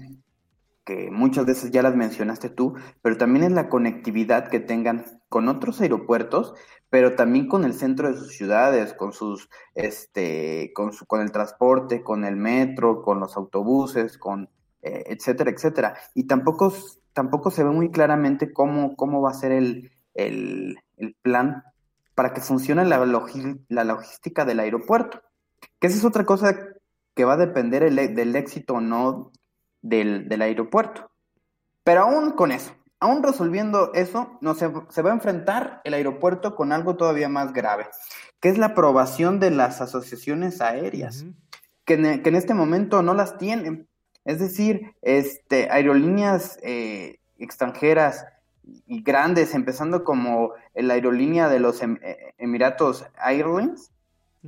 que 0.87 1.11
muchas 1.11 1.45
veces 1.45 1.70
ya 1.72 1.82
las 1.82 1.95
mencionaste 1.95 2.49
tú, 2.49 2.74
pero 3.03 3.18
también 3.18 3.45
es 3.45 3.53
la 3.53 3.68
conectividad 3.68 4.49
que 4.49 4.61
tengan 4.61 5.05
con 5.29 5.49
otros 5.49 5.81
aeropuertos, 5.81 6.55
pero 6.91 7.16
también 7.16 7.49
con 7.49 7.64
el 7.64 7.74
centro 7.74 8.11
de 8.11 8.16
sus 8.16 8.33
ciudades, 8.33 8.95
con 8.95 9.12
sus, 9.12 9.49
este, 9.74 10.72
con 10.74 10.93
su, 10.93 11.07
con 11.07 11.20
el 11.20 11.33
transporte, 11.33 12.03
con 12.03 12.24
el 12.24 12.37
metro, 12.37 13.03
con 13.03 13.20
los 13.20 13.37
autobuses, 13.37 14.18
con 14.18 14.49
eh, 14.83 15.05
etcétera, 15.07 15.51
etcétera. 15.51 15.99
Y 16.14 16.29
tampoco, 16.29 16.72
tampoco 17.12 17.51
se 17.51 17.64
ve 17.64 17.70
muy 17.70 17.91
claramente 17.91 18.53
cómo, 18.53 18.95
cómo 18.95 19.20
va 19.20 19.31
a 19.31 19.35
ser 19.35 19.53
el, 19.53 19.91
el, 20.14 20.79
plan 21.22 21.64
para 22.14 22.33
que 22.33 22.41
funcione 22.41 22.85
la, 22.85 23.05
la, 23.68 23.85
logística 23.85 24.45
del 24.45 24.61
aeropuerto. 24.61 25.20
Que 25.81 25.89
esa 25.89 25.99
es 25.99 26.05
otra 26.05 26.24
cosa 26.24 26.57
que 27.14 27.24
va 27.24 27.35
a 27.35 27.39
depender 27.39 27.83
el, 27.83 27.97
del 27.97 28.37
éxito 28.37 28.74
o 28.74 28.81
no 28.81 29.33
del, 29.83 30.29
del 30.29 30.43
aeropuerto. 30.43 31.11
Pero 31.83 32.03
aún 32.03 32.33
con 32.33 32.53
eso, 32.53 32.72
aún 33.01 33.22
resolviendo 33.22 33.92
eso, 33.94 34.38
no, 34.40 34.55
se, 34.55 34.70
se, 34.88 35.03
va 35.03 35.11
a 35.11 35.14
enfrentar 35.14 35.80
el 35.84 35.94
aeropuerto 35.94 36.55
con 36.55 36.72
algo 36.72 36.97
todavía 36.97 37.28
más 37.28 37.53
grave, 37.53 37.86
que 38.40 38.49
es 38.49 38.59
la 38.59 38.66
aprobación 38.66 39.40
de 39.40 39.51
las 39.51 39.80
asociaciones 39.80 40.61
aéreas, 40.61 41.22
uh 41.22 41.26
-huh. 41.26 41.34
que, 41.84 41.94
en, 41.94 42.22
que, 42.22 42.28
en, 42.28 42.36
este 42.36 42.55
momento 42.55 43.03
no 43.03 43.14
las 43.14 43.38
tienen. 43.38 43.88
Es 44.24 44.40
decir, 44.40 44.94
este, 45.03 45.70
aerolíneas 45.70 46.59
eh, 46.62 47.20
extranjeras 47.38 48.24
y 48.86 49.03
grandes, 49.03 49.55
empezando 49.55 50.03
como 50.03 50.53
la 50.74 50.94
aerolínea 50.94 51.49
de 51.49 51.61
los 51.61 51.82
em, 51.82 51.99
Emiratos 52.38 53.07
Airlines, 53.24 53.92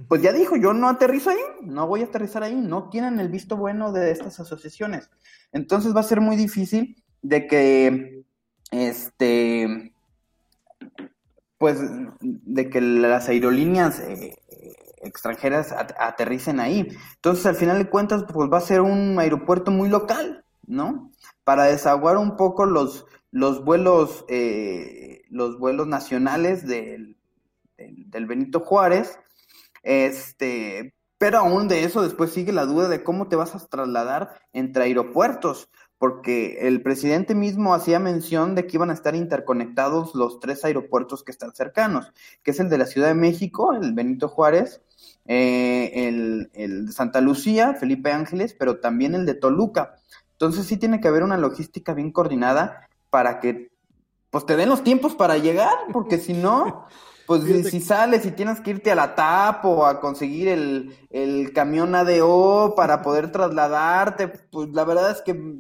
pues 0.08 0.22
ya 0.22 0.32
dijo, 0.32 0.56
yo 0.56 0.72
no 0.72 0.88
aterrizo 0.88 1.30
ahí, 1.30 1.38
no 1.62 1.86
voy 1.86 2.02
a 2.02 2.04
aterrizar 2.04 2.42
ahí, 2.42 2.54
no 2.54 2.88
tienen 2.88 3.18
el 3.20 3.28
visto 3.28 3.56
bueno 3.56 3.92
de 3.92 4.10
estas 4.10 4.38
asociaciones. 4.38 5.10
Entonces 5.52 5.94
va 5.94 6.00
a 6.00 6.04
ser 6.04 6.20
muy 6.20 6.36
difícil 6.36 7.02
de 7.22 7.46
que 7.46 8.17
este 8.70 9.92
pues 11.58 11.80
de 12.20 12.70
que 12.70 12.80
las 12.80 13.28
aerolíneas 13.28 13.98
eh, 13.98 14.36
extranjeras 15.02 15.72
aterricen 15.72 16.60
ahí. 16.60 16.88
Entonces, 17.16 17.46
al 17.46 17.56
final 17.56 17.78
de 17.78 17.90
cuentas, 17.90 18.24
pues 18.32 18.50
va 18.50 18.58
a 18.58 18.62
ser 18.62 18.80
un 18.80 19.18
aeropuerto 19.18 19.70
muy 19.70 19.88
local, 19.88 20.44
¿no? 20.66 21.10
Para 21.44 21.64
desaguar 21.64 22.16
un 22.16 22.36
poco 22.36 22.64
los, 22.64 23.06
los 23.32 23.64
vuelos, 23.64 24.24
eh, 24.28 25.22
los 25.30 25.58
vuelos 25.58 25.88
nacionales 25.88 26.66
del, 26.66 27.16
del, 27.76 28.08
del, 28.10 28.26
Benito 28.26 28.60
Juárez. 28.60 29.18
Este, 29.82 30.94
pero 31.18 31.38
aún 31.38 31.66
de 31.66 31.84
eso 31.84 32.02
después 32.02 32.32
sigue 32.32 32.52
la 32.52 32.66
duda 32.66 32.88
de 32.88 33.02
cómo 33.02 33.28
te 33.28 33.36
vas 33.36 33.54
a 33.54 33.66
trasladar 33.66 34.40
entre 34.52 34.84
aeropuertos, 34.84 35.68
porque 35.98 36.68
el 36.68 36.80
presidente 36.80 37.34
mismo 37.34 37.74
hacía 37.74 37.98
mención 37.98 38.54
de 38.54 38.66
que 38.66 38.76
iban 38.76 38.90
a 38.90 38.94
estar 38.94 39.16
interconectados 39.16 40.14
los 40.14 40.38
tres 40.38 40.64
aeropuertos 40.64 41.24
que 41.24 41.32
están 41.32 41.54
cercanos, 41.54 42.12
que 42.42 42.52
es 42.52 42.60
el 42.60 42.68
de 42.68 42.78
la 42.78 42.86
Ciudad 42.86 43.08
de 43.08 43.14
México, 43.14 43.74
el 43.74 43.92
Benito 43.92 44.28
Juárez, 44.28 44.80
eh, 45.26 45.90
el, 46.08 46.50
el, 46.54 46.86
de 46.86 46.92
Santa 46.92 47.20
Lucía, 47.20 47.74
Felipe 47.74 48.12
Ángeles, 48.12 48.54
pero 48.56 48.78
también 48.78 49.14
el 49.14 49.26
de 49.26 49.34
Toluca. 49.34 49.96
Entonces 50.32 50.66
sí 50.66 50.76
tiene 50.76 51.00
que 51.00 51.08
haber 51.08 51.24
una 51.24 51.36
logística 51.36 51.94
bien 51.94 52.12
coordinada 52.12 52.88
para 53.10 53.40
que 53.40 53.72
pues 54.30 54.46
te 54.46 54.56
den 54.56 54.68
los 54.68 54.84
tiempos 54.84 55.14
para 55.16 55.38
llegar, 55.38 55.74
porque 55.92 56.18
si 56.18 56.32
no, 56.32 56.86
pues 57.26 57.42
si, 57.42 57.64
si, 57.64 57.80
sales 57.80 58.24
y 58.24 58.30
tienes 58.30 58.60
que 58.60 58.70
irte 58.70 58.92
a 58.92 58.94
la 58.94 59.16
TAP 59.16 59.64
o 59.64 59.84
a 59.84 60.00
conseguir 60.00 60.46
el, 60.46 60.96
el 61.10 61.52
camión 61.52 61.94
ADO 61.96 62.74
para 62.76 63.02
poder 63.02 63.32
trasladarte, 63.32 64.28
pues 64.28 64.68
la 64.70 64.84
verdad 64.84 65.10
es 65.10 65.22
que 65.22 65.58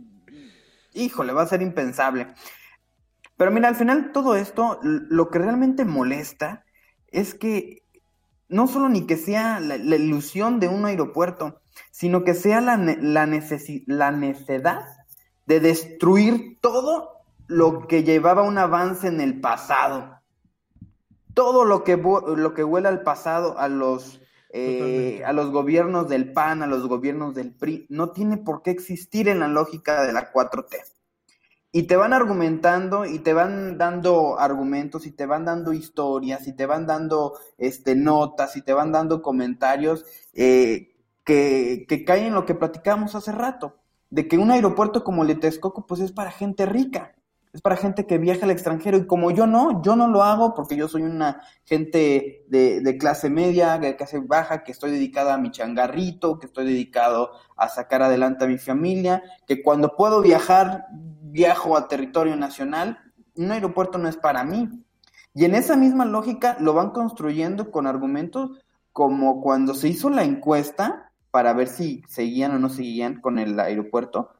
híjole, 0.98 1.32
va 1.32 1.42
a 1.42 1.48
ser 1.48 1.62
impensable. 1.62 2.28
Pero 3.36 3.50
mira, 3.50 3.68
al 3.68 3.76
final 3.76 4.12
todo 4.12 4.34
esto, 4.34 4.80
lo 4.82 5.30
que 5.30 5.38
realmente 5.38 5.84
molesta 5.84 6.64
es 7.06 7.34
que 7.34 7.82
no 8.48 8.66
solo 8.66 8.88
ni 8.88 9.06
que 9.06 9.16
sea 9.16 9.60
la, 9.60 9.76
ilusión 9.76 10.58
de 10.58 10.68
un 10.68 10.84
aeropuerto, 10.84 11.60
sino 11.90 12.24
que 12.24 12.34
sea 12.34 12.60
la, 12.60 12.76
la, 12.76 13.26
necesi 13.26 13.84
la 13.86 14.10
necedad 14.10 14.84
de 15.46 15.60
destruir 15.60 16.58
todo 16.60 17.18
lo 17.46 17.86
que 17.86 18.04
llevaba 18.04 18.42
un 18.42 18.58
avance 18.58 19.06
en 19.06 19.20
el 19.20 19.40
pasado. 19.40 20.20
Todo 21.34 21.64
lo 21.64 21.84
que, 21.84 21.96
lo 21.96 22.54
que 22.54 22.64
huele 22.64 22.88
al 22.88 23.02
pasado, 23.02 23.58
a 23.58 23.68
los, 23.68 24.20
eh, 24.50 25.22
a 25.26 25.32
los 25.32 25.50
gobiernos 25.50 26.08
del 26.08 26.32
PAN, 26.32 26.62
a 26.62 26.66
los 26.66 26.86
gobiernos 26.86 27.34
del 27.34 27.52
PRI, 27.52 27.86
no 27.90 28.10
tiene 28.10 28.38
por 28.38 28.62
qué 28.62 28.70
existir 28.70 29.28
en 29.28 29.40
la 29.40 29.48
lógica 29.48 30.04
de 30.04 30.12
la 30.12 30.32
4T. 30.32 30.76
Y 31.70 31.82
te 31.82 31.96
van 31.96 32.14
argumentando 32.14 33.04
y 33.04 33.18
te 33.18 33.34
van 33.34 33.76
dando 33.76 34.38
argumentos 34.38 35.06
y 35.06 35.12
te 35.12 35.26
van 35.26 35.44
dando 35.44 35.74
historias 35.74 36.48
y 36.48 36.54
te 36.54 36.64
van 36.64 36.86
dando 36.86 37.38
este, 37.58 37.94
notas 37.94 38.56
y 38.56 38.62
te 38.62 38.72
van 38.72 38.90
dando 38.90 39.20
comentarios 39.20 40.06
eh, 40.32 40.94
que, 41.24 41.84
que 41.86 42.04
caen 42.06 42.26
en 42.26 42.34
lo 42.34 42.46
que 42.46 42.54
platicábamos 42.54 43.14
hace 43.14 43.32
rato, 43.32 43.76
de 44.08 44.28
que 44.28 44.38
un 44.38 44.50
aeropuerto 44.50 45.04
como 45.04 45.24
el 45.24 45.38
de 45.38 45.60
pues 45.86 46.00
es 46.00 46.12
para 46.12 46.30
gente 46.30 46.64
rica 46.64 47.17
es 47.52 47.60
para 47.60 47.76
gente 47.76 48.06
que 48.06 48.18
viaja 48.18 48.44
al 48.44 48.50
extranjero 48.50 48.98
y 48.98 49.06
como 49.06 49.30
yo 49.30 49.46
no, 49.46 49.82
yo 49.82 49.96
no 49.96 50.08
lo 50.08 50.22
hago 50.22 50.54
porque 50.54 50.76
yo 50.76 50.88
soy 50.88 51.02
una 51.02 51.40
gente 51.64 52.44
de, 52.48 52.96
clase 52.98 53.30
media, 53.30 53.78
de 53.78 53.96
clase 53.96 54.20
baja, 54.20 54.64
que 54.64 54.72
estoy 54.72 54.90
dedicada 54.90 55.34
a 55.34 55.38
mi 55.38 55.50
changarrito, 55.50 56.38
que 56.38 56.46
estoy 56.46 56.66
dedicado 56.66 57.32
a 57.56 57.68
sacar 57.68 58.02
adelante 58.02 58.44
a 58.44 58.48
mi 58.48 58.58
familia, 58.58 59.22
que 59.46 59.62
cuando 59.62 59.96
puedo 59.96 60.20
viajar, 60.20 60.86
viajo 60.90 61.76
a 61.76 61.88
territorio 61.88 62.36
nacional, 62.36 62.98
un 63.36 63.52
aeropuerto 63.52 63.98
no 63.98 64.08
es 64.08 64.16
para 64.16 64.44
mí. 64.44 64.68
Y 65.34 65.44
en 65.44 65.54
esa 65.54 65.76
misma 65.76 66.04
lógica 66.04 66.56
lo 66.60 66.74
van 66.74 66.90
construyendo 66.90 67.70
con 67.70 67.86
argumentos 67.86 68.50
como 68.92 69.40
cuando 69.40 69.74
se 69.74 69.88
hizo 69.88 70.10
la 70.10 70.24
encuesta 70.24 71.12
para 71.30 71.52
ver 71.52 71.68
si 71.68 72.02
seguían 72.08 72.52
o 72.52 72.58
no 72.58 72.68
seguían 72.68 73.20
con 73.20 73.38
el 73.38 73.58
aeropuerto, 73.60 74.30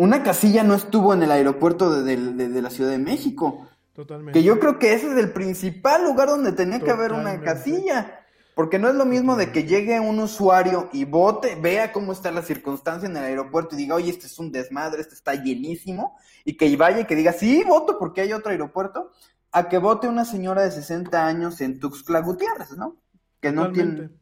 una 0.00 0.22
casilla 0.22 0.64
no 0.64 0.74
estuvo 0.74 1.12
en 1.12 1.22
el 1.22 1.30
aeropuerto 1.30 2.02
de, 2.02 2.16
de, 2.16 2.48
de, 2.48 2.62
la 2.62 2.70
Ciudad 2.70 2.90
de 2.90 2.98
México. 2.98 3.68
Totalmente. 3.92 4.38
Que 4.38 4.42
yo 4.42 4.58
creo 4.58 4.78
que 4.78 4.94
ese 4.94 5.12
es 5.12 5.18
el 5.18 5.30
principal 5.30 6.04
lugar 6.04 6.28
donde 6.28 6.52
tenía 6.52 6.78
Totalmente. 6.78 6.84
que 6.86 6.90
haber 6.90 7.12
una 7.12 7.44
casilla. 7.44 8.16
Porque 8.54 8.78
no 8.78 8.88
es 8.88 8.94
lo 8.94 9.04
mismo 9.04 9.36
de 9.36 9.52
que 9.52 9.64
llegue 9.64 10.00
un 10.00 10.18
usuario 10.18 10.88
y 10.92 11.04
vote, 11.04 11.54
vea 11.54 11.92
cómo 11.92 12.12
está 12.12 12.30
la 12.30 12.40
circunstancia 12.40 13.08
en 13.08 13.16
el 13.16 13.24
aeropuerto 13.24 13.74
y 13.74 13.78
diga, 13.78 13.94
oye, 13.94 14.10
este 14.10 14.26
es 14.26 14.38
un 14.38 14.50
desmadre, 14.50 15.02
este 15.02 15.14
está 15.14 15.34
llenísimo, 15.34 16.16
y 16.44 16.56
que 16.56 16.74
vaya 16.76 17.00
y 17.00 17.04
que 17.04 17.14
diga, 17.14 17.32
sí, 17.32 17.62
voto 17.66 17.98
porque 17.98 18.22
hay 18.22 18.32
otro 18.32 18.50
aeropuerto, 18.50 19.12
a 19.52 19.68
que 19.68 19.78
vote 19.78 20.08
una 20.08 20.24
señora 20.24 20.62
de 20.62 20.72
60 20.72 21.26
años 21.26 21.60
en 21.60 21.78
Tuxtla 21.78 22.20
Gutiérrez, 22.20 22.72
¿no? 22.72 22.96
Que 23.40 23.52
no 23.52 23.68
Totalmente. 23.68 24.08
tiene... 24.08 24.20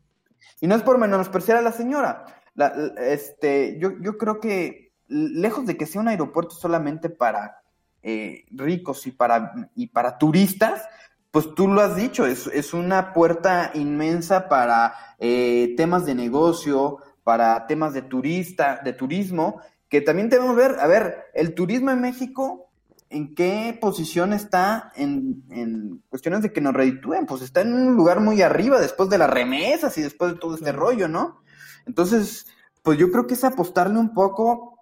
Y 0.61 0.67
no 0.67 0.75
es 0.75 0.83
por 0.83 0.99
menospreciar 0.99 1.59
a 1.59 1.63
la 1.63 1.73
señora. 1.73 2.25
La, 2.55 2.69
este, 2.99 3.79
yo, 3.81 3.93
yo 4.01 4.19
creo 4.19 4.41
que 4.41 4.88
lejos 5.09 5.67
de 5.67 5.77
que 5.77 5.87
sea 5.87 6.01
un 6.01 6.09
aeropuerto 6.09 6.55
solamente 6.55 7.11
para 7.11 7.63
eh, 8.03 8.45
ricos 8.51 9.07
y 9.07 9.11
para, 9.11 9.71
y 9.75 9.89
para 9.89 10.19
turistas, 10.19 10.83
pues 11.31 11.55
tú 11.55 11.69
lo 11.69 11.81
has 11.81 11.97
dicho, 11.97 12.27
es, 12.27 12.47
es 12.49 12.73
una 12.73 13.13
puerta 13.13 13.71
inmensa 13.75 14.49
para 14.49 14.95
eh, 15.19 15.75
temas 15.77 16.07
de 16.07 16.15
negocio, 16.15 16.99
para 17.25 17.67
temas 17.67 17.93
de 17.93 18.03
turista, 18.03 18.81
de 18.83 18.93
turismo, 18.93 19.61
que 19.89 20.01
también 20.01 20.29
debemos 20.29 20.57
ver, 20.57 20.77
a 20.81 20.87
ver, 20.87 21.27
el 21.35 21.55
turismo 21.55 21.91
en 21.91 22.01
México, 22.01 22.71
¿en 23.11 23.35
qué 23.35 23.77
posición 23.81 24.33
está 24.33 24.93
en, 24.97 25.43
en 25.51 26.03
cuestiones 26.09 26.43
de 26.43 26.53
que 26.53 26.61
nos 26.61 26.75
reditúen? 26.75 27.27
Pues 27.27 27.43
está 27.43 27.63
en 27.63 27.73
un 27.73 27.95
lugar 27.95 28.21
muy 28.21 28.43
arriba 28.43 28.81
después 28.81 29.11
de 29.11 29.19
las 29.19 29.31
remesas 29.31 29.97
y 29.99 30.03
después 30.03 30.33
de 30.33 30.39
todo 30.39 30.55
este 30.55 30.73
rollo, 30.73 31.09
¿no? 31.09 31.43
Entonces, 31.87 32.47
pues 32.83 32.99
yo 32.99 33.11
creo 33.11 33.27
que 33.27 33.35
es 33.35 33.45
apostarle 33.45 33.99
un 33.99 34.15
poco 34.15 34.78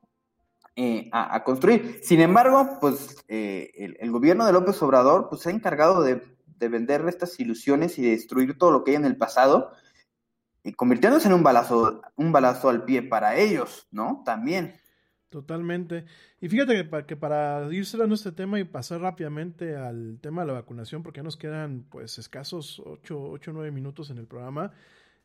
eh, 0.77 1.09
a, 1.11 1.35
a, 1.35 1.43
construir. 1.43 2.01
Sin 2.03 2.20
embargo, 2.20 2.79
pues 2.81 3.24
eh, 3.29 3.97
el, 3.99 4.11
gobierno 4.11 4.45
de 4.45 4.53
López 4.53 4.81
Obrador 4.83 5.29
pues, 5.31 5.41
se 5.41 5.49
ha 5.49 5.53
encargado 5.53 6.03
de, 6.03 6.22
de, 6.59 6.68
vender 6.68 7.03
estas 7.09 7.41
ilusiones 7.41 7.99
y 7.99 8.03
de 8.03 8.11
destruir 8.11 8.59
todo 8.59 8.70
lo 8.70 8.85
que 8.85 8.91
hay 8.91 8.97
en 8.99 9.07
el 9.07 9.16
pasado. 9.16 9.72
y 10.62 10.72
convirtiéndose 10.74 11.29
en 11.29 11.35
un 11.35 11.43
balazo, 11.43 12.03
un 12.16 12.31
balazo 12.31 12.68
al 12.68 12.85
pie 12.85 13.03
para 13.03 13.37
ellos, 13.37 13.89
¿no? 13.91 14.22
También. 14.27 14.74
Totalmente. 15.31 16.05
Y 16.41 16.49
fíjate 16.49 16.74
que 16.74 16.85
para, 16.85 17.07
que 17.07 17.16
para 17.16 17.68
ir 17.72 17.87
cerrando 17.87 18.14
este 18.14 18.33
tema 18.33 18.61
y 18.61 18.64
pasar 18.64 19.01
rápidamente 19.01 19.77
al 19.77 20.18
tema 20.20 20.43
de 20.43 20.49
la 20.49 20.53
vacunación, 20.55 21.03
porque 21.03 21.20
ya 21.20 21.24
nos 21.24 21.37
quedan 21.37 21.87
pues 21.91 22.18
escasos 22.18 22.83
8 22.85 23.18
o 23.18 23.39
9 23.53 23.70
minutos 23.70 24.11
en 24.11 24.18
el 24.18 24.27
programa, 24.27 24.72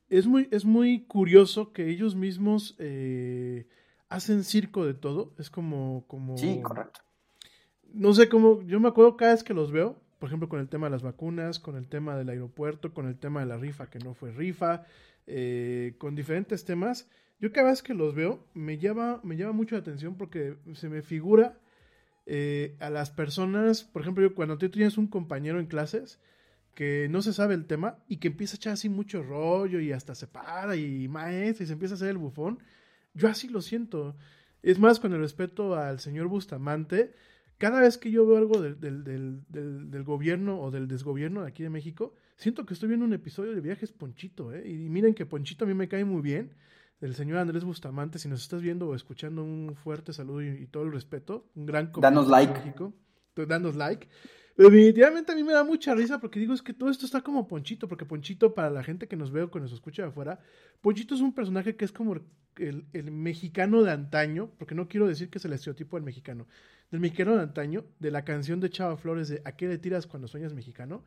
es 0.10 0.28
muy, 0.28 0.47
es 0.52 0.66
muy 0.66 1.06
curioso 1.06 1.72
que 1.72 1.89
ellos 1.89 2.16
mismos 2.16 2.76
eh, 2.80 3.68
hacen 4.12 4.43
circo 4.43 4.86
de 4.86 4.93
todo. 4.93 5.34
Es 5.39 5.49
como, 5.49 6.05
como... 6.07 6.38
Sí, 6.38 6.62
correcto. 6.62 6.99
No 7.93 8.14
sé 8.14 8.30
cómo, 8.30 8.62
yo 8.64 8.80
me 8.80 8.89
acuerdo 8.89 9.18
cada 9.18 9.32
vez 9.32 9.43
que 9.43 9.53
los 9.53 9.72
veo, 9.72 9.99
por 10.20 10.28
ejemplo, 10.28 10.47
con 10.47 10.59
el 10.59 10.70
tema 10.70 10.88
de 10.88 10.91
las 10.91 11.01
vacunas, 11.01 11.59
con 11.59 11.76
el 11.76 11.88
tema 11.88 12.16
del 12.16 12.30
aeropuerto, 12.30 12.93
con 12.93 13.07
el 13.07 13.18
tema 13.18 13.39
de 13.39 13.47
la 13.47 13.57
rifa 13.57 13.89
que 13.89 13.99
no 13.99 14.14
fue 14.14 14.32
rifa, 14.32 14.86
eh, 15.28 15.95
con 15.97 16.16
diferentes 16.16 16.64
temas. 16.64 17.09
Yo 17.39 17.51
cada 17.51 17.72
vez 17.72 17.82
que 17.82 17.93
los 17.93 18.14
veo 18.14 18.45
me 18.53 18.78
llama, 18.78 19.20
me 19.24 19.36
llama 19.36 19.53
mucho 19.53 19.76
la 19.76 19.82
atención 19.82 20.16
porque 20.16 20.57
se 20.74 20.89
me 20.89 21.01
figura 21.01 21.57
eh, 22.26 22.76
a 22.80 22.89
las 22.89 23.09
personas, 23.09 23.84
por 23.84 24.03
ejemplo, 24.03 24.24
yo, 24.24 24.36
cuando 24.36 24.57
tú 24.57 24.70
tienes 24.70 24.97
un 24.97 25.07
compañero 25.07 25.59
en 25.59 25.66
clases 25.66 26.20
que 26.76 27.07
no 27.09 27.22
se 27.22 27.34
sabe 27.34 27.55
el 27.55 27.66
tema 27.66 27.97
y 28.07 28.18
que 28.18 28.28
empieza 28.28 28.55
a 28.55 28.57
echar 28.57 28.74
así 28.74 28.89
mucho 28.89 29.24
rollo 29.24 29.80
y 29.80 29.91
hasta 29.91 30.16
se 30.16 30.28
para 30.28 30.76
y 30.76 31.07
maestra 31.07 31.64
y 31.64 31.68
se 31.68 31.74
empieza 31.74 31.95
a 31.95 31.97
hacer 31.97 32.09
el 32.09 32.18
bufón, 32.18 32.59
yo 33.14 33.28
así 33.28 33.47
lo 33.47 33.62
siento. 33.62 34.16
Es 34.64 34.80
más, 34.80 34.99
con 34.99 35.14
el 35.14 35.20
respeto 35.20 35.76
al 35.76 35.99
señor 35.99 36.28
Bustamante, 36.28 37.14
cada 37.57 37.82
vez 37.82 37.97
que 37.97 38.12
yo 38.12 38.26
veo 38.26 38.38
algo 38.38 38.62
del, 38.62 38.80
del, 38.80 39.43
del, 39.47 40.03
gobierno 40.03 40.59
o 40.62 40.72
del 40.72 40.88
desgobierno 40.88 41.41
de 41.41 41.47
aquí 41.47 41.64
de 41.64 41.70
México, 41.70 42.16
siento 42.36 42.66
que 42.66 42.74
estoy 42.74 42.89
viendo 42.89 43.05
un 43.05 43.14
episodio 43.14 43.53
de 43.53 43.62
Viajes 43.62 43.91
Ponchito, 43.91 44.53
¿eh? 44.53 44.68
Y 44.68 44.89
miren 44.89 45.14
que 45.14 45.26
Ponchito 45.26 45.66
a 45.66 45.68
mí 45.68 45.74
me 45.74 45.88
cae 45.88 46.05
muy 46.05 46.22
bien, 46.22 46.55
del 47.01 47.16
señor 47.16 47.39
Andrés 47.39 47.64
Bustamante, 47.64 48.20
si 48.20 48.30
nos 48.30 48.43
estás 48.43 48.62
viendo 48.62 48.88
o 48.88 48.95
escuchando, 48.95 49.43
un 49.43 49.76
fuerte 49.76 50.14
saludo 50.14 50.43
y, 50.43 50.68
todo 50.68 50.84
el 50.84 50.91
respeto, 50.91 51.49
un 51.55 51.66
gran 51.66 51.91
Danos 51.99 52.28
like. 52.28 52.53
México. 52.53 52.93
Danos 53.36 53.76
like. 53.76 54.07
Definitivamente 54.55 55.32
a 55.32 55.36
mí 55.36 55.43
me 55.43 55.53
da 55.53 55.64
mucha 55.64 55.95
risa 55.95 56.20
porque 56.20 56.39
digo 56.39 56.53
es 56.53 56.62
que 56.62 56.74
todo 56.74 56.89
esto 56.89 57.05
está 57.05 57.22
como 57.22 57.47
Ponchito, 57.47 57.88
porque 57.88 58.05
Ponchito, 58.05 58.53
para 58.53 58.70
la 58.70 58.84
gente 58.84 59.07
que 59.07 59.16
nos 59.16 59.32
ve 59.32 59.41
o 59.41 59.49
que 59.49 59.59
nos 59.59 59.72
escucha 59.72 60.03
de 60.03 60.09
afuera, 60.09 60.39
Ponchito 60.82 61.16
es 61.16 61.22
un 61.22 61.34
personaje 61.34 61.76
que 61.76 61.86
es 61.86 61.91
como 61.91 62.16
el, 62.58 62.86
el, 62.93 63.12
mexicano 63.12 63.84
de 63.84 63.91
antaño, 63.91 64.49
porque 64.58 64.76
no 64.76 64.88
quiero 64.88 65.08
decir 65.08 65.30
que 65.30 65.38
es 65.38 65.45
el 65.45 65.54
estereotipo 65.54 65.97
del 65.97 66.04
mexicano, 66.04 66.47
del 66.91 66.99
mexicano 66.99 67.36
de 67.36 67.41
antaño, 67.41 67.86
de 67.99 68.12
la 68.12 68.24
canción 68.24 68.60
de 68.60 68.70
Chava 68.70 68.97
Flores 68.97 69.30
de 69.30 69.41
¿A 69.45 69.54
qué 69.54 69.68
le 69.68 69.78
tiras 69.78 70.08
cuando 70.08 70.28
sueñas 70.28 70.54
mexicano? 70.54 71.04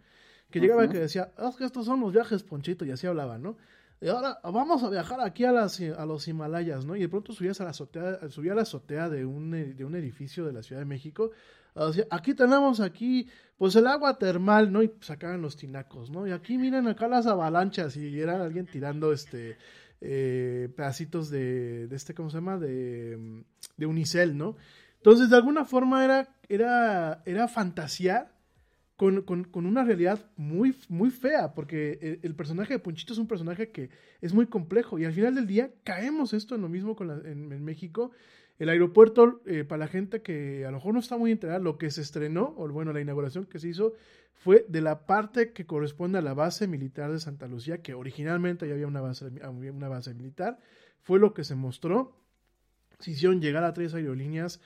Que 0.50 0.60
llegaba 0.60 0.84
y 0.84 0.88
que 0.88 0.98
decía, 0.98 1.32
es 1.36 1.56
que 1.56 1.64
estos 1.64 1.86
son 1.86 2.00
los 2.00 2.12
viajes, 2.12 2.42
Ponchito, 2.42 2.84
y 2.84 2.90
así 2.90 3.06
hablaba, 3.06 3.38
¿no? 3.38 3.56
Y 4.00 4.08
ahora 4.08 4.38
vamos 4.44 4.82
a 4.82 4.90
viajar 4.90 5.20
aquí 5.20 5.44
a, 5.44 5.52
las, 5.52 5.80
a 5.80 6.04
los 6.04 6.28
Himalayas, 6.28 6.84
¿no? 6.84 6.94
Y 6.96 7.00
de 7.00 7.08
pronto 7.08 7.32
subías 7.32 7.60
a 7.60 7.64
la 7.64 7.70
azotea, 7.70 8.28
subía 8.28 8.52
a 8.52 8.56
la 8.56 8.62
azotea 8.62 9.08
de 9.08 9.24
un, 9.24 9.50
de 9.50 9.84
un 9.84 9.94
edificio 9.94 10.44
de 10.44 10.52
la 10.52 10.62
Ciudad 10.62 10.82
de 10.82 10.86
México. 10.86 11.30
Decía, 11.74 12.06
aquí 12.10 12.34
tenemos 12.34 12.80
aquí, 12.80 13.28
pues 13.56 13.74
el 13.76 13.86
agua 13.86 14.18
termal, 14.18 14.70
¿no? 14.70 14.82
Y 14.82 14.92
sacaban 15.00 15.42
los 15.42 15.56
tinacos, 15.56 16.10
¿no? 16.10 16.26
Y 16.26 16.32
aquí 16.32 16.58
miren 16.58 16.86
acá 16.86 17.08
las 17.08 17.26
avalanchas 17.26 17.96
y 17.96 18.20
era 18.20 18.44
alguien 18.44 18.66
tirando 18.66 19.12
este 19.12 19.56
eh, 20.00 20.68
pedacitos 20.76 21.30
de, 21.30 21.88
de 21.88 21.96
este, 21.96 22.14
¿cómo 22.14 22.30
se 22.30 22.36
llama? 22.36 22.58
De, 22.58 23.44
de 23.76 23.86
unicel, 23.86 24.36
¿no? 24.36 24.56
Entonces, 24.96 25.28
de 25.30 25.36
alguna 25.36 25.64
forma 25.64 26.04
era, 26.04 26.34
era, 26.48 27.22
era 27.26 27.46
fantasear 27.48 28.34
con, 28.96 29.22
con, 29.22 29.66
una 29.66 29.84
realidad 29.84 30.24
muy, 30.36 30.74
muy 30.88 31.10
fea, 31.10 31.52
porque 31.54 32.20
el, 32.22 32.34
personaje 32.34 32.74
de 32.74 32.78
Ponchito 32.78 33.12
es 33.12 33.18
un 33.18 33.26
personaje 33.26 33.70
que 33.70 33.90
es 34.20 34.32
muy 34.32 34.46
complejo 34.46 34.98
y 34.98 35.04
al 35.04 35.12
final 35.12 35.34
del 35.34 35.46
día 35.46 35.70
caemos 35.82 36.32
esto 36.32 36.54
en 36.54 36.62
lo 36.62 36.68
mismo 36.68 36.94
con 36.94 37.10
en, 37.26 37.64
México. 37.64 38.12
El 38.58 38.68
aeropuerto, 38.68 39.42
eh, 39.46 39.64
para 39.64 39.80
la 39.80 39.88
gente 39.88 40.22
que 40.22 40.64
a 40.64 40.70
lo 40.70 40.76
mejor 40.76 40.94
no 40.94 41.00
está 41.00 41.16
muy 41.16 41.32
enterada, 41.32 41.58
lo 41.58 41.76
que 41.76 41.90
se 41.90 42.02
estrenó, 42.02 42.54
o 42.56 42.68
bueno, 42.68 42.92
la 42.92 43.00
inauguración 43.00 43.46
que 43.46 43.58
se 43.58 43.68
hizo, 43.68 43.94
fue 44.32 44.64
de 44.68 44.80
la 44.80 45.06
parte 45.06 45.52
que 45.52 45.66
corresponde 45.66 46.18
a 46.18 46.22
la 46.22 46.34
base 46.34 46.68
militar 46.68 47.10
de 47.10 47.18
Santa 47.18 47.48
Lucía, 47.48 47.82
que 47.82 47.94
originalmente 47.94 48.68
ya 48.68 48.74
había 48.74 48.86
una 48.86 49.00
base, 49.00 49.26
una 49.26 49.88
base 49.88 50.14
militar, 50.14 50.58
fue 51.02 51.18
lo 51.18 51.34
que 51.34 51.44
se 51.44 51.54
mostró. 51.54 52.16
Se 53.00 53.10
hicieron 53.10 53.40
llegar 53.40 53.64
a 53.64 53.72
tres 53.72 53.92
aerolíneas 53.94 54.60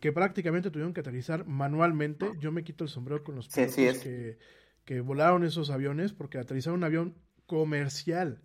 que 0.00 0.12
prácticamente 0.12 0.70
tuvieron 0.70 0.94
que 0.94 1.00
aterrizar 1.00 1.46
manualmente. 1.46 2.30
Yo 2.40 2.52
me 2.52 2.64
quito 2.64 2.84
el 2.84 2.90
sombrero 2.90 3.22
con 3.22 3.36
los 3.36 3.48
pilotos 3.48 3.74
que, 3.74 4.38
que, 4.84 5.00
volaron 5.00 5.44
esos 5.44 5.70
aviones 5.70 6.12
porque 6.12 6.38
aterrizaron 6.38 6.80
un 6.80 6.84
avión 6.84 7.14
comercial 7.46 8.40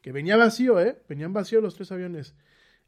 que 0.00 0.12
venía 0.12 0.36
vacío, 0.36 0.80
¿eh? 0.80 1.02
Venían 1.08 1.32
vacíos 1.32 1.62
los 1.62 1.74
tres 1.74 1.90
aviones. 1.90 2.34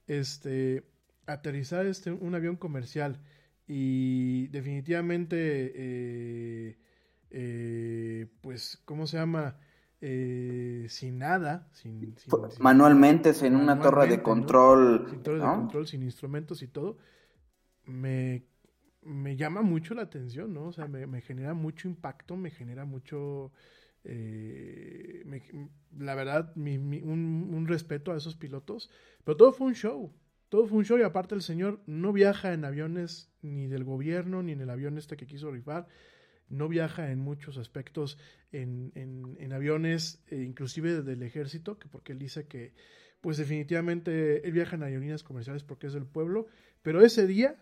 Este, 0.06 0.84
aterrizar 1.26 1.86
este, 1.86 2.12
un 2.12 2.34
avión 2.34 2.56
comercial 2.56 3.20
y 3.66 4.46
definitivamente, 4.48 5.36
eh, 5.74 6.78
eh, 7.30 8.26
pues, 8.40 8.80
¿cómo 8.84 9.06
se 9.06 9.16
llama? 9.16 9.56
Eh, 10.00 10.86
sin 10.90 11.18
nada, 11.18 11.68
sin, 11.72 12.14
manualmente, 12.60 13.32
sin 13.32 13.56
una 13.56 13.80
torre 13.80 14.06
de 14.06 14.22
control, 14.22 15.06
sin 15.08 15.22
torre 15.22 15.38
de 15.38 15.44
control, 15.44 15.86
sin 15.86 16.02
instrumentos 16.02 16.62
y 16.62 16.68
todo. 16.68 16.98
Me, 17.86 18.44
me 19.02 19.36
llama 19.36 19.62
mucho 19.62 19.94
la 19.94 20.02
atención, 20.02 20.52
¿no? 20.52 20.66
O 20.66 20.72
sea, 20.72 20.86
me, 20.86 21.20
genera 21.22 21.54
mucho 21.54 21.88
impacto, 21.88 22.36
me 22.36 22.50
genera 22.50 22.84
mucho... 22.84 23.52
Eh, 24.04 25.24
la 25.98 26.14
verdad, 26.14 26.52
un, 26.54 27.48
un, 27.52 27.66
respeto 27.66 28.12
a 28.12 28.16
esos 28.16 28.36
pilotos, 28.36 28.90
pero 29.24 29.36
todo 29.36 29.52
fue 29.52 29.66
un 29.66 29.74
show, 29.74 30.12
todo 30.48 30.66
fue 30.66 30.78
un 30.78 30.84
show 30.84 30.98
y 30.98 31.02
aparte 31.02 31.34
el 31.34 31.42
señor 31.42 31.80
no 31.86 32.12
viaja 32.12 32.52
en 32.52 32.64
aviones 32.64 33.30
ni 33.42 33.66
del 33.66 33.84
gobierno 33.84 34.42
ni 34.42 34.52
en 34.52 34.60
el 34.60 34.70
avión 34.70 34.98
este 34.98 35.16
que 35.16 35.26
quiso 35.26 35.50
rifar, 35.50 35.86
no 36.48 36.68
viaja 36.68 37.10
en 37.10 37.18
muchos 37.18 37.58
aspectos 37.58 38.18
en, 38.52 38.92
en, 38.94 39.36
en 39.40 39.52
aviones, 39.52 40.22
eh, 40.28 40.42
inclusive 40.42 41.02
del 41.02 41.22
ejército, 41.22 41.78
que 41.78 41.88
porque 41.88 42.12
él 42.12 42.18
dice 42.18 42.46
que, 42.46 42.74
pues 43.20 43.38
definitivamente 43.38 44.46
él 44.46 44.52
viaja 44.52 44.76
en 44.76 44.84
aerolíneas 44.84 45.24
comerciales 45.24 45.64
porque 45.64 45.88
es 45.88 45.92
del 45.92 46.06
pueblo, 46.06 46.46
pero 46.82 47.04
ese 47.04 47.26
día 47.26 47.56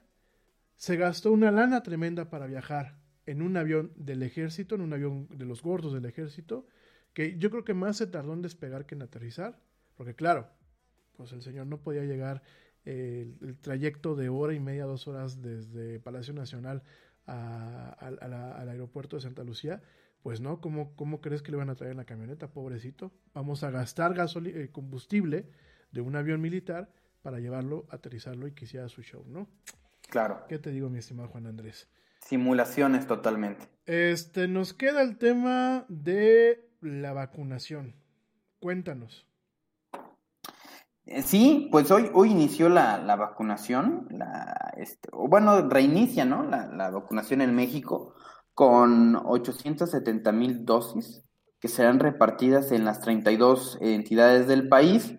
se 0.77 0.97
gastó 0.97 1.33
una 1.33 1.51
lana 1.51 1.83
tremenda 1.83 2.29
para 2.29 2.47
viajar 2.47 2.99
en 3.27 3.41
un 3.41 3.57
avión 3.57 3.93
del 3.97 4.23
ejército, 4.23 4.75
en 4.75 4.83
un 4.83 4.93
avión 4.93 5.29
de 5.31 5.47
los 5.47 5.63
gordos 5.63 5.95
del 5.95 6.05
ejército, 6.05 6.67
que 7.15 7.39
yo 7.39 7.51
creo 7.51 7.65
que 7.65 7.75
más 7.75 7.97
se 7.97 8.07
tardó 8.07 8.35
en 8.35 8.43
despegar 8.43 8.85
que 8.85 8.95
en 8.95 9.03
aterrizar, 9.03 9.59
porque 9.97 10.15
claro, 10.15 10.51
pues 11.17 11.33
el 11.33 11.43
señor 11.43 11.67
no 11.67 11.81
podía 11.81 12.03
llegar 12.03 12.43
el, 12.85 13.57
trayecto 13.61 14.15
de 14.15 14.29
hora 14.29 14.55
y 14.55 14.61
media, 14.61 14.85
dos 14.85 15.09
horas 15.09 15.41
desde 15.43 16.01
Palacio 16.01 16.35
Nacional 16.35 16.83
al 17.27 18.69
aeropuerto 18.69 19.17
de 19.17 19.23
Santa 19.23 19.45
Lucía, 19.45 19.83
pues 20.23 20.41
no, 20.41 20.61
¿cómo, 20.61 20.95
¿cómo 20.97 21.21
crees 21.21 21.43
que 21.43 21.51
le 21.51 21.59
van 21.59 21.69
a 21.69 21.75
traer 21.75 21.93
en 21.93 21.99
la 21.99 22.07
camioneta? 22.07 22.49
Pobrecito, 22.49 23.13
vamos 23.35 23.63
a 23.63 23.71
gastar 23.71 24.15
eh, 24.47 24.71
combustible 24.73 25.51
de 25.93 26.01
un 26.01 26.17
avión 26.17 26.41
militar 26.41 26.91
para 27.21 27.41
llevarlo, 27.41 27.87
aterrizarlo 27.91 28.47
y 28.47 28.53
que 28.53 28.65
hiciera 28.65 28.89
su 28.89 29.03
show, 29.03 29.25
¿no? 29.27 29.49
Claro. 30.09 30.45
¿Qué 30.49 30.59
te 30.59 30.71
digo, 30.71 30.89
mi 30.89 30.99
estimado 30.99 31.29
Juan 31.29 31.47
Andrés? 31.47 31.89
Simulaciones 32.21 33.07
totalmente. 33.07 33.67
Este, 33.85 34.49
nos 34.49 34.73
queda 34.73 35.03
el 35.03 35.19
tema 35.19 35.85
de 35.89 36.71
la 36.81 37.13
vacunación. 37.13 37.95
Cuéntanos. 38.61 39.27
Eh, 41.07 41.23
sí, 41.23 41.69
pues 41.71 41.91
hoy, 41.91 42.11
hoy 42.15 42.31
inició 42.31 42.69
la, 42.69 42.99
vacunación, 43.17 44.07
la, 44.11 44.73
este, 44.77 45.09
bueno, 45.13 45.69
reinicia, 45.69 46.25
¿no? 46.25 46.43
La, 46.43 46.67
la, 46.67 46.91
vacunación 46.91 47.43
en 47.43 47.55
México 47.55 48.15
con 48.55 49.17
870 49.17 50.33
mil 50.33 50.65
dosis 50.65 51.23
que 51.61 51.69
serán 51.69 51.99
repartidas 51.99 52.73
en 52.73 52.85
las 52.85 53.01
32 53.01 53.79
entidades 53.81 54.47
del 54.47 54.69
país 54.69 55.15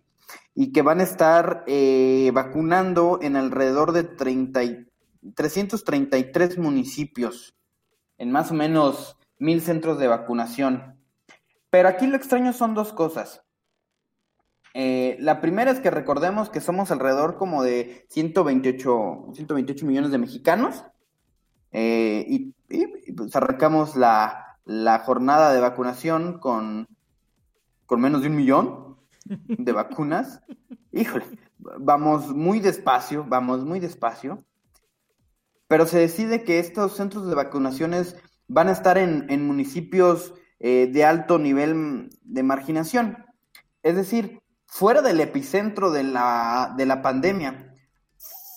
y 0.55 0.71
que 0.71 0.81
van 0.81 1.01
a 1.01 1.03
estar 1.03 1.63
eh, 1.67 2.31
vacunando 2.33 3.19
en 3.21 3.35
alrededor 3.35 3.91
de 3.91 4.03
30 4.03 4.63
y 4.63 4.87
333 5.35 6.57
municipios, 6.57 7.55
en 8.17 8.31
más 8.31 8.51
o 8.51 8.53
menos 8.53 9.17
mil 9.37 9.61
centros 9.61 9.99
de 9.99 10.07
vacunación. 10.07 10.99
Pero 11.69 11.89
aquí 11.89 12.07
lo 12.07 12.15
extraño 12.15 12.53
son 12.53 12.73
dos 12.73 12.93
cosas. 12.93 13.44
Eh, 14.77 15.15
la 15.21 15.39
primera 15.39 15.71
es 15.71 15.79
que 15.79 15.89
recordemos 15.89 16.49
que 16.49 16.59
somos 16.59 16.91
alrededor 16.91 17.37
como 17.37 17.63
de 17.63 18.05
128, 18.09 19.27
128 19.33 19.85
millones 19.85 20.11
de 20.11 20.17
mexicanos 20.17 20.83
eh, 21.71 22.25
y, 22.27 22.53
pues 23.13 23.33
arrancamos 23.37 23.95
la, 23.95 24.57
la, 24.65 24.99
jornada 24.99 25.53
de 25.53 25.61
vacunación 25.61 26.39
con, 26.39 26.89
con 27.85 28.01
menos 28.01 28.21
de 28.21 28.27
un 28.27 28.35
millón 28.35 28.97
de 29.23 29.71
vacunas. 29.71 30.41
Híjole, 30.91 31.23
vamos 31.57 32.35
muy 32.35 32.59
despacio, 32.59 33.23
vamos 33.25 33.63
muy 33.63 33.79
despacio. 33.79 34.43
Pero 35.69 35.85
se 35.85 35.99
decide 35.99 36.43
que 36.43 36.59
estos 36.59 36.97
centros 36.97 37.29
de 37.29 37.35
vacunaciones 37.35 38.17
van 38.49 38.67
a 38.67 38.73
estar 38.73 38.97
en, 38.97 39.47
municipios 39.47 40.33
eh, 40.59 40.89
de 40.91 41.05
alto 41.05 41.39
nivel 41.39 42.09
de 42.23 42.43
marginación. 42.43 43.23
Es 43.81 43.95
decir, 43.95 44.41
fuera 44.75 45.01
del 45.01 45.21
epicentro 45.21 45.89
de 45.89 46.03
la, 46.03 46.73
de 46.75 46.85
la 46.85 47.01
pandemia, 47.01 47.73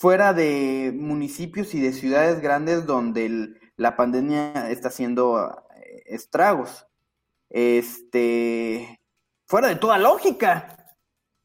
fuera 0.01 0.33
de 0.33 0.91
municipios 0.93 1.73
y 1.73 1.79
de 1.79 1.93
ciudades 1.93 2.41
grandes 2.41 2.85
donde 2.85 3.53
la 3.77 3.95
pandemia 3.95 4.69
está 4.69 4.89
haciendo 4.89 5.63
eh, 5.77 6.03
estragos. 6.07 6.85
Este, 7.49 8.99
fuera 9.47 9.69
de 9.69 9.77
toda 9.77 9.97
lógica. 9.97 10.78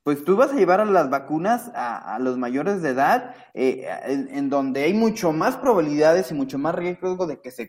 Pues 0.04 0.22
tú 0.22 0.36
vas 0.36 0.52
a 0.52 0.54
llevar 0.56 0.80
a 0.80 0.84
las 0.84 1.08
vacunas 1.08 1.70
a, 1.74 2.18
los 2.20 2.36
mayores 2.36 2.82
de 2.82 2.90
edad, 2.90 3.34
eh, 3.54 3.86
en, 4.04 4.28
en 4.36 4.50
donde 4.50 4.82
hay 4.84 4.92
mucho 4.92 5.32
más 5.32 5.56
probabilidades 5.56 6.30
y 6.30 6.34
mucho 6.34 6.58
más 6.58 6.74
riesgo 6.74 7.26
de 7.26 7.40
que 7.40 7.50
se 7.50 7.66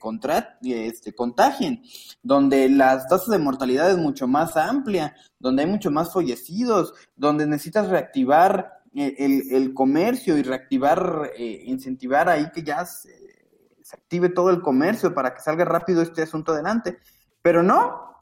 este, 0.61 1.15
contagien, 1.15 1.81
donde 2.21 2.67
las 2.67 3.07
tasas 3.07 3.29
de 3.29 3.39
mortalidad 3.39 3.89
es 3.89 3.97
mucho 3.97 4.27
más 4.27 4.57
amplia, 4.57 5.15
donde 5.39 5.63
hay 5.63 5.69
mucho 5.69 5.91
más 5.91 6.11
fallecidos, 6.11 6.93
donde 7.15 7.47
necesitas 7.47 7.87
reactivar 7.87 8.81
el, 8.93 9.43
el- 9.51 9.73
comercio 9.73 10.37
y 10.37 10.43
reactivar, 10.43 11.31
eh, 11.37 11.63
incentivar 11.65 12.27
ahí 12.27 12.51
que 12.53 12.63
ya 12.63 12.85
se 12.85 13.13
active 13.93 14.29
todo 14.29 14.49
el 14.49 14.61
comercio 14.61 15.13
para 15.13 15.33
que 15.33 15.41
salga 15.41 15.63
rápido 15.65 16.01
este 16.01 16.23
asunto 16.23 16.51
adelante. 16.51 16.97
Pero 17.41 17.63
no, 17.63 18.14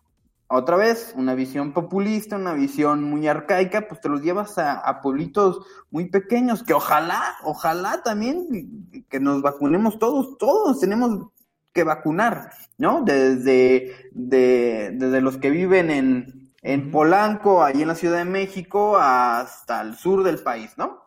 otra 0.55 0.75
vez, 0.77 1.13
una 1.17 1.35
visión 1.35 1.73
populista, 1.73 2.35
una 2.35 2.53
visión 2.53 3.03
muy 3.03 3.27
arcaica, 3.27 3.87
pues 3.87 4.01
te 4.01 4.09
los 4.09 4.21
llevas 4.21 4.57
a, 4.57 4.73
a 4.79 5.01
pueblitos 5.01 5.65
muy 5.91 6.09
pequeños, 6.09 6.63
que 6.63 6.73
ojalá, 6.73 7.21
ojalá 7.43 8.01
también 8.03 9.05
que 9.09 9.19
nos 9.19 9.41
vacunemos 9.41 9.99
todos, 9.99 10.37
todos 10.37 10.79
tenemos 10.79 11.27
que 11.73 11.83
vacunar, 11.83 12.51
¿no? 12.77 13.01
Desde, 13.03 13.95
de- 14.11 14.91
desde 14.93 15.21
los 15.21 15.37
que 15.37 15.49
viven 15.49 15.89
en, 15.89 16.51
en 16.61 16.91
Polanco, 16.91 17.63
ahí 17.63 17.81
en 17.81 17.87
la 17.87 17.95
Ciudad 17.95 18.17
de 18.19 18.25
México, 18.25 18.97
hasta 18.97 19.81
el 19.81 19.95
sur 19.95 20.23
del 20.23 20.39
país, 20.39 20.71
¿no? 20.77 21.01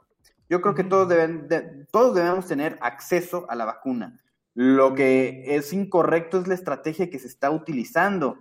Yo 0.49 0.61
creo 0.61 0.75
que 0.75 0.85
todos, 0.85 1.09
deben, 1.09 1.47
de- 1.49 1.87
todos 1.91 2.15
debemos 2.15 2.47
tener 2.47 2.79
acceso 2.81 3.47
a 3.49 3.55
la 3.55 3.65
vacuna. 3.65 4.21
Lo 4.55 4.95
que 4.95 5.45
es 5.57 5.73
incorrecto 5.73 6.41
es 6.41 6.49
la 6.49 6.55
estrategia 6.55 7.11
que 7.11 7.19
se 7.19 7.29
está 7.29 7.51
utilizando 7.51 8.39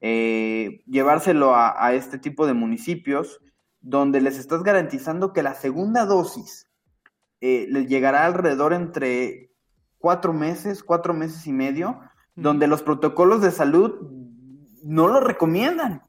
eh, 0.00 0.82
llevárselo 0.86 1.54
a, 1.54 1.84
a 1.84 1.94
este 1.94 2.18
tipo 2.18 2.46
de 2.46 2.54
municipios 2.54 3.40
donde 3.80 4.20
les 4.20 4.38
estás 4.38 4.62
garantizando 4.62 5.32
que 5.32 5.42
la 5.42 5.54
segunda 5.54 6.04
dosis 6.04 6.68
eh, 7.40 7.66
les 7.70 7.88
llegará 7.88 8.26
alrededor 8.26 8.72
entre 8.72 9.52
cuatro 9.98 10.32
meses, 10.32 10.82
cuatro 10.82 11.14
meses 11.14 11.46
y 11.46 11.52
medio, 11.52 12.00
donde 12.34 12.66
los 12.66 12.82
protocolos 12.82 13.40
de 13.42 13.50
salud 13.50 14.12
no 14.84 15.08
lo 15.08 15.20
recomiendan, 15.20 16.02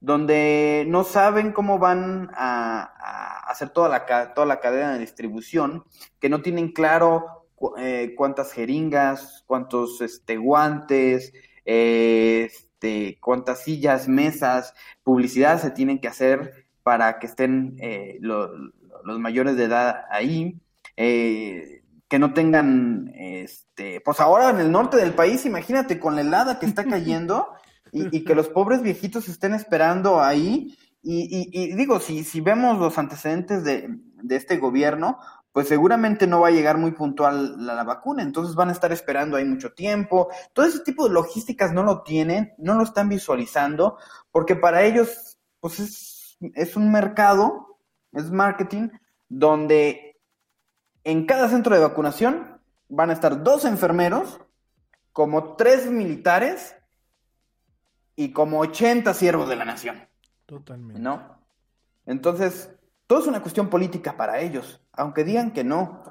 donde 0.00 0.84
no 0.88 1.04
saben 1.04 1.52
cómo 1.52 1.78
van 1.78 2.30
a, 2.34 2.82
a 2.82 3.50
hacer 3.50 3.70
toda 3.70 3.88
la, 3.88 4.34
toda 4.34 4.46
la 4.46 4.60
cadena 4.60 4.92
de 4.92 5.00
distribución, 5.00 5.84
que 6.20 6.28
no 6.28 6.42
tienen 6.42 6.72
claro 6.72 7.46
cu- 7.54 7.74
eh, 7.78 8.14
cuántas 8.16 8.52
jeringas, 8.52 9.44
cuántos 9.46 10.00
este, 10.00 10.36
guantes, 10.36 11.32
eh, 11.64 12.50
este, 12.80 13.18
cuántas 13.20 13.62
sillas, 13.64 14.06
mesas, 14.08 14.72
publicidad 15.02 15.60
se 15.60 15.70
tienen 15.72 16.00
que 16.00 16.08
hacer 16.08 16.66
para 16.84 17.18
que 17.18 17.26
estén 17.26 17.76
eh, 17.80 18.18
lo- 18.20 18.50
los 19.04 19.18
mayores 19.18 19.56
de 19.56 19.64
edad 19.64 20.02
ahí, 20.10 20.60
eh, 20.96 21.82
que 22.08 22.18
no 22.18 22.32
tengan, 22.34 23.10
este, 23.14 24.00
pues 24.00 24.20
ahora 24.20 24.50
en 24.50 24.60
el 24.60 24.70
norte 24.72 24.96
del 24.96 25.12
país, 25.14 25.44
imagínate 25.44 25.98
con 25.98 26.14
la 26.14 26.22
helada 26.22 26.58
que 26.58 26.66
está 26.66 26.84
cayendo 26.84 27.48
y, 27.92 28.16
y 28.16 28.24
que 28.24 28.34
los 28.34 28.48
pobres 28.48 28.82
viejitos 28.82 29.28
estén 29.28 29.54
esperando 29.54 30.20
ahí. 30.22 30.76
Y, 31.02 31.48
y- 31.52 31.72
y 31.72 31.74
digo, 31.74 32.00
si, 32.00 32.24
si 32.24 32.40
vemos 32.40 32.78
los 32.78 32.98
antecedentes 32.98 33.64
de, 33.64 33.88
de 34.22 34.36
este 34.36 34.56
gobierno, 34.58 35.18
pues 35.52 35.68
seguramente 35.68 36.26
no 36.26 36.40
va 36.40 36.48
a 36.48 36.52
llegar 36.52 36.78
muy 36.78 36.92
puntual 36.92 37.64
la, 37.64 37.74
la 37.74 37.84
vacuna, 37.84 38.22
entonces 38.22 38.54
van 38.54 38.68
a 38.68 38.72
estar 38.72 38.92
esperando 38.92 39.36
ahí 39.36 39.44
mucho 39.44 39.72
tiempo. 39.72 40.28
Todo 40.52 40.66
ese 40.66 40.80
tipo 40.80 41.06
de 41.06 41.14
logísticas 41.14 41.72
no 41.72 41.82
lo 41.82 42.02
tienen, 42.02 42.54
no 42.58 42.74
lo 42.74 42.84
están 42.84 43.08
visualizando, 43.08 43.98
porque 44.30 44.56
para 44.56 44.82
ellos, 44.82 45.38
pues 45.60 45.80
es, 45.80 46.38
es 46.54 46.76
un 46.76 46.92
mercado, 46.92 47.78
es 48.12 48.30
marketing, 48.30 48.88
donde 49.28 50.20
en 51.04 51.26
cada 51.26 51.48
centro 51.48 51.74
de 51.74 51.80
vacunación 51.80 52.60
van 52.88 53.10
a 53.10 53.14
estar 53.14 53.42
dos 53.42 53.64
enfermeros, 53.64 54.40
como 55.12 55.56
tres 55.56 55.90
militares 55.90 56.76
y 58.14 58.32
como 58.32 58.60
80 58.60 59.14
siervos 59.14 59.48
de 59.48 59.56
la 59.56 59.64
nación. 59.64 60.08
Totalmente. 60.46 61.00
¿no? 61.00 61.38
Entonces, 62.06 62.70
todo 63.08 63.20
es 63.20 63.26
una 63.26 63.42
cuestión 63.42 63.70
política 63.70 64.16
para 64.16 64.40
ellos, 64.40 64.80
aunque 64.92 65.24
digan 65.24 65.52
que 65.52 65.64
no. 65.64 66.04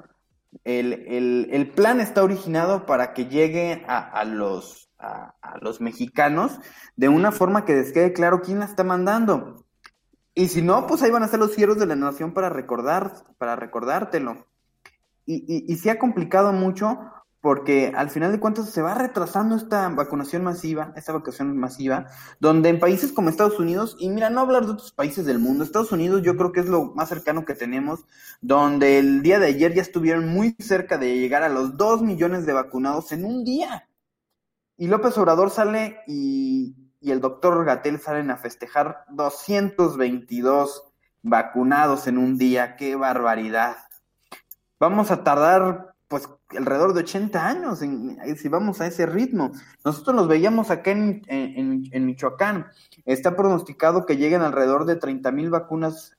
El, 0.64 0.92
el- 1.08 1.48
el 1.52 1.70
plan 1.72 2.00
está 2.00 2.22
originado 2.24 2.86
para 2.86 3.14
que 3.14 3.26
llegue 3.26 3.84
a, 3.88 3.98
a 3.98 4.24
los, 4.24 4.90
a, 4.98 5.34
a 5.42 5.58
los 5.60 5.80
mexicanos 5.80 6.58
de 6.96 7.08
una 7.08 7.32
forma 7.32 7.64
que 7.64 7.74
les 7.74 7.92
quede 7.92 8.12
claro 8.12 8.42
quién 8.42 8.58
la 8.60 8.66
está 8.66 8.84
mandando. 8.84 9.64
Y 10.34 10.48
si 10.48 10.62
no, 10.62 10.86
pues 10.86 11.02
ahí 11.02 11.10
van 11.10 11.22
a 11.22 11.26
estar 11.26 11.40
los 11.40 11.54
fieros 11.54 11.78
de 11.78 11.86
la 11.86 11.96
nación 11.96 12.34
para 12.34 12.50
recordar, 12.50 13.12
para 13.38 13.56
recordártelo. 13.56 14.46
Y, 15.26 15.44
y, 15.46 15.72
y 15.72 15.76
se 15.76 15.90
ha 15.90 15.98
complicado 15.98 16.52
mucho 16.52 16.98
porque 17.40 17.92
al 17.94 18.10
final 18.10 18.32
de 18.32 18.40
cuentas 18.40 18.68
se 18.70 18.82
va 18.82 18.94
retrasando 18.94 19.54
esta 19.54 19.88
vacunación 19.90 20.42
masiva, 20.42 20.92
esta 20.96 21.12
vacunación 21.12 21.56
masiva, 21.56 22.06
donde 22.40 22.68
en 22.68 22.80
países 22.80 23.12
como 23.12 23.28
Estados 23.28 23.60
Unidos, 23.60 23.96
y 24.00 24.08
mira, 24.08 24.28
no 24.28 24.40
hablar 24.40 24.66
de 24.66 24.72
otros 24.72 24.92
países 24.92 25.24
del 25.24 25.38
mundo, 25.38 25.62
Estados 25.62 25.92
Unidos 25.92 26.22
yo 26.22 26.36
creo 26.36 26.52
que 26.52 26.60
es 26.60 26.66
lo 26.66 26.86
más 26.94 27.08
cercano 27.08 27.44
que 27.44 27.54
tenemos, 27.54 28.04
donde 28.40 28.98
el 28.98 29.22
día 29.22 29.38
de 29.38 29.46
ayer 29.46 29.74
ya 29.74 29.82
estuvieron 29.82 30.28
muy 30.28 30.56
cerca 30.58 30.98
de 30.98 31.16
llegar 31.18 31.44
a 31.44 31.48
los 31.48 31.76
2 31.76 32.02
millones 32.02 32.44
de 32.44 32.54
vacunados 32.54 33.12
en 33.12 33.24
un 33.24 33.44
día. 33.44 33.88
Y 34.76 34.88
López 34.88 35.16
Obrador 35.18 35.50
sale 35.50 36.00
y, 36.06 36.76
y 37.00 37.10
el 37.12 37.20
doctor 37.20 37.64
Gatel 37.64 38.00
salen 38.00 38.30
a 38.30 38.36
festejar 38.36 39.04
222 39.10 40.84
vacunados 41.22 42.06
en 42.08 42.18
un 42.18 42.36
día, 42.36 42.76
qué 42.76 42.96
barbaridad. 42.96 43.76
Vamos 44.80 45.10
a 45.10 45.24
tardar 45.24 45.94
pues 46.08 46.28
alrededor 46.56 46.94
de 46.94 47.00
80 47.00 47.46
años 47.46 47.82
en- 47.82 48.18
en- 48.24 48.36
si 48.36 48.48
vamos 48.48 48.80
a 48.80 48.86
ese 48.86 49.04
ritmo. 49.06 49.52
Nosotros 49.84 50.16
los 50.16 50.26
veíamos 50.26 50.70
acá 50.70 50.90
en, 50.90 51.22
en- 51.28 52.06
Michoacán. 52.06 52.66
Está 53.04 53.36
pronosticado 53.36 54.06
que 54.06 54.16
lleguen 54.16 54.40
alrededor 54.42 54.86
de 54.86 54.96
30 54.96 55.30
mil 55.32 55.50
vacunas 55.50 56.16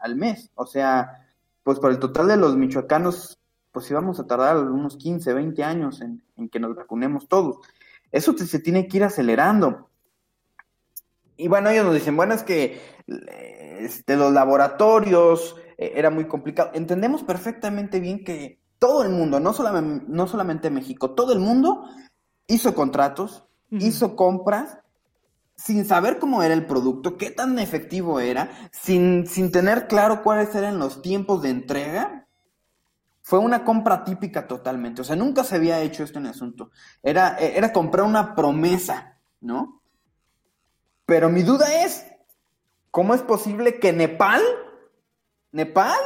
al 0.00 0.16
mes. 0.16 0.50
O 0.54 0.64
sea, 0.66 1.26
pues 1.62 1.78
por 1.78 1.90
el 1.90 1.98
total 1.98 2.28
de 2.28 2.36
los 2.38 2.56
michoacanos, 2.56 3.38
pues 3.72 3.84
sí 3.86 3.92
vamos 3.94 4.18
a 4.20 4.26
tardar 4.26 4.56
unos 4.56 4.96
15, 4.96 5.34
20 5.34 5.62
años 5.62 6.00
en, 6.00 6.22
que 6.48 6.58
nos 6.58 6.74
vacunemos 6.74 7.28
todos. 7.28 7.58
Eso 8.10 8.36
se 8.38 8.58
tiene 8.60 8.88
que 8.88 8.96
ir 8.96 9.04
acelerando. 9.04 9.90
Y 11.36 11.48
bueno, 11.48 11.68
ellos 11.68 11.84
nos 11.84 11.94
dicen, 11.94 12.16
bueno, 12.16 12.32
es 12.34 12.42
que 12.42 12.80
eh, 13.06 13.78
este, 13.80 14.16
los 14.16 14.32
laboratorios 14.32 15.56
eh, 15.76 15.92
era 15.94 16.08
muy 16.08 16.26
complicado. 16.26 16.70
Entendemos 16.72 17.22
perfectamente 17.22 18.00
bien 18.00 18.24
que 18.24 18.60
todo 18.78 19.02
el 19.02 19.10
mundo, 19.10 19.40
no 19.40 19.52
solamente, 19.52 20.04
no 20.08 20.26
solamente 20.26 20.70
México, 20.70 21.12
todo 21.12 21.32
el 21.32 21.38
mundo 21.38 21.84
hizo 22.46 22.74
contratos, 22.74 23.44
hizo 23.70 24.16
compras 24.16 24.78
sin 25.56 25.86
saber 25.86 26.18
cómo 26.18 26.42
era 26.42 26.54
el 26.54 26.66
producto, 26.66 27.16
qué 27.16 27.30
tan 27.30 27.58
efectivo 27.58 28.20
era, 28.20 28.50
sin, 28.72 29.26
sin 29.26 29.50
tener 29.50 29.88
claro 29.88 30.22
cuáles 30.22 30.54
eran 30.54 30.78
los 30.78 31.00
tiempos 31.00 31.42
de 31.42 31.50
entrega. 31.50 32.26
Fue 33.22 33.38
una 33.38 33.64
compra 33.64 34.04
típica 34.04 34.46
totalmente. 34.46 35.00
O 35.00 35.04
sea, 35.04 35.16
nunca 35.16 35.42
se 35.42 35.56
había 35.56 35.80
hecho 35.80 36.04
esto 36.04 36.18
en 36.18 36.26
el 36.26 36.32
asunto. 36.32 36.70
Era, 37.02 37.38
era 37.38 37.72
comprar 37.72 38.04
una 38.04 38.34
promesa, 38.34 39.18
¿no? 39.40 39.80
Pero 41.06 41.30
mi 41.30 41.42
duda 41.42 41.82
es, 41.82 42.06
¿cómo 42.90 43.14
es 43.14 43.22
posible 43.22 43.80
que 43.80 43.92
Nepal, 43.92 44.42
Nepal, 45.52 45.98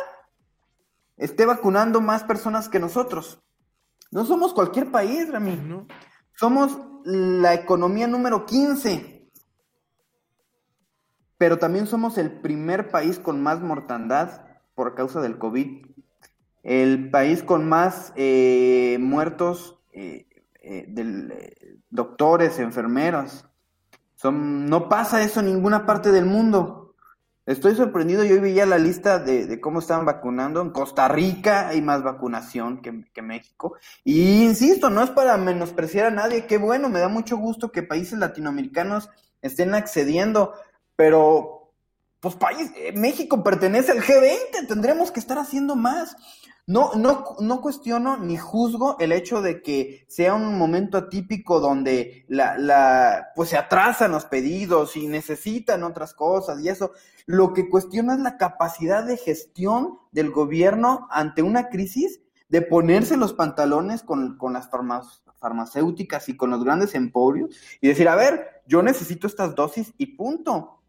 esté 1.20 1.46
vacunando 1.46 2.00
más 2.00 2.24
personas 2.24 2.68
que 2.68 2.80
nosotros? 2.80 3.42
No 4.10 4.24
somos 4.24 4.52
cualquier 4.52 4.90
país, 4.90 5.30
Rami. 5.30 5.86
Somos 6.34 6.76
la 7.04 7.54
economía 7.54 8.08
número 8.08 8.44
15. 8.44 9.30
Pero 11.38 11.58
también 11.58 11.86
somos 11.86 12.18
el 12.18 12.40
primer 12.40 12.90
país 12.90 13.18
con 13.18 13.42
más 13.42 13.60
mortandad 13.60 14.44
por 14.74 14.94
causa 14.94 15.20
del 15.20 15.38
COVID. 15.38 15.86
El 16.62 17.10
país 17.10 17.42
con 17.42 17.68
más 17.68 18.12
eh, 18.16 18.98
muertos 19.00 19.78
eh, 19.92 20.26
eh, 20.62 20.92
eh, 20.96 21.78
doctores, 21.88 22.58
enfermeros. 22.58 23.46
Son, 24.14 24.66
no 24.66 24.88
pasa 24.88 25.22
eso 25.22 25.40
en 25.40 25.46
ninguna 25.46 25.86
parte 25.86 26.10
del 26.12 26.26
mundo. 26.26 26.79
Estoy 27.46 27.74
sorprendido, 27.74 28.22
yo 28.22 28.40
veía 28.40 28.66
la 28.66 28.78
lista 28.78 29.18
de, 29.18 29.46
de 29.46 29.60
cómo 29.60 29.78
estaban 29.78 30.04
vacunando. 30.04 30.60
En 30.60 30.70
Costa 30.70 31.08
Rica 31.08 31.68
hay 31.68 31.82
más 31.82 32.02
vacunación 32.02 32.82
que, 32.82 33.04
que 33.12 33.22
México. 33.22 33.74
Y 34.04 34.44
insisto, 34.44 34.90
no 34.90 35.02
es 35.02 35.10
para 35.10 35.36
menospreciar 35.36 36.06
a 36.06 36.10
nadie, 36.10 36.46
qué 36.46 36.58
bueno, 36.58 36.88
me 36.88 37.00
da 37.00 37.08
mucho 37.08 37.36
gusto 37.36 37.72
que 37.72 37.82
países 37.82 38.18
latinoamericanos 38.18 39.08
estén 39.42 39.74
accediendo, 39.74 40.52
pero 40.96 41.60
pues 42.20 42.34
país, 42.34 42.70
eh, 42.76 42.92
México 42.92 43.42
pertenece 43.42 43.92
al 43.92 44.02
G20, 44.02 44.68
tendremos 44.68 45.10
que 45.10 45.20
estar 45.20 45.38
haciendo 45.38 45.74
más. 45.74 46.16
No, 46.66 46.92
no, 46.94 47.36
no 47.40 47.60
cuestiono 47.60 48.16
ni 48.16 48.36
juzgo 48.36 48.96
el 49.00 49.12
hecho 49.12 49.42
de 49.42 49.62
que 49.62 50.04
sea 50.08 50.34
un 50.34 50.56
momento 50.56 50.98
atípico 50.98 51.58
donde 51.58 52.24
la, 52.28 52.56
la, 52.58 53.28
pues 53.34 53.48
se 53.48 53.56
atrasan 53.56 54.12
los 54.12 54.26
pedidos 54.26 54.96
y 54.96 55.08
necesitan 55.08 55.82
otras 55.82 56.14
cosas 56.14 56.60
y 56.60 56.68
eso. 56.68 56.92
Lo 57.26 57.52
que 57.52 57.68
cuestiono 57.68 58.12
es 58.12 58.20
la 58.20 58.36
capacidad 58.36 59.04
de 59.04 59.16
gestión 59.16 59.98
del 60.12 60.30
gobierno 60.30 61.08
ante 61.10 61.42
una 61.42 61.68
crisis 61.68 62.20
de 62.48 62.62
ponerse 62.62 63.16
los 63.16 63.32
pantalones 63.32 64.02
con, 64.02 64.36
con 64.36 64.52
las 64.52 64.68
farmacéuticas 65.38 66.28
y 66.28 66.36
con 66.36 66.50
los 66.50 66.64
grandes 66.64 66.94
emporios 66.94 67.56
y 67.80 67.88
decir, 67.88 68.08
a 68.08 68.16
ver, 68.16 68.62
yo 68.66 68.82
necesito 68.82 69.26
estas 69.26 69.54
dosis 69.54 69.94
y 69.96 70.16
punto. 70.16 70.79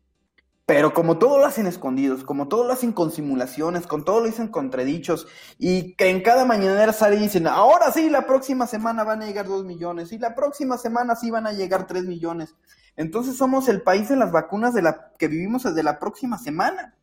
Pero 0.73 0.93
como 0.93 1.17
todo 1.17 1.37
lo 1.37 1.45
hacen 1.45 1.67
escondidos, 1.67 2.23
como 2.23 2.47
todo 2.47 2.65
lo 2.65 2.71
hacen 2.71 2.93
con 2.93 3.11
simulaciones, 3.11 3.87
con 3.87 4.05
todo 4.05 4.21
lo 4.21 4.27
dicen 4.27 4.47
contradichos, 4.47 5.27
y 5.59 5.95
que 5.95 6.09
en 6.09 6.21
cada 6.21 6.45
mañanera 6.45 6.93
sale 6.93 7.17
y 7.17 7.23
dicen, 7.23 7.45
ahora 7.45 7.91
sí, 7.91 8.09
la 8.09 8.25
próxima 8.25 8.65
semana 8.67 9.03
van 9.03 9.21
a 9.21 9.25
llegar 9.25 9.47
dos 9.47 9.65
millones, 9.65 10.13
y 10.13 10.17
la 10.17 10.33
próxima 10.33 10.77
semana 10.77 11.17
sí 11.17 11.29
van 11.29 11.45
a 11.45 11.51
llegar 11.51 11.87
tres 11.87 12.05
millones. 12.05 12.55
Entonces 12.95 13.35
somos 13.35 13.67
el 13.67 13.81
país 13.81 14.07
de 14.07 14.15
las 14.15 14.31
vacunas 14.31 14.73
de 14.73 14.81
la 14.81 15.11
que 15.19 15.27
vivimos 15.27 15.63
desde 15.63 15.83
la 15.83 15.99
próxima 15.99 16.37
semana. 16.37 16.95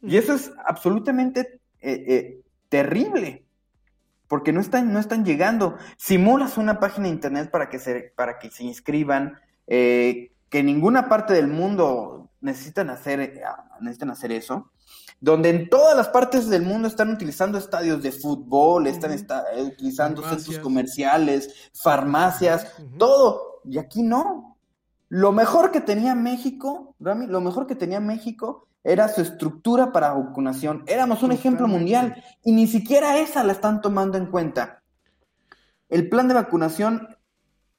Y 0.00 0.16
eso 0.16 0.32
es 0.32 0.52
absolutamente 0.64 1.60
eh, 1.80 2.04
eh, 2.06 2.40
terrible, 2.68 3.44
porque 4.28 4.52
no 4.52 4.60
están, 4.60 4.92
no 4.92 5.00
están 5.00 5.24
llegando. 5.24 5.76
Simulas 5.96 6.56
una 6.56 6.78
página 6.78 7.08
de 7.08 7.14
internet 7.14 7.50
para 7.50 7.68
que 7.68 7.80
se, 7.80 8.12
para 8.14 8.38
que 8.38 8.52
se 8.52 8.62
inscriban, 8.62 9.40
eh, 9.66 10.30
que 10.50 10.62
ninguna 10.62 11.08
parte 11.08 11.34
del 11.34 11.48
mundo 11.48 12.27
necesitan 12.40 12.90
hacer, 12.90 13.40
necesitan 13.80 14.10
hacer 14.10 14.32
eso, 14.32 14.70
donde 15.20 15.50
en 15.50 15.68
todas 15.68 15.96
las 15.96 16.08
partes 16.08 16.48
del 16.48 16.62
mundo 16.62 16.88
están 16.88 17.10
utilizando 17.10 17.58
estadios 17.58 18.02
de 18.02 18.12
fútbol, 18.12 18.86
están 18.86 19.12
está, 19.12 19.44
utilizando 19.60 20.22
Farmacias. 20.22 20.44
centros 20.44 20.64
comerciales, 20.64 21.70
farmacias, 21.74 22.72
todo, 22.98 23.62
y 23.64 23.78
aquí 23.78 24.02
no. 24.02 24.56
Lo 25.08 25.32
mejor 25.32 25.72
que 25.72 25.80
tenía 25.80 26.14
México, 26.14 26.94
Rami, 27.00 27.26
lo 27.26 27.40
mejor 27.40 27.66
que 27.66 27.74
tenía 27.74 28.00
México 28.00 28.68
era 28.84 29.08
su 29.08 29.20
estructura 29.20 29.92
para 29.92 30.12
vacunación. 30.12 30.84
Éramos 30.86 31.22
un 31.22 31.32
ejemplo 31.32 31.66
mundial 31.66 32.22
y 32.44 32.52
ni 32.52 32.66
siquiera 32.66 33.18
esa 33.18 33.42
la 33.42 33.52
están 33.52 33.80
tomando 33.80 34.18
en 34.18 34.26
cuenta. 34.26 34.82
El 35.88 36.08
plan 36.08 36.28
de 36.28 36.34
vacunación 36.34 37.08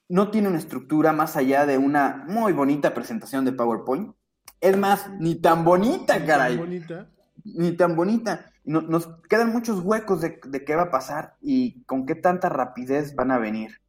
no 0.07 0.31
tiene 0.31 0.49
una 0.49 0.57
estructura 0.57 1.13
más 1.13 1.35
allá 1.37 1.65
de 1.65 1.77
una 1.77 2.25
muy 2.27 2.51
bonita 2.51 2.93
presentación 2.93 3.45
de 3.45 3.53
PowerPoint. 3.53 4.13
Es 4.61 4.77
más, 4.77 5.09
ni 5.19 5.35
tan 5.35 5.63
bonita, 5.63 6.25
caray. 6.25 6.57
Tan 6.57 6.65
bonita. 6.65 7.09
Ni 7.43 7.71
tan 7.71 7.95
bonita. 7.95 8.51
No- 8.65 8.81
nos 8.81 9.07
quedan 9.29 9.51
muchos 9.51 9.79
huecos 9.81 10.21
de, 10.21 10.39
de 10.45 10.63
qué 10.65 10.75
va 10.75 10.83
a 10.83 10.91
pasar 10.91 11.35
y 11.41 11.83
con 11.85 12.05
qué 12.05 12.15
tanta 12.15 12.49
rapidez 12.49 13.15
van 13.15 13.31
a 13.31 13.37
venir. 13.39 13.81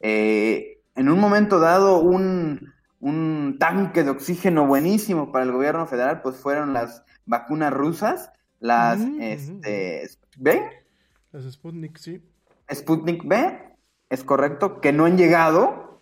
Eh, 0.00 0.80
en 0.96 1.08
un 1.08 1.18
momento 1.18 1.58
dado, 1.60 2.00
un, 2.00 2.72
un 3.00 3.56
tanque 3.58 4.02
de 4.04 4.10
oxígeno 4.10 4.66
buenísimo 4.66 5.30
para 5.32 5.44
el 5.44 5.52
gobierno 5.52 5.86
federal, 5.86 6.22
pues 6.22 6.36
fueron 6.36 6.72
las 6.72 7.04
vacunas 7.26 7.72
rusas, 7.72 8.30
las 8.60 9.00
ujú, 9.00 9.16
este, 9.20 10.08
¿ve? 10.38 10.62
Las 11.32 11.44
Sputnik, 11.52 11.98
sí. 11.98 12.22
Sputnik 12.72 13.26
B, 13.26 13.76
es 14.08 14.24
correcto, 14.24 14.80
que 14.80 14.92
no 14.92 15.04
han 15.04 15.18
llegado, 15.18 15.93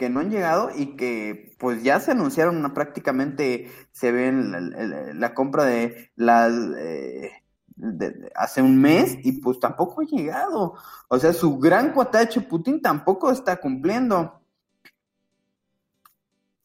que 0.00 0.08
no 0.08 0.20
han 0.20 0.30
llegado 0.30 0.70
y 0.74 0.96
que 0.96 1.54
pues 1.58 1.82
ya 1.82 2.00
se 2.00 2.12
anunciaron 2.12 2.56
una- 2.56 2.72
prácticamente, 2.72 3.70
se 3.92 4.10
ve 4.12 4.28
en 4.28 4.50
la, 4.50 4.60
la- 4.60 5.12
la 5.14 5.34
compra 5.34 5.64
de 5.64 6.10
las 6.16 6.50
eh, 6.78 7.30
de- 7.76 8.10
de- 8.10 8.32
hace 8.34 8.62
un 8.62 8.80
mes 8.80 9.18
y 9.22 9.32
pues 9.42 9.60
tampoco 9.60 10.00
ha 10.00 10.04
llegado. 10.06 10.74
O 11.08 11.18
sea, 11.18 11.34
su 11.34 11.58
gran 11.58 11.92
cuatache 11.92 12.40
Putin 12.40 12.80
tampoco 12.80 13.30
está 13.30 13.56
cumpliendo. 13.60 14.40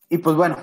Y 0.10 0.20
pues 0.20 0.36
bueno, 0.38 0.58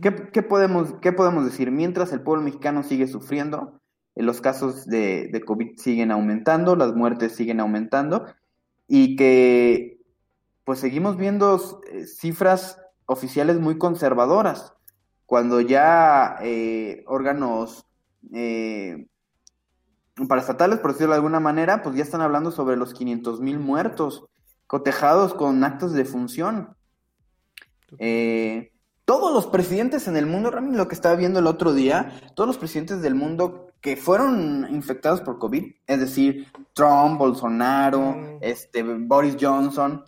¿qué, 0.00 0.28
qué 0.32 0.42
podemos, 0.42 0.94
qué 1.00 1.12
podemos 1.12 1.44
decir? 1.44 1.70
Mientras 1.70 2.12
el 2.12 2.22
pueblo 2.22 2.42
mexicano 2.42 2.82
sigue 2.82 3.06
sufriendo, 3.06 3.80
eh, 4.16 4.22
los 4.24 4.40
casos 4.40 4.86
de, 4.86 5.28
de 5.32 5.40
COVID 5.44 5.78
siguen 5.78 6.10
aumentando, 6.10 6.74
las 6.74 6.94
muertes 6.94 7.36
siguen 7.36 7.60
aumentando 7.60 8.26
y 8.88 9.14
que 9.16 10.01
pues 10.64 10.78
seguimos 10.78 11.16
viendo 11.16 11.80
eh, 11.90 12.06
cifras 12.06 12.78
oficiales 13.06 13.58
muy 13.58 13.78
conservadoras, 13.78 14.74
cuando 15.26 15.60
ya 15.60 16.36
eh, 16.42 17.04
órganos 17.06 17.86
eh, 18.32 19.06
paraestatales, 20.28 20.78
por 20.78 20.92
decirlo 20.92 21.12
de 21.12 21.16
alguna 21.16 21.40
manera, 21.40 21.82
pues 21.82 21.96
ya 21.96 22.02
están 22.02 22.20
hablando 22.20 22.50
sobre 22.50 22.76
los 22.76 22.94
500 22.94 23.40
mil 23.40 23.58
muertos, 23.58 24.26
cotejados 24.66 25.34
con 25.34 25.64
actos 25.64 25.92
de 25.92 26.04
función. 26.04 26.76
Eh, 27.98 28.72
todos 29.04 29.32
los 29.32 29.46
presidentes 29.46 30.08
en 30.08 30.16
el 30.16 30.26
mundo, 30.26 30.50
Rami, 30.50 30.76
lo 30.76 30.88
que 30.88 30.94
estaba 30.94 31.16
viendo 31.16 31.40
el 31.40 31.46
otro 31.46 31.74
día, 31.74 32.12
todos 32.34 32.46
los 32.46 32.58
presidentes 32.58 33.02
del 33.02 33.14
mundo 33.14 33.68
que 33.80 33.96
fueron 33.96 34.68
infectados 34.70 35.20
por 35.20 35.38
COVID, 35.38 35.74
es 35.86 36.00
decir, 36.00 36.46
Trump, 36.72 37.18
Bolsonaro, 37.18 38.38
este, 38.40 38.82
Boris 38.82 39.36
Johnson, 39.40 40.04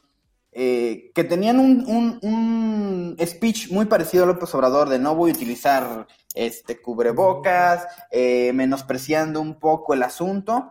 eh, 0.54 1.10
que 1.14 1.24
tenían 1.24 1.58
un, 1.58 1.84
un, 1.86 2.18
un 2.22 3.16
speech 3.26 3.70
muy 3.70 3.86
parecido 3.86 4.24
a 4.24 4.26
López 4.28 4.54
Obrador 4.54 4.88
de 4.88 4.98
no 4.98 5.14
voy 5.14 5.32
a 5.32 5.34
utilizar 5.34 6.06
este 6.34 6.80
cubrebocas, 6.80 7.86
eh, 8.10 8.52
menospreciando 8.54 9.40
un 9.40 9.58
poco 9.58 9.94
el 9.94 10.02
asunto, 10.02 10.70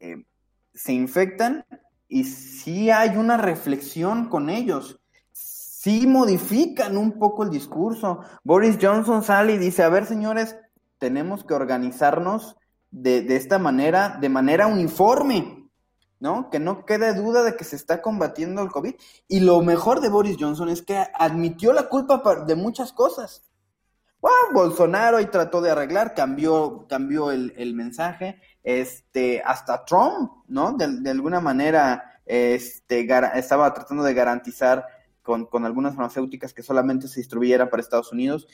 eh, 0.00 0.24
se 0.72 0.92
infectan 0.92 1.66
y 2.08 2.24
sí 2.24 2.90
hay 2.90 3.16
una 3.16 3.36
reflexión 3.36 4.28
con 4.28 4.48
ellos 4.50 5.00
sí 5.84 6.06
modifican 6.06 6.96
un 6.96 7.18
poco 7.18 7.42
el 7.42 7.50
discurso. 7.50 8.20
Boris 8.42 8.78
Johnson 8.80 9.22
sale 9.22 9.52
y 9.52 9.58
dice, 9.58 9.82
a 9.82 9.90
ver 9.90 10.06
señores, 10.06 10.56
tenemos 10.96 11.44
que 11.44 11.52
organizarnos 11.52 12.56
de, 12.90 13.20
de 13.20 13.36
esta 13.36 13.58
manera, 13.58 14.16
de 14.18 14.30
manera 14.30 14.66
uniforme, 14.66 15.63
¿no? 16.20 16.50
Que 16.50 16.58
no 16.58 16.84
quede 16.86 17.14
duda 17.14 17.42
de 17.42 17.56
que 17.56 17.64
se 17.64 17.76
está 17.76 18.00
combatiendo 18.02 18.62
el 18.62 18.70
COVID. 18.70 18.94
Y 19.28 19.40
lo 19.40 19.60
mejor 19.62 20.00
de 20.00 20.08
Boris 20.08 20.36
Johnson 20.38 20.68
es 20.68 20.82
que 20.82 20.96
admitió 21.14 21.72
la 21.72 21.88
culpa 21.88 22.22
pa- 22.22 22.44
de 22.44 22.54
muchas 22.56 22.92
cosas. 22.92 23.42
Bueno, 24.20 24.36
Bolsonaro 24.54 25.20
y 25.20 25.26
trató 25.26 25.60
de 25.60 25.70
arreglar, 25.70 26.14
cambió, 26.14 26.86
cambió 26.88 27.30
el, 27.30 27.52
el 27.58 27.74
mensaje, 27.74 28.40
este, 28.62 29.42
hasta 29.44 29.84
Trump, 29.84 30.32
¿no? 30.48 30.72
De, 30.72 30.88
de 31.00 31.10
alguna 31.10 31.40
manera, 31.40 32.20
este, 32.24 33.06
estaba 33.34 33.74
tratando 33.74 34.02
de 34.02 34.14
garantizar 34.14 34.86
con, 35.20 35.44
con 35.44 35.66
algunas 35.66 35.94
farmacéuticas 35.94 36.54
que 36.54 36.62
solamente 36.62 37.06
se 37.06 37.20
distribuyeran 37.20 37.68
para 37.68 37.82
Estados 37.82 38.12
Unidos. 38.12 38.46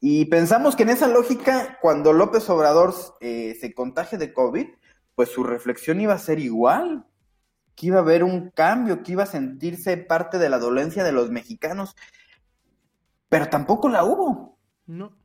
Y 0.00 0.24
pensamos 0.24 0.74
que 0.74 0.82
en 0.82 0.88
esa 0.88 1.06
lógica, 1.06 1.78
cuando 1.80 2.12
López 2.12 2.50
Obrador 2.50 2.92
eh, 3.20 3.56
se 3.60 3.72
contagie 3.72 4.18
de 4.18 4.32
COVID, 4.32 4.66
pues 5.14 5.30
su 5.30 5.44
reflexión 5.44 6.00
iba 6.00 6.14
a 6.14 6.18
ser 6.18 6.38
igual, 6.38 7.06
que 7.74 7.86
iba 7.86 7.98
a 7.98 8.02
haber 8.02 8.24
un 8.24 8.50
cambio, 8.50 9.02
que 9.02 9.12
iba 9.12 9.22
a 9.22 9.26
sentirse 9.26 9.96
parte 9.96 10.38
de 10.38 10.48
la 10.48 10.58
dolencia 10.58 11.04
de 11.04 11.12
los 11.12 11.30
mexicanos, 11.30 11.96
pero 13.28 13.48
tampoco 13.48 13.88
la 13.88 14.04
hubo. 14.04 14.58
No. 14.86 15.16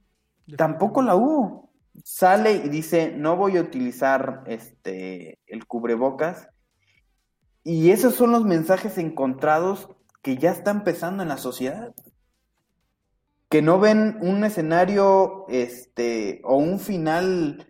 Tampoco 0.55 1.01
la 1.01 1.15
hubo. 1.15 1.73
Sale 2.03 2.53
y 2.53 2.69
dice, 2.69 3.11
no 3.11 3.35
voy 3.35 3.57
a 3.57 3.61
utilizar 3.61 4.43
este 4.45 5.39
el 5.47 5.65
cubrebocas. 5.65 6.47
Y 7.63 7.91
esos 7.91 8.15
son 8.15 8.31
los 8.31 8.45
mensajes 8.45 8.97
encontrados 8.97 9.89
que 10.21 10.37
ya 10.37 10.51
están 10.51 10.77
empezando 10.77 11.23
en 11.23 11.29
la 11.29 11.37
sociedad. 11.37 11.93
Que 13.49 13.61
no 13.61 13.79
ven 13.79 14.17
un 14.21 14.43
escenario 14.43 15.45
este 15.49 16.41
o 16.45 16.57
un 16.57 16.79
final 16.79 17.67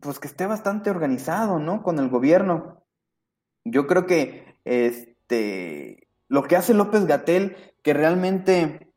pues 0.00 0.18
que 0.18 0.28
esté 0.28 0.46
bastante 0.46 0.90
organizado, 0.90 1.58
¿no? 1.58 1.82
Con 1.82 1.98
el 1.98 2.08
gobierno. 2.08 2.82
Yo 3.64 3.86
creo 3.86 4.06
que 4.06 4.58
este 4.64 6.08
lo 6.28 6.42
que 6.44 6.56
hace 6.56 6.74
López 6.74 7.06
Gatel 7.06 7.56
que 7.82 7.94
realmente 7.94 8.92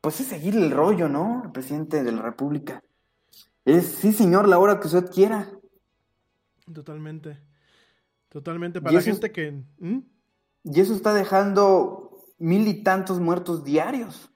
pues 0.00 0.20
es 0.20 0.26
seguir 0.28 0.54
el 0.56 0.70
rollo, 0.70 1.08
¿no? 1.08 1.42
El 1.44 1.52
presidente 1.52 2.02
de 2.04 2.12
la 2.12 2.22
República. 2.22 2.82
Es, 3.64 3.86
sí, 3.86 4.12
señor, 4.12 4.48
la 4.48 4.58
hora 4.58 4.80
que 4.80 4.86
usted 4.86 5.10
quiera. 5.10 5.50
Totalmente. 6.72 7.38
Totalmente. 8.28 8.78
Y 8.78 8.82
Para 8.82 8.92
la 8.94 8.98
es- 9.00 9.04
gente 9.06 9.32
que. 9.32 9.52
¿Mm? 9.78 9.98
Y 10.64 10.80
eso 10.80 10.94
está 10.94 11.14
dejando 11.14 12.24
mil 12.38 12.66
y 12.68 12.82
tantos 12.82 13.20
muertos 13.20 13.64
diarios. 13.64 14.30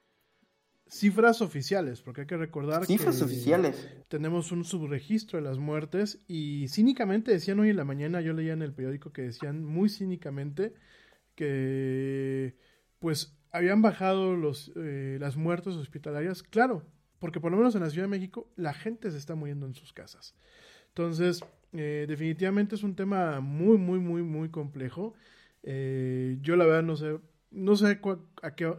Cifras 0.93 1.41
oficiales, 1.41 2.01
porque 2.01 2.21
hay 2.21 2.27
que 2.27 2.37
recordar 2.37 2.85
Cifras 2.85 3.17
que 3.17 3.23
oficiales. 3.23 3.89
tenemos 4.09 4.51
un 4.51 4.63
subregistro 4.63 5.39
de 5.39 5.43
las 5.43 5.57
muertes 5.57 6.23
y 6.27 6.67
cínicamente 6.67 7.31
decían 7.31 7.59
hoy 7.59 7.71
en 7.71 7.77
la 7.77 7.83
mañana, 7.83 8.21
yo 8.21 8.33
leía 8.33 8.53
en 8.53 8.61
el 8.61 8.73
periódico 8.73 9.11
que 9.11 9.23
decían 9.23 9.65
muy 9.65 9.89
cínicamente 9.89 10.75
que 11.33 12.55
pues 12.99 13.35
habían 13.51 13.81
bajado 13.81 14.35
los, 14.35 14.71
eh, 14.75 15.17
las 15.19 15.35
muertes 15.35 15.73
hospitalarias, 15.73 16.43
claro, 16.43 16.85
porque 17.17 17.39
por 17.39 17.51
lo 17.51 17.57
menos 17.57 17.73
en 17.73 17.81
la 17.81 17.89
Ciudad 17.89 18.05
de 18.05 18.11
México 18.11 18.51
la 18.55 18.75
gente 18.75 19.09
se 19.09 19.17
está 19.17 19.33
muriendo 19.33 19.65
en 19.65 19.73
sus 19.73 19.93
casas. 19.93 20.35
Entonces, 20.89 21.43
eh, 21.71 22.05
definitivamente 22.07 22.75
es 22.75 22.83
un 22.83 22.95
tema 22.95 23.39
muy, 23.39 23.79
muy, 23.79 23.97
muy, 23.99 24.21
muy 24.21 24.49
complejo. 24.49 25.15
Eh, 25.63 26.37
yo 26.41 26.55
la 26.55 26.65
verdad 26.65 26.83
no 26.83 26.95
sé, 26.95 27.17
no 27.49 27.75
sé 27.75 27.99
a 28.43 28.55
qué, 28.55 28.71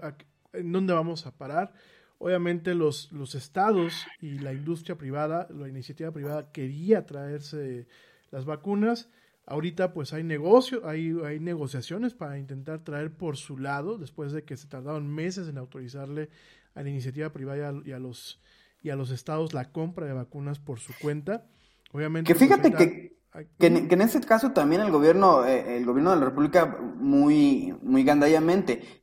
en 0.53 0.70
dónde 0.70 0.93
vamos 0.93 1.27
a 1.27 1.36
parar. 1.36 1.73
Obviamente 2.19 2.74
los, 2.74 3.12
los 3.12 3.35
estados 3.35 4.07
y 4.20 4.39
la 4.39 4.53
industria 4.53 4.97
privada, 4.97 5.49
la 5.51 5.69
iniciativa 5.69 6.11
privada 6.11 6.51
quería 6.53 7.07
traerse 7.07 7.86
las 8.31 8.45
vacunas. 8.45 9.11
Ahorita 9.47 9.93
pues 9.93 10.12
hay 10.12 10.23
negocio, 10.23 10.89
hay, 10.89 11.15
hay 11.24 11.39
negociaciones 11.39 12.15
para 12.15 12.39
intentar 12.39 12.82
traer 12.82 13.12
por 13.12 13.36
su 13.36 13.59
lado, 13.59 13.99
después 13.99 14.32
de 14.32 14.45
que 14.45 14.57
se 14.57 14.69
tardaron 14.69 15.07
meses 15.07 15.49
en 15.49 15.59
autorizarle 15.59 16.31
a 16.74 16.82
la 16.82 16.89
iniciativa 16.89 17.31
privada 17.32 17.74
y 17.85 17.93
a, 17.93 17.99
los, 17.99 18.41
y 18.82 18.91
a 18.91 18.97
los 18.97 19.11
estados 19.11 19.53
la 19.53 19.70
compra 19.70 20.07
de 20.07 20.15
vacunas 20.15 20.59
por 20.59 20.81
su 20.81 20.93
cuenta. 21.01 21.47
Obviamente. 21.93 22.32
Que 22.32 22.39
fíjate 22.39 22.73
que, 22.73 23.14
que, 23.59 23.66
en, 23.66 24.01
ese 24.01 24.20
caso 24.20 24.52
también 24.52 24.81
el 24.81 24.93
gobierno, 24.93 25.44
eh, 25.44 25.77
el 25.77 25.85
gobierno 25.85 26.11
de 26.11 26.16
la 26.16 26.27
República, 26.27 26.78
muy, 26.97 27.77
muy 27.82 28.05
gandallamente, 28.05 29.02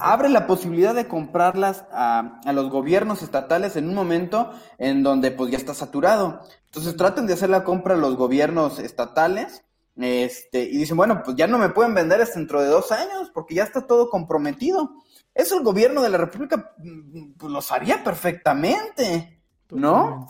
abre 0.00 0.28
la 0.28 0.46
posibilidad 0.48 0.94
de 0.94 1.06
comprarlas 1.06 1.84
a, 1.92 2.40
a, 2.44 2.52
los 2.52 2.68
gobiernos 2.68 3.22
estatales 3.22 3.76
en 3.76 3.88
un 3.88 3.94
momento 3.94 4.50
en 4.78 5.04
donde 5.04 5.30
pues 5.30 5.52
ya 5.52 5.58
está 5.58 5.74
saturado. 5.74 6.40
Entonces 6.66 6.96
traten 6.96 7.26
de 7.26 7.34
hacer 7.34 7.50
la 7.50 7.62
compra 7.62 7.94
a 7.94 7.98
los 7.98 8.16
gobiernos 8.16 8.80
estatales. 8.80 9.64
Este, 9.96 10.62
y 10.62 10.78
dicen, 10.78 10.96
bueno, 10.96 11.22
pues 11.22 11.36
ya 11.36 11.46
no 11.46 11.58
me 11.58 11.68
pueden 11.68 11.94
vender 11.94 12.22
hasta 12.22 12.38
dentro 12.38 12.62
de 12.62 12.68
dos 12.68 12.90
años 12.90 13.30
porque 13.34 13.54
ya 13.54 13.64
está 13.64 13.86
todo 13.86 14.08
comprometido. 14.08 14.94
Eso 15.34 15.58
el 15.58 15.64
gobierno 15.64 16.02
de 16.02 16.08
la 16.08 16.18
República 16.18 16.74
mm, 16.78 17.32
pues, 17.32 17.52
lo 17.52 17.60
sabía 17.60 18.02
perfectamente, 18.02 19.42
¿no? 19.70 20.26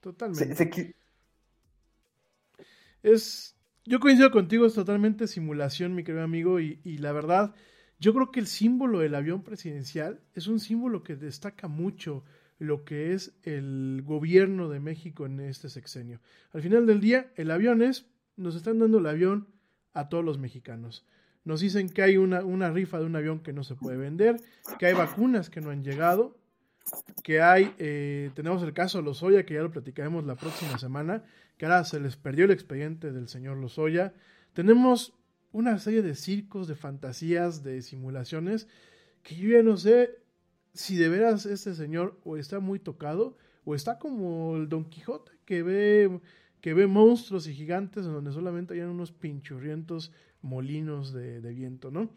Totalmente. 0.00 0.94
Es, 3.04 3.54
yo 3.84 4.00
coincido 4.00 4.30
contigo, 4.30 4.64
es 4.66 4.74
totalmente 4.74 5.28
simulación, 5.28 5.94
mi 5.94 6.04
querido 6.04 6.24
amigo, 6.24 6.58
y, 6.58 6.80
y 6.84 6.98
la 6.98 7.12
verdad, 7.12 7.54
yo 8.00 8.14
creo 8.14 8.32
que 8.32 8.40
el 8.40 8.46
símbolo 8.46 8.98
del 8.98 9.14
avión 9.14 9.42
presidencial 9.42 10.20
es 10.32 10.46
un 10.46 10.58
símbolo 10.58 11.04
que 11.04 11.14
destaca 11.14 11.68
mucho 11.68 12.24
lo 12.58 12.84
que 12.84 13.12
es 13.12 13.34
el 13.42 14.02
gobierno 14.04 14.70
de 14.70 14.80
México 14.80 15.26
en 15.26 15.38
este 15.40 15.68
sexenio. 15.68 16.20
Al 16.52 16.62
final 16.62 16.86
del 16.86 17.00
día, 17.00 17.30
el 17.36 17.50
avión 17.50 17.82
es, 17.82 18.06
nos 18.36 18.56
están 18.56 18.78
dando 18.78 18.98
el 18.98 19.06
avión 19.06 19.48
a 19.92 20.08
todos 20.08 20.24
los 20.24 20.38
mexicanos. 20.38 21.04
Nos 21.44 21.60
dicen 21.60 21.90
que 21.90 22.00
hay 22.00 22.16
una, 22.16 22.42
una 22.42 22.70
rifa 22.70 22.98
de 22.98 23.04
un 23.04 23.16
avión 23.16 23.40
que 23.40 23.52
no 23.52 23.64
se 23.64 23.74
puede 23.74 23.98
vender, 23.98 24.40
que 24.78 24.86
hay 24.86 24.94
vacunas 24.94 25.50
que 25.50 25.60
no 25.60 25.68
han 25.68 25.84
llegado, 25.84 26.38
que 27.22 27.42
hay, 27.42 27.74
eh, 27.78 28.30
tenemos 28.34 28.62
el 28.62 28.72
caso 28.72 28.98
de 28.98 29.04
Lozoya, 29.04 29.44
que 29.44 29.54
ya 29.54 29.62
lo 29.62 29.70
platicaremos 29.70 30.24
la 30.24 30.36
próxima 30.36 30.78
semana, 30.78 31.22
que 31.56 31.66
ahora 31.66 31.84
se 31.84 32.00
les 32.00 32.16
perdió 32.16 32.44
el 32.44 32.50
expediente 32.50 33.12
del 33.12 33.28
señor 33.28 33.58
Lozoya. 33.58 34.14
Tenemos 34.52 35.14
una 35.52 35.78
serie 35.78 36.02
de 36.02 36.14
circos, 36.14 36.66
de 36.66 36.74
fantasías, 36.74 37.62
de 37.62 37.80
simulaciones, 37.82 38.68
que 39.22 39.36
yo 39.36 39.50
ya 39.50 39.62
no 39.62 39.76
sé 39.76 40.18
si 40.72 40.96
de 40.96 41.08
veras 41.08 41.46
este 41.46 41.74
señor 41.74 42.20
o 42.24 42.36
está 42.36 42.60
muy 42.60 42.80
tocado, 42.80 43.36
o 43.64 43.74
está 43.74 43.98
como 43.98 44.56
el 44.56 44.68
Don 44.68 44.84
Quijote, 44.84 45.32
que 45.44 45.62
ve, 45.62 46.20
que 46.60 46.74
ve 46.74 46.86
monstruos 46.86 47.46
y 47.46 47.54
gigantes 47.54 48.04
en 48.04 48.12
donde 48.12 48.32
solamente 48.32 48.74
hay 48.74 48.80
unos 48.80 49.12
pinchurrientos 49.12 50.12
molinos 50.42 51.12
de, 51.12 51.40
viento, 51.40 51.90
¿no? 51.90 52.10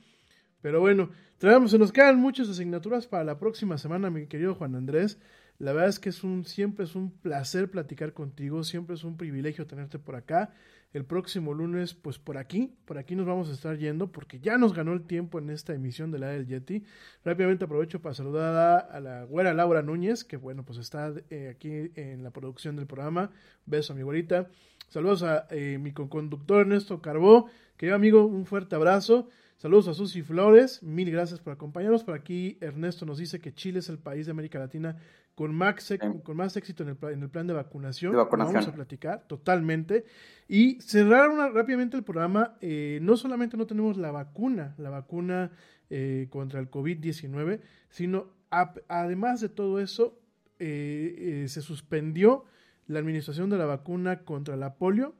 Pero 0.61 0.81
bueno, 0.81 1.11
traemos, 1.37 1.71
se 1.71 1.77
nos 1.77 1.91
quedan 1.91 2.19
muchas 2.19 2.49
asignaturas 2.49 3.07
para 3.07 3.23
la 3.23 3.37
próxima 3.37 3.77
semana, 3.77 4.09
mi 4.09 4.27
querido 4.27 4.55
Juan 4.55 4.75
Andrés. 4.75 5.19
La 5.59 5.73
verdad 5.73 5.89
es 5.89 5.99
que 5.99 6.09
es 6.09 6.23
un, 6.23 6.45
siempre 6.45 6.85
es 6.85 6.95
un 6.95 7.11
placer 7.11 7.71
platicar 7.71 8.13
contigo, 8.13 8.63
siempre 8.63 8.95
es 8.95 9.03
un 9.03 9.17
privilegio 9.17 9.65
tenerte 9.65 9.97
por 9.97 10.15
acá. 10.15 10.51
El 10.93 11.03
próximo 11.03 11.53
lunes, 11.53 11.93
pues 11.93 12.17
por 12.17 12.37
aquí, 12.37 12.75
por 12.85 12.97
aquí 12.97 13.15
nos 13.15 13.25
vamos 13.25 13.49
a 13.49 13.53
estar 13.53 13.77
yendo 13.77 14.11
porque 14.11 14.39
ya 14.39 14.57
nos 14.57 14.73
ganó 14.73 14.93
el 14.93 15.05
tiempo 15.05 15.37
en 15.37 15.49
esta 15.49 15.73
emisión 15.73 16.11
de 16.11 16.19
la 16.19 16.27
del 16.27 16.47
Yeti. 16.47 16.83
Rápidamente 17.25 17.65
aprovecho 17.65 18.01
para 18.01 18.15
saludar 18.15 18.87
a 18.89 18.99
la 18.99 19.23
güera 19.23 19.53
Laura 19.53 19.81
Núñez, 19.81 20.23
que 20.23 20.37
bueno, 20.37 20.63
pues 20.63 20.79
está 20.79 21.13
eh, 21.29 21.49
aquí 21.49 21.91
en 21.95 22.23
la 22.23 22.31
producción 22.31 22.75
del 22.77 22.87
programa. 22.87 23.31
Beso 23.65 23.93
a 23.93 23.95
mi 23.95 24.03
güerita. 24.03 24.47
Saludos 24.89 25.23
a 25.23 25.47
eh, 25.49 25.77
mi 25.77 25.91
conductor 25.91 26.61
Ernesto 26.61 27.01
Carbó. 27.01 27.49
Querido 27.75 27.95
amigo, 27.95 28.25
un 28.25 28.45
fuerte 28.45 28.75
abrazo. 28.75 29.27
Saludos 29.57 29.87
a 29.87 29.95
Susi 29.95 30.21
Flores, 30.21 30.83
mil 30.83 31.09
gracias 31.09 31.39
por 31.39 31.51
acompañarnos. 31.51 32.03
Por 32.03 32.13
aquí 32.13 32.59
Ernesto 32.61 33.07
nos 33.07 33.17
dice 33.17 33.39
que 33.39 33.55
Chile 33.55 33.79
es 33.79 33.89
el 33.89 33.97
país 33.97 34.27
de 34.27 34.31
América 34.31 34.59
Latina 34.59 34.97
con 35.33 35.55
más, 35.55 35.91
con 36.23 36.37
más 36.37 36.55
éxito 36.57 36.83
en 36.83 36.89
el, 36.89 36.97
en 37.11 37.23
el 37.23 37.29
plan 37.31 37.47
de 37.47 37.53
vacunación. 37.53 38.13
Vamos 38.13 38.67
a 38.67 38.75
platicar 38.75 39.23
totalmente. 39.25 40.05
Y 40.47 40.79
cerrar 40.79 41.31
rápidamente 41.55 41.97
el 41.97 42.03
programa, 42.03 42.55
eh, 42.61 42.99
no 43.01 43.17
solamente 43.17 43.57
no 43.57 43.65
tenemos 43.65 43.97
la 43.97 44.11
vacuna, 44.11 44.75
la 44.77 44.91
vacuna 44.91 45.49
eh, 45.89 46.27
contra 46.29 46.59
el 46.59 46.69
COVID-19, 46.69 47.59
sino 47.89 48.27
además 48.51 49.41
de 49.41 49.49
todo 49.49 49.79
eso, 49.79 50.19
eh, 50.59 51.45
se 51.47 51.63
suspendió 51.63 52.45
la 52.85 52.99
administración 52.99 53.49
de 53.49 53.57
la 53.57 53.65
vacuna 53.65 54.19
contra 54.19 54.55
la 54.55 54.75
polio 54.75 55.15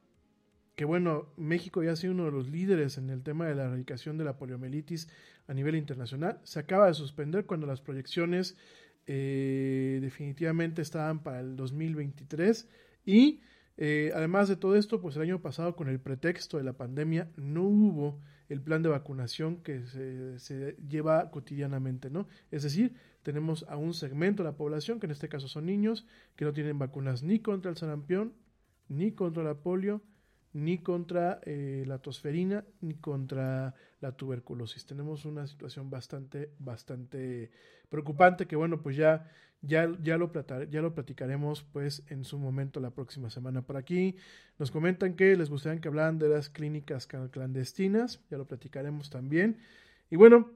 que 0.78 0.84
bueno, 0.84 1.26
México 1.36 1.82
ya 1.82 1.90
ha 1.90 1.96
sido 1.96 2.12
uno 2.12 2.26
de 2.26 2.30
los 2.30 2.48
líderes 2.48 2.98
en 2.98 3.10
el 3.10 3.24
tema 3.24 3.48
de 3.48 3.56
la 3.56 3.64
erradicación 3.64 4.16
de 4.16 4.22
la 4.22 4.36
poliomielitis 4.36 5.08
a 5.48 5.52
nivel 5.52 5.74
internacional. 5.74 6.38
Se 6.44 6.60
acaba 6.60 6.86
de 6.86 6.94
suspender 6.94 7.46
cuando 7.46 7.66
las 7.66 7.80
proyecciones 7.80 8.56
eh, 9.08 9.98
definitivamente 10.00 10.80
estaban 10.80 11.24
para 11.24 11.40
el 11.40 11.56
2023 11.56 12.68
y 13.04 13.40
eh, 13.76 14.12
además 14.14 14.48
de 14.48 14.54
todo 14.54 14.76
esto, 14.76 15.00
pues 15.00 15.16
el 15.16 15.22
año 15.22 15.42
pasado 15.42 15.74
con 15.74 15.88
el 15.88 15.98
pretexto 15.98 16.58
de 16.58 16.62
la 16.62 16.74
pandemia 16.74 17.28
no 17.34 17.64
hubo 17.64 18.20
el 18.48 18.60
plan 18.60 18.80
de 18.84 18.90
vacunación 18.90 19.56
que 19.56 19.84
se, 19.84 20.38
se, 20.38 20.76
lleva 20.88 21.32
cotidianamente, 21.32 22.08
¿no? 22.08 22.28
Es 22.52 22.62
decir, 22.62 22.94
tenemos 23.24 23.66
a 23.68 23.76
un 23.76 23.94
segmento 23.94 24.44
de 24.44 24.50
la 24.50 24.56
población, 24.56 25.00
que 25.00 25.06
en 25.06 25.12
este 25.12 25.28
caso 25.28 25.48
son 25.48 25.66
niños, 25.66 26.06
que 26.36 26.44
no 26.44 26.52
tienen 26.52 26.78
vacunas 26.78 27.24
ni 27.24 27.40
contra 27.40 27.68
el 27.68 27.76
sarampión, 27.76 28.32
ni 28.88 29.10
contra 29.10 29.42
la 29.42 29.54
polio, 29.54 30.02
ni 30.52 30.78
contra 30.78 31.40
eh, 31.44 31.84
la 31.86 31.98
tosferina 31.98 32.64
ni 32.80 32.94
contra 32.94 33.74
la 34.00 34.12
tuberculosis. 34.12 34.86
Tenemos 34.86 35.24
una 35.24 35.46
situación 35.46 35.90
bastante, 35.90 36.52
bastante 36.58 37.50
preocupante 37.88 38.46
que 38.46 38.56
bueno, 38.56 38.82
pues 38.82 38.96
ya, 38.96 39.30
ya, 39.60 39.90
ya, 40.02 40.16
lo, 40.16 40.32
ya 40.70 40.82
lo 40.82 40.94
platicaremos 40.94 41.62
pues 41.62 42.02
en 42.08 42.24
su 42.24 42.38
momento 42.38 42.80
la 42.80 42.90
próxima 42.90 43.30
semana. 43.30 43.62
Por 43.62 43.76
aquí 43.76 44.16
nos 44.58 44.70
comentan 44.70 45.14
que 45.14 45.36
les 45.36 45.50
gustaría 45.50 45.80
que 45.80 45.88
hablaran 45.88 46.18
de 46.18 46.28
las 46.28 46.48
clínicas 46.48 47.06
clandestinas, 47.06 48.20
ya 48.30 48.38
lo 48.38 48.46
platicaremos 48.46 49.10
también. 49.10 49.58
Y 50.10 50.16
bueno, 50.16 50.50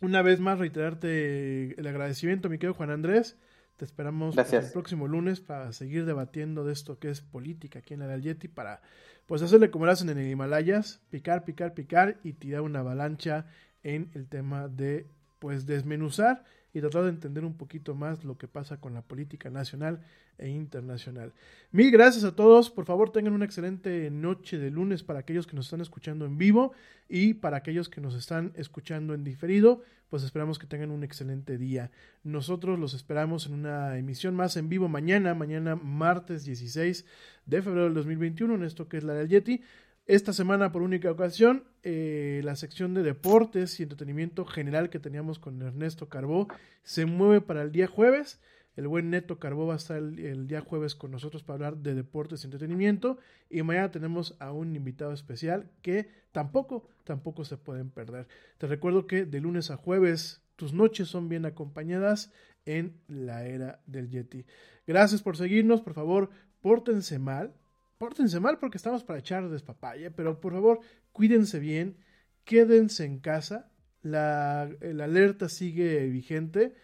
una 0.00 0.22
vez 0.22 0.40
más 0.40 0.58
reiterarte 0.58 1.78
el 1.78 1.86
agradecimiento, 1.86 2.48
mi 2.48 2.58
querido 2.58 2.74
Juan 2.74 2.90
Andrés. 2.90 3.38
Te 3.76 3.84
esperamos 3.84 4.36
el 4.36 4.70
próximo 4.72 5.08
lunes 5.08 5.40
para 5.40 5.72
seguir 5.72 6.06
debatiendo 6.06 6.64
de 6.64 6.72
esto 6.72 6.98
que 7.00 7.10
es 7.10 7.20
política 7.20 7.80
aquí 7.80 7.94
en 7.94 8.00
la 8.00 8.16
Yeti 8.16 8.46
para 8.46 8.80
pues 9.26 9.42
hacerle 9.42 9.70
como 9.70 9.86
lo 9.86 9.92
hacen 9.92 10.08
en 10.10 10.18
el 10.18 10.30
Himalayas, 10.30 11.00
picar, 11.10 11.44
picar, 11.44 11.74
picar 11.74 12.18
y 12.22 12.34
tirar 12.34 12.60
una 12.60 12.80
avalancha 12.80 13.46
en 13.82 14.10
el 14.14 14.28
tema 14.28 14.68
de 14.68 15.06
pues 15.40 15.66
desmenuzar 15.66 16.44
y 16.74 16.80
tratar 16.80 17.04
de 17.04 17.10
entender 17.10 17.44
un 17.44 17.56
poquito 17.56 17.94
más 17.94 18.24
lo 18.24 18.36
que 18.36 18.48
pasa 18.48 18.80
con 18.80 18.92
la 18.92 19.00
política 19.00 19.48
nacional 19.48 20.00
e 20.38 20.48
internacional. 20.48 21.32
Mil 21.70 21.90
gracias 21.92 22.24
a 22.24 22.34
todos. 22.34 22.68
Por 22.68 22.84
favor, 22.84 23.10
tengan 23.10 23.32
una 23.32 23.44
excelente 23.44 24.10
noche 24.10 24.58
de 24.58 24.70
lunes 24.70 25.04
para 25.04 25.20
aquellos 25.20 25.46
que 25.46 25.54
nos 25.54 25.66
están 25.66 25.80
escuchando 25.80 26.26
en 26.26 26.36
vivo 26.36 26.72
y 27.08 27.34
para 27.34 27.58
aquellos 27.58 27.88
que 27.88 28.00
nos 28.00 28.14
están 28.14 28.52
escuchando 28.56 29.14
en 29.14 29.22
diferido, 29.22 29.82
pues 30.10 30.24
esperamos 30.24 30.58
que 30.58 30.66
tengan 30.66 30.90
un 30.90 31.04
excelente 31.04 31.58
día. 31.58 31.90
Nosotros 32.24 32.78
los 32.78 32.92
esperamos 32.94 33.46
en 33.46 33.54
una 33.54 33.96
emisión 33.96 34.34
más 34.34 34.56
en 34.56 34.68
vivo 34.68 34.88
mañana, 34.88 35.34
mañana 35.34 35.76
martes 35.76 36.44
16 36.44 37.04
de 37.46 37.62
febrero 37.62 37.84
del 37.84 37.94
2021, 37.94 38.54
en 38.54 38.62
esto 38.64 38.88
que 38.88 38.96
es 38.96 39.04
la 39.04 39.14
del 39.14 39.28
Yeti. 39.28 39.62
Esta 40.06 40.34
semana, 40.34 40.70
por 40.70 40.82
única 40.82 41.10
ocasión, 41.10 41.64
eh, 41.82 42.42
la 42.44 42.56
sección 42.56 42.92
de 42.92 43.02
deportes 43.02 43.80
y 43.80 43.84
entretenimiento 43.84 44.44
general 44.44 44.90
que 44.90 44.98
teníamos 44.98 45.38
con 45.38 45.62
Ernesto 45.62 46.10
Carbó 46.10 46.46
se 46.82 47.06
mueve 47.06 47.40
para 47.40 47.62
el 47.62 47.72
día 47.72 47.86
jueves. 47.86 48.38
El 48.76 48.86
buen 48.86 49.08
Neto 49.08 49.38
Carbó 49.38 49.66
va 49.66 49.74
a 49.74 49.76
estar 49.78 49.96
el, 49.96 50.46
día 50.46 50.60
jueves 50.60 50.94
con 50.94 51.10
nosotros 51.10 51.42
para 51.42 51.54
hablar 51.54 51.76
de 51.78 51.94
deportes 51.94 52.42
y 52.42 52.48
entretenimiento. 52.48 53.16
Y 53.48 53.62
mañana 53.62 53.90
tenemos 53.90 54.36
a 54.40 54.52
un 54.52 54.76
invitado 54.76 55.14
especial 55.14 55.70
que 55.80 56.10
tampoco, 56.32 56.86
tampoco 57.04 57.46
se 57.46 57.56
pueden 57.56 57.88
perder. 57.88 58.28
Te 58.58 58.66
recuerdo 58.66 59.06
que 59.06 59.24
de 59.24 59.40
lunes 59.40 59.70
a 59.70 59.78
jueves 59.78 60.42
tus 60.56 60.74
noches 60.74 61.08
son 61.08 61.30
bien 61.30 61.46
acompañadas 61.46 62.30
en 62.66 63.00
la 63.08 63.46
era 63.46 63.80
del 63.86 64.10
Yeti. 64.10 64.44
Gracias 64.86 65.22
por 65.22 65.38
seguirnos, 65.38 65.80
por 65.80 65.94
favor, 65.94 66.28
pórtense 66.60 67.18
mal, 67.18 67.54
pórtense 67.98 68.40
mal 68.40 68.58
porque 68.58 68.76
estamos 68.76 69.04
para 69.04 69.18
echar 69.18 69.48
despapaya, 69.48 70.10
pero 70.10 70.40
por 70.40 70.52
favor, 70.52 70.80
cuídense 71.12 71.58
bien, 71.58 71.96
quédense 72.44 73.04
en 73.04 73.18
casa, 73.18 73.70
la, 74.02 74.68
la 74.80 75.04
alerta 75.04 75.48
sigue 75.48 76.06
vigente. 76.06 76.74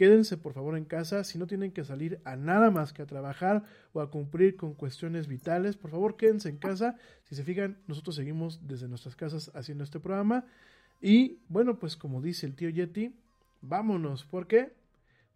Quédense 0.00 0.38
por 0.38 0.54
favor 0.54 0.78
en 0.78 0.86
casa. 0.86 1.24
Si 1.24 1.36
no 1.36 1.46
tienen 1.46 1.72
que 1.72 1.84
salir 1.84 2.22
a 2.24 2.34
nada 2.34 2.70
más 2.70 2.94
que 2.94 3.02
a 3.02 3.06
trabajar 3.06 3.64
o 3.92 4.00
a 4.00 4.10
cumplir 4.10 4.56
con 4.56 4.72
cuestiones 4.72 5.28
vitales, 5.28 5.76
por 5.76 5.90
favor 5.90 6.16
quédense 6.16 6.48
en 6.48 6.56
casa. 6.56 6.96
Si 7.24 7.34
se 7.34 7.44
fijan, 7.44 7.76
nosotros 7.86 8.16
seguimos 8.16 8.66
desde 8.66 8.88
nuestras 8.88 9.14
casas 9.14 9.50
haciendo 9.54 9.84
este 9.84 10.00
programa. 10.00 10.46
Y 11.02 11.40
bueno, 11.50 11.78
pues 11.78 11.98
como 11.98 12.22
dice 12.22 12.46
el 12.46 12.54
tío 12.54 12.70
Yeti, 12.70 13.14
vámonos. 13.60 14.24
¿Por 14.24 14.46
qué? 14.46 14.72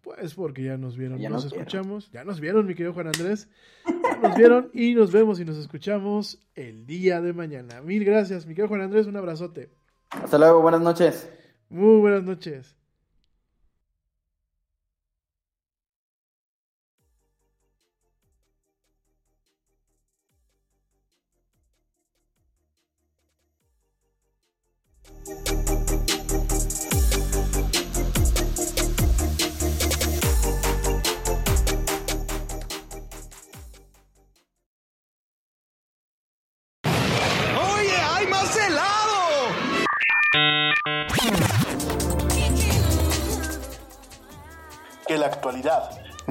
Pues 0.04 0.34
porque 0.34 0.62
ya 0.62 0.76
nos 0.76 0.96
vieron, 0.96 1.18
Ya 1.18 1.30
nos 1.30 1.44
nos 1.44 1.52
escuchamos. 1.52 2.10
Ya 2.12 2.24
nos 2.24 2.38
vieron, 2.38 2.66
mi 2.66 2.74
querido 2.74 2.92
Juan 2.92 3.06
Andrés. 3.06 3.48
Ya 3.86 4.16
nos 4.28 4.36
vieron 4.36 4.70
y 4.74 4.94
nos 4.94 5.10
vemos 5.12 5.40
y 5.40 5.44
nos 5.44 5.56
escuchamos 5.56 6.38
el 6.54 6.86
día 6.86 7.20
de 7.20 7.32
mañana. 7.32 7.80
Mil 7.80 8.04
gracias, 8.04 8.46
mi 8.46 8.54
querido 8.54 8.68
Juan 8.68 8.82
Andrés. 8.82 9.06
Un 9.06 9.16
abrazote. 9.16 9.70
Hasta 10.10 10.38
luego, 10.38 10.60
buenas 10.60 10.82
noches. 10.82 11.28
Muy 11.70 12.00
buenas 12.00 12.22
noches. 12.22 12.76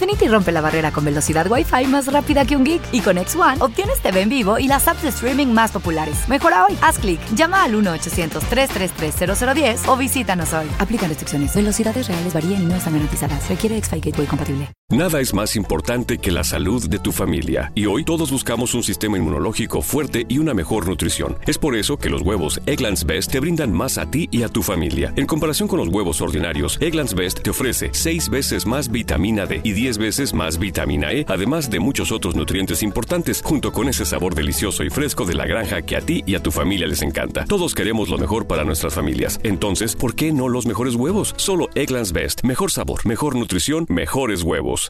Xfinity 0.00 0.28
rompe 0.28 0.50
la 0.50 0.62
barrera 0.62 0.92
con 0.92 1.04
velocidad 1.04 1.46
Wi-Fi 1.50 1.84
más 1.88 2.10
rápida 2.10 2.46
que 2.46 2.56
un 2.56 2.64
geek 2.64 2.80
y 2.90 3.02
con 3.02 3.18
X1 3.18 3.60
obtienes 3.60 4.00
TV 4.00 4.22
en 4.22 4.30
vivo 4.30 4.58
y 4.58 4.66
las 4.66 4.88
apps 4.88 5.02
de 5.02 5.10
streaming 5.10 5.48
más 5.48 5.72
populares. 5.72 6.26
Mejora 6.26 6.64
hoy, 6.64 6.74
haz 6.80 6.98
clic, 6.98 7.20
llama 7.34 7.64
al 7.64 7.74
1-800-333-0010 7.74 9.86
o 9.88 9.98
visítanos 9.98 10.54
hoy. 10.54 10.68
Aplica 10.78 11.06
restricciones. 11.06 11.54
Velocidades 11.54 12.08
reales 12.08 12.32
varían 12.32 12.62
y 12.62 12.64
no 12.64 12.76
están 12.76 12.94
garantizadas. 12.94 13.46
Requiere 13.50 13.76
X-Fi 13.76 14.00
Gateway 14.00 14.26
compatible. 14.26 14.70
Nada 14.92 15.20
es 15.20 15.32
más 15.34 15.54
importante 15.54 16.18
que 16.18 16.32
la 16.32 16.42
salud 16.42 16.88
de 16.88 16.98
tu 16.98 17.12
familia, 17.12 17.70
y 17.76 17.86
hoy 17.86 18.04
todos 18.04 18.32
buscamos 18.32 18.74
un 18.74 18.82
sistema 18.82 19.18
inmunológico 19.18 19.82
fuerte 19.82 20.26
y 20.28 20.38
una 20.38 20.52
mejor 20.52 20.88
nutrición. 20.88 21.38
Es 21.46 21.58
por 21.58 21.76
eso 21.76 21.96
que 21.96 22.10
los 22.10 22.22
huevos 22.22 22.60
Egglands 22.66 23.06
Best 23.06 23.30
te 23.30 23.38
brindan 23.38 23.72
más 23.72 23.98
a 23.98 24.10
ti 24.10 24.28
y 24.32 24.42
a 24.42 24.48
tu 24.48 24.64
familia. 24.64 25.12
En 25.14 25.26
comparación 25.26 25.68
con 25.68 25.78
los 25.78 25.86
huevos 25.90 26.20
ordinarios, 26.20 26.76
Egglands 26.80 27.14
Best 27.14 27.40
te 27.40 27.50
ofrece 27.50 27.90
6 27.92 28.30
veces 28.30 28.66
más 28.66 28.90
vitamina 28.90 29.46
D 29.46 29.60
y 29.62 29.74
10 29.74 29.89
veces 29.98 30.34
más 30.34 30.58
vitamina 30.58 31.12
E, 31.12 31.24
además 31.28 31.70
de 31.70 31.80
muchos 31.80 32.12
otros 32.12 32.36
nutrientes 32.36 32.82
importantes, 32.82 33.42
junto 33.44 33.72
con 33.72 33.88
ese 33.88 34.04
sabor 34.04 34.34
delicioso 34.34 34.84
y 34.84 34.90
fresco 34.90 35.24
de 35.24 35.34
la 35.34 35.46
granja 35.46 35.82
que 35.82 35.96
a 35.96 36.00
ti 36.00 36.22
y 36.26 36.34
a 36.34 36.42
tu 36.42 36.50
familia 36.50 36.86
les 36.86 37.02
encanta. 37.02 37.44
Todos 37.44 37.74
queremos 37.74 38.08
lo 38.08 38.18
mejor 38.18 38.46
para 38.46 38.64
nuestras 38.64 38.94
familias. 38.94 39.38
Entonces, 39.42 39.96
¿por 39.96 40.14
qué 40.14 40.32
no 40.32 40.48
los 40.48 40.66
mejores 40.66 40.94
huevos? 40.94 41.34
Solo 41.36 41.68
Egglands 41.74 42.12
Best. 42.12 42.42
Mejor 42.42 42.70
sabor, 42.70 43.06
mejor 43.06 43.34
nutrición, 43.34 43.86
mejores 43.88 44.42
huevos. 44.42 44.88